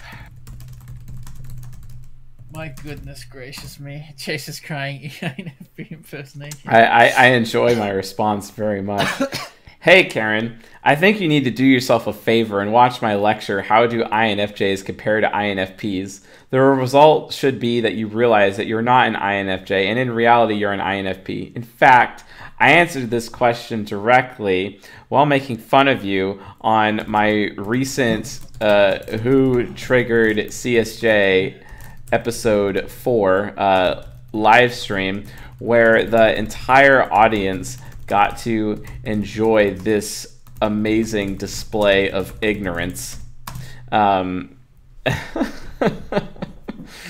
[2.54, 5.10] my goodness gracious me, Chase is crying.
[6.66, 9.08] I, I, I enjoy my response very much.
[9.82, 13.62] hey, Karen, I think you need to do yourself a favor and watch my lecture,
[13.62, 16.20] How Do INFJs Compare to INFPs?
[16.50, 20.54] The result should be that you realize that you're not an INFJ, and in reality,
[20.54, 21.56] you're an INFP.
[21.56, 22.22] In fact,
[22.60, 29.66] I answered this question directly while making fun of you on my recent uh, Who
[29.74, 31.60] Triggered CSJ
[32.12, 35.24] episode 4 uh, live stream
[35.58, 37.78] where the entire audience
[38.12, 43.18] got to enjoy this amazing display of ignorance.
[43.90, 44.58] Um,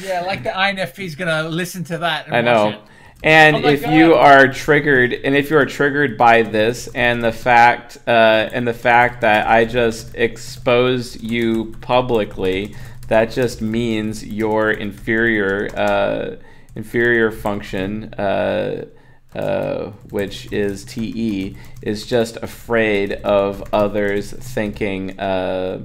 [0.02, 2.26] Yeah, like the INFP's gonna listen to that.
[2.26, 2.68] And I know.
[2.70, 2.80] it.
[3.24, 7.30] And Oh if you are triggered, and if you are triggered by this, and the
[7.30, 12.74] fact, uh, and the fact that I just exposed you publicly,
[13.06, 16.36] that just means your inferior, uh,
[16.74, 18.86] inferior function, uh,
[19.34, 25.80] uh, which is TE, is just afraid of others thinking uh,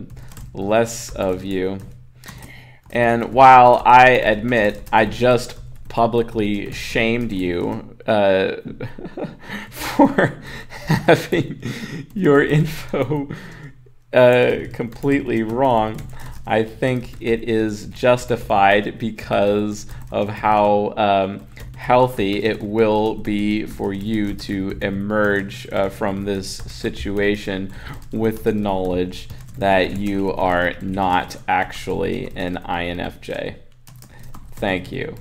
[0.54, 1.80] less of you.
[2.92, 5.56] And while I admit I just
[5.90, 8.58] publicly shamed you uh,
[9.70, 10.42] for
[10.86, 11.62] having
[12.14, 13.30] your info
[14.14, 16.00] uh, completely wrong,
[16.46, 21.46] I think it is justified because of how um,
[21.78, 27.72] healthy it will be for you to emerge uh, from this situation
[28.12, 33.56] with the knowledge that you are not actually an INFJ.
[34.56, 35.16] Thank you.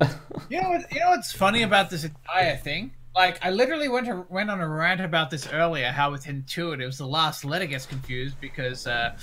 [0.48, 0.80] You know?
[0.90, 2.92] You know what's funny about this entire thing?
[3.14, 5.90] Like, I literally went to, went on a rant about this earlier.
[5.90, 9.16] How with intuitives, the last letter gets confused because uh,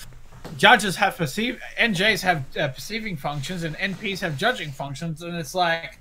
[0.58, 5.56] judges have perceive NJs have uh, perceiving functions and NPs have judging functions, and it's
[5.56, 6.00] like,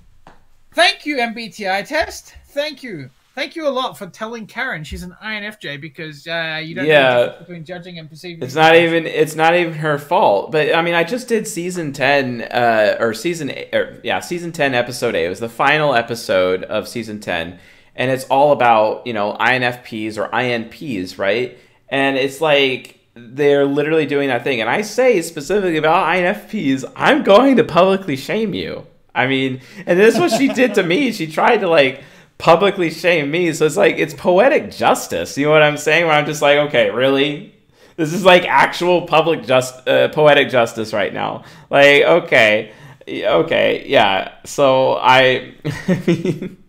[0.77, 5.15] thank you MBTI test, thank you, thank you a lot for telling Karen she's an
[5.23, 7.25] INFJ because uh, you don't know Yeah.
[7.25, 8.43] the between judging and perceiving.
[8.43, 10.51] It's not even it's not even her fault.
[10.51, 14.51] But I mean, I just did season ten, uh, or season eight, or yeah, season
[14.51, 15.25] ten, episode eight.
[15.25, 17.57] It was the final episode of season ten,
[17.95, 21.57] and it's all about you know INFPs or INPs, right?
[21.89, 24.61] And it's like they're literally doing that thing.
[24.61, 28.85] And I say specifically about INFPs, I'm going to publicly shame you.
[29.17, 31.11] I mean, and this is what she did to me.
[31.11, 32.03] She tried to like
[32.37, 33.51] publicly shame me.
[33.53, 35.37] So it's like it's poetic justice.
[35.37, 36.05] You know what I'm saying?
[36.05, 37.53] Where I'm just like, okay, really?
[37.95, 41.43] This is like actual public just uh, poetic justice right now.
[41.71, 42.71] Like, okay,
[43.07, 44.35] okay, yeah.
[44.45, 46.63] So I, I mean,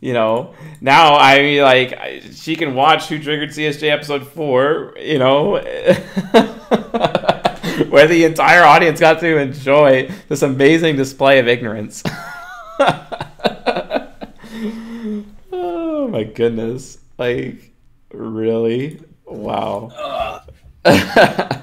[0.00, 4.94] you know, now I mean, like she can watch Who Triggered CSJ episode four.
[5.00, 5.56] You know,
[7.88, 12.02] where the entire audience got to enjoy this amazing display of ignorance.
[15.52, 16.98] oh my goodness!
[17.18, 17.72] Like,
[18.12, 19.00] really?
[19.26, 19.90] Wow.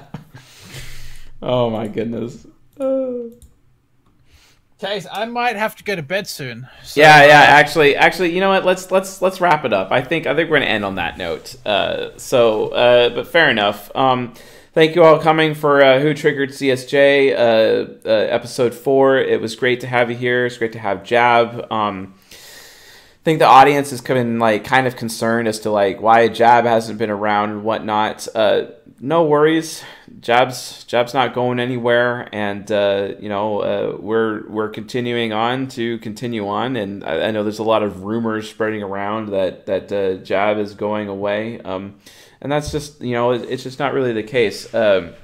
[1.42, 2.46] oh my goodness.
[2.78, 3.12] Uh,
[4.80, 6.68] Chase, I might have to go to bed soon.
[6.82, 7.40] So, yeah, yeah.
[7.40, 8.64] uh, Actually, actually, you know what?
[8.64, 9.92] Let's let's let's wrap it up.
[9.92, 11.54] I think I think we're gonna end on that note.
[11.64, 13.94] Uh, so, uh, but fair enough.
[13.94, 14.34] Um,
[14.72, 19.18] thank you all coming for uh, Who Triggered CSJ uh, uh, episode four.
[19.18, 20.46] It was great to have you here.
[20.46, 21.70] It's great to have Jab.
[21.70, 26.26] Um, I think the audience is coming like kind of concerned as to like why
[26.28, 28.26] Jab hasn't been around and whatnot.
[28.34, 28.66] Uh,
[28.98, 29.84] no worries,
[30.20, 35.98] Jab's Jab's not going anywhere, and uh, you know uh, we're we're continuing on to
[35.98, 36.74] continue on.
[36.76, 40.74] And I, I know there's a lot of rumors spreading around that that Jab is
[40.74, 41.94] going away, um,
[42.42, 44.72] and that's just you know it's just not really the case.
[44.74, 45.14] Um,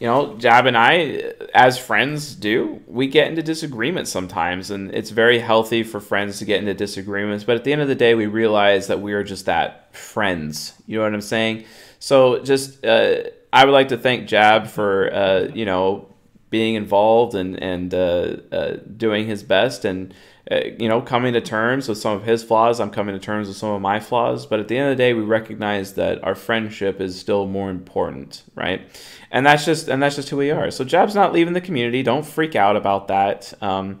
[0.00, 5.10] you know, Jab and I, as friends do, we get into disagreements sometimes, and it's
[5.10, 7.44] very healthy for friends to get into disagreements.
[7.44, 10.72] But at the end of the day, we realize that we are just that friends.
[10.88, 11.66] You know what I'm saying?
[12.00, 13.18] So, just uh,
[13.52, 16.08] I would like to thank Jab for uh, you know
[16.50, 20.12] being involved and and uh, uh, doing his best and
[20.50, 22.80] you know coming to terms with some of his flaws.
[22.80, 24.46] I'm coming to terms with some of my flaws.
[24.46, 27.70] But at the end of the day, we recognize that our friendship is still more
[27.70, 28.82] important, right?
[29.30, 30.70] And that's just and that's just who we are.
[30.70, 32.02] So Jab's not leaving the community.
[32.02, 33.52] Don't freak out about that.
[33.62, 34.00] Um,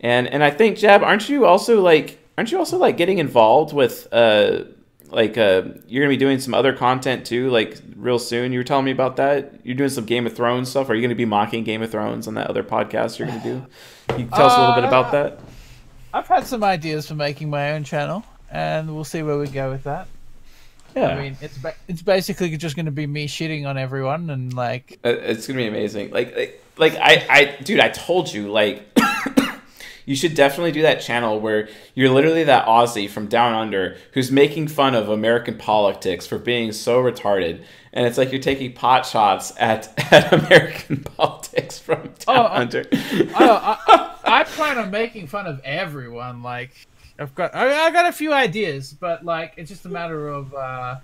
[0.00, 3.72] and and I think Jab, aren't you also like aren't you also like getting involved
[3.72, 4.64] with uh
[5.10, 8.64] like uh you're gonna be doing some other content too like real soon you were
[8.64, 11.26] telling me about that you're doing some game of thrones stuff are you gonna be
[11.26, 13.66] mocking game of thrones on that other podcast you're gonna do
[14.08, 15.38] Can you tell us a little bit about that
[16.14, 19.70] I've had some ideas for making my own channel, and we'll see where we go
[19.70, 20.08] with that.
[20.94, 21.08] yeah.
[21.08, 24.52] I mean, it's ba- it's basically just going to be me shitting on everyone and
[24.52, 26.10] like Uh, it's gonna be amazing.
[26.10, 28.82] Like like, like i i dude i told you like
[30.06, 34.30] you should definitely do that channel where you're literally that aussie from down under who's
[34.32, 37.62] making fun of american politics for being so retarded
[37.92, 42.84] and it's like you're taking pot shots at, at american politics from down Oh, under.
[42.92, 46.42] I, I, I plan on making fun of everyone.
[46.42, 46.70] Like,
[47.18, 50.54] I've got I, I got a few ideas, but like, it's just a matter of
[50.54, 50.96] uh,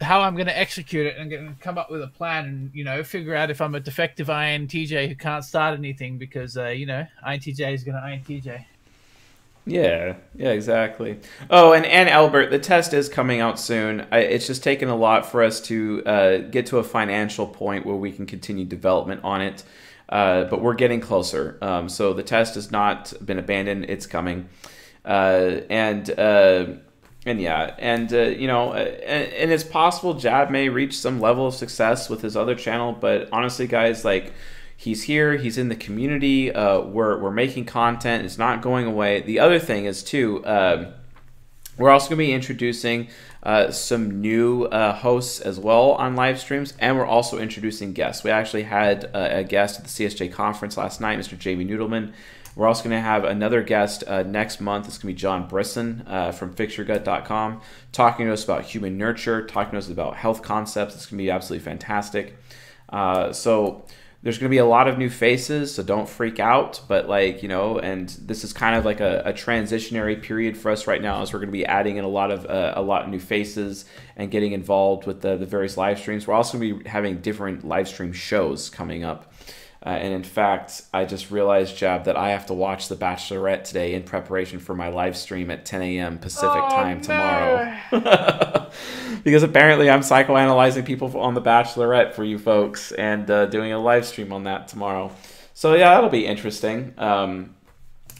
[0.00, 2.84] how I'm going to execute it and to come up with a plan and you
[2.84, 6.86] know figure out if I'm a defective INTJ who can't start anything because uh, you
[6.86, 8.64] know INTJ is going to INTJ.
[9.66, 11.18] Yeah, yeah, exactly.
[11.50, 14.06] Oh, and and Albert, the test is coming out soon.
[14.10, 17.84] I, it's just taken a lot for us to uh, get to a financial point
[17.84, 19.62] where we can continue development on it.
[20.10, 21.56] Uh, but we're getting closer.
[21.62, 24.48] Um, so the test has not been abandoned; it's coming.
[25.04, 26.66] Uh, and uh,
[27.24, 31.20] and yeah, and uh, you know, uh, and, and it's possible Jab may reach some
[31.20, 32.92] level of success with his other channel.
[32.92, 34.32] But honestly, guys, like
[34.80, 39.20] he's here he's in the community uh, we're, we're making content it's not going away
[39.20, 40.86] the other thing is too um,
[41.80, 43.08] we're also going to be introducing
[43.42, 48.22] uh, some new uh, hosts as well on live streams and we're also introducing guests
[48.22, 52.12] we actually had a, a guest at the csj conference last night mr jamie noodleman
[52.56, 54.86] we're also going to have another guest uh, next month.
[54.86, 57.60] It's going to be John Brisson uh, from FixYourGut.com,
[57.92, 60.94] talking to us about human nurture, talking to us about health concepts.
[60.94, 62.36] It's going to be absolutely fantastic.
[62.88, 63.86] Uh, so
[64.22, 66.82] there's going to be a lot of new faces, so don't freak out.
[66.88, 70.70] But like you know, and this is kind of like a, a transitionary period for
[70.70, 72.82] us right now, as we're going to be adding in a lot of uh, a
[72.82, 73.86] lot of new faces
[74.16, 76.26] and getting involved with the, the various live streams.
[76.26, 79.32] We're also going to be having different live stream shows coming up.
[79.84, 83.64] Uh, and in fact, I just realized, Jab, that I have to watch The Bachelorette
[83.64, 86.18] today in preparation for my live stream at 10 a.m.
[86.18, 87.02] Pacific Oh, time no.
[87.02, 88.70] tomorrow.
[89.24, 93.78] because apparently I'm psychoanalyzing people on The Bachelorette for you folks and uh, doing a
[93.78, 95.12] live stream on that tomorrow.
[95.54, 96.92] So yeah, that'll be interesting.
[96.98, 97.54] Um,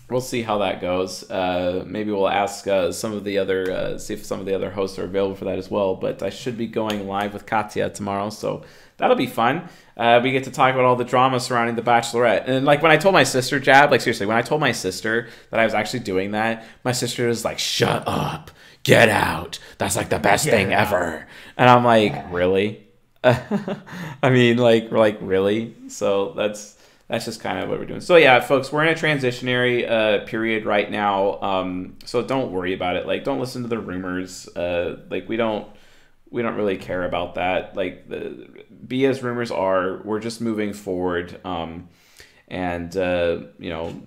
[0.09, 1.31] we'll see how that goes.
[1.31, 4.55] Uh, maybe we'll ask uh, some of the other, uh, see if some of the
[4.55, 5.95] other hosts are available for that as well.
[5.95, 8.63] But I should be going live with Katya tomorrow, so
[9.01, 9.69] that'll be fun.
[9.97, 12.93] Uh, we get to talk about all the drama surrounding the Bachelorette, and like when
[12.93, 15.75] I told my sister, Jab, like seriously, when I told my sister that I was
[15.75, 18.51] actually doing that, my sister was like, "Shut up,
[18.83, 19.59] get out.
[19.79, 22.87] That's like the best thing ever." And I'm like, "Really?"
[23.25, 25.75] I mean, like, like really?
[25.89, 26.79] So that's
[27.09, 28.01] that's just kind of what we're doing.
[28.01, 31.41] So yeah, folks, we're in a transitionary uh, period right now.
[31.43, 33.07] Um, so don't worry about it.
[33.07, 34.49] Like, don't listen to the rumors.
[34.49, 35.67] Uh, like, we don't
[36.31, 37.77] we don't really care about that.
[37.77, 38.49] Like the
[38.87, 41.89] be as rumors are, we're just moving forward, um,
[42.49, 44.01] and uh, you know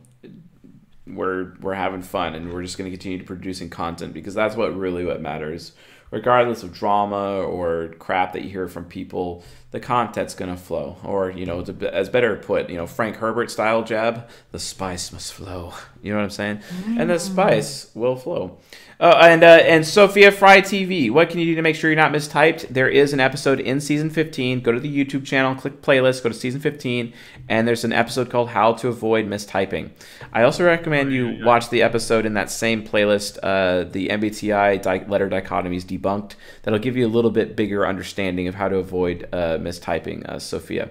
[1.08, 4.56] we're we're having fun, and we're just going to continue to producing content because that's
[4.56, 5.74] what really what matters.
[6.12, 10.98] Regardless of drama or crap that you hear from people, the content's going to flow.
[11.04, 15.12] Or you know, to, as better put, you know, Frank Herbert style jab, the spice
[15.12, 15.74] must flow.
[16.04, 16.60] You know what I'm saying?
[17.00, 18.60] And the spice will flow.
[19.00, 21.10] Oh, and uh, and Sophia Fry TV.
[21.10, 22.68] What can you do to make sure you're not mistyped?
[22.70, 24.62] There is an episode in season 15.
[24.62, 27.14] Go to the YouTube channel, click playlist, go to season 15,
[27.50, 29.92] and there's an episode called How to Avoid Mistyping.
[30.32, 35.06] I also recommend you watch the episode in that same playlist, uh, the MBTI di-
[35.08, 36.36] letter dichotomies debunked.
[36.62, 40.40] That'll give you a little bit bigger understanding of how to avoid uh, mistyping, uh,
[40.40, 40.90] Sophia.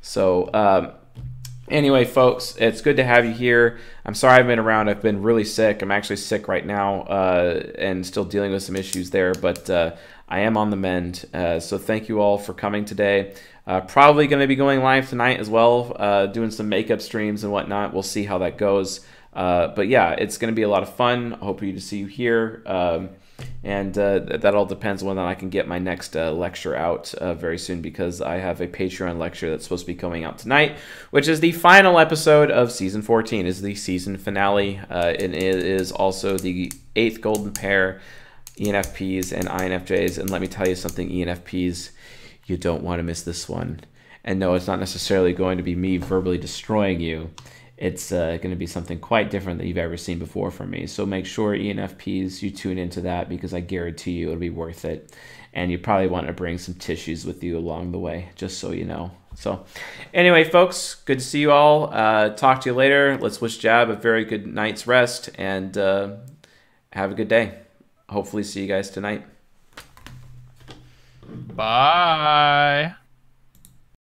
[0.00, 0.50] So.
[0.52, 0.92] Um,
[1.70, 3.78] Anyway, folks, it's good to have you here.
[4.06, 4.88] I'm sorry I've been around.
[4.88, 5.82] I've been really sick.
[5.82, 9.94] I'm actually sick right now uh, and still dealing with some issues there, but uh,
[10.28, 11.26] I am on the mend.
[11.34, 13.34] Uh, so thank you all for coming today.
[13.66, 17.44] Uh, probably going to be going live tonight as well, uh, doing some makeup streams
[17.44, 17.92] and whatnot.
[17.92, 19.00] We'll see how that goes.
[19.34, 21.34] Uh, but yeah, it's going to be a lot of fun.
[21.34, 22.62] I hope you to see you here.
[22.64, 23.10] Um,
[23.62, 27.12] and uh, that all depends on when I can get my next uh, lecture out
[27.14, 30.38] uh, very soon because I have a Patreon lecture that's supposed to be coming out
[30.38, 30.76] tonight,
[31.10, 33.46] which is the final episode of season 14.
[33.46, 34.80] is the season finale.
[34.90, 38.00] Uh, it is also the eighth golden pair,
[38.58, 40.18] ENFPs and INFJs.
[40.18, 41.90] And let me tell you something, ENFPs,
[42.46, 43.80] you don't want to miss this one.
[44.24, 47.30] And no, it's not necessarily going to be me verbally destroying you
[47.78, 50.86] it's uh, going to be something quite different that you've ever seen before from me.
[50.86, 54.84] So make sure ENFPs you tune into that because I guarantee you it'll be worth
[54.84, 55.14] it.
[55.54, 58.72] And you probably want to bring some tissues with you along the way, just so
[58.72, 59.12] you know.
[59.34, 59.64] So,
[60.12, 61.92] anyway, folks, good to see you all.
[61.92, 63.16] Uh, talk to you later.
[63.16, 66.16] Let's wish Jab a very good night's rest and uh,
[66.92, 67.54] have a good day.
[68.08, 69.24] Hopefully, see you guys tonight.
[71.28, 72.94] Bye.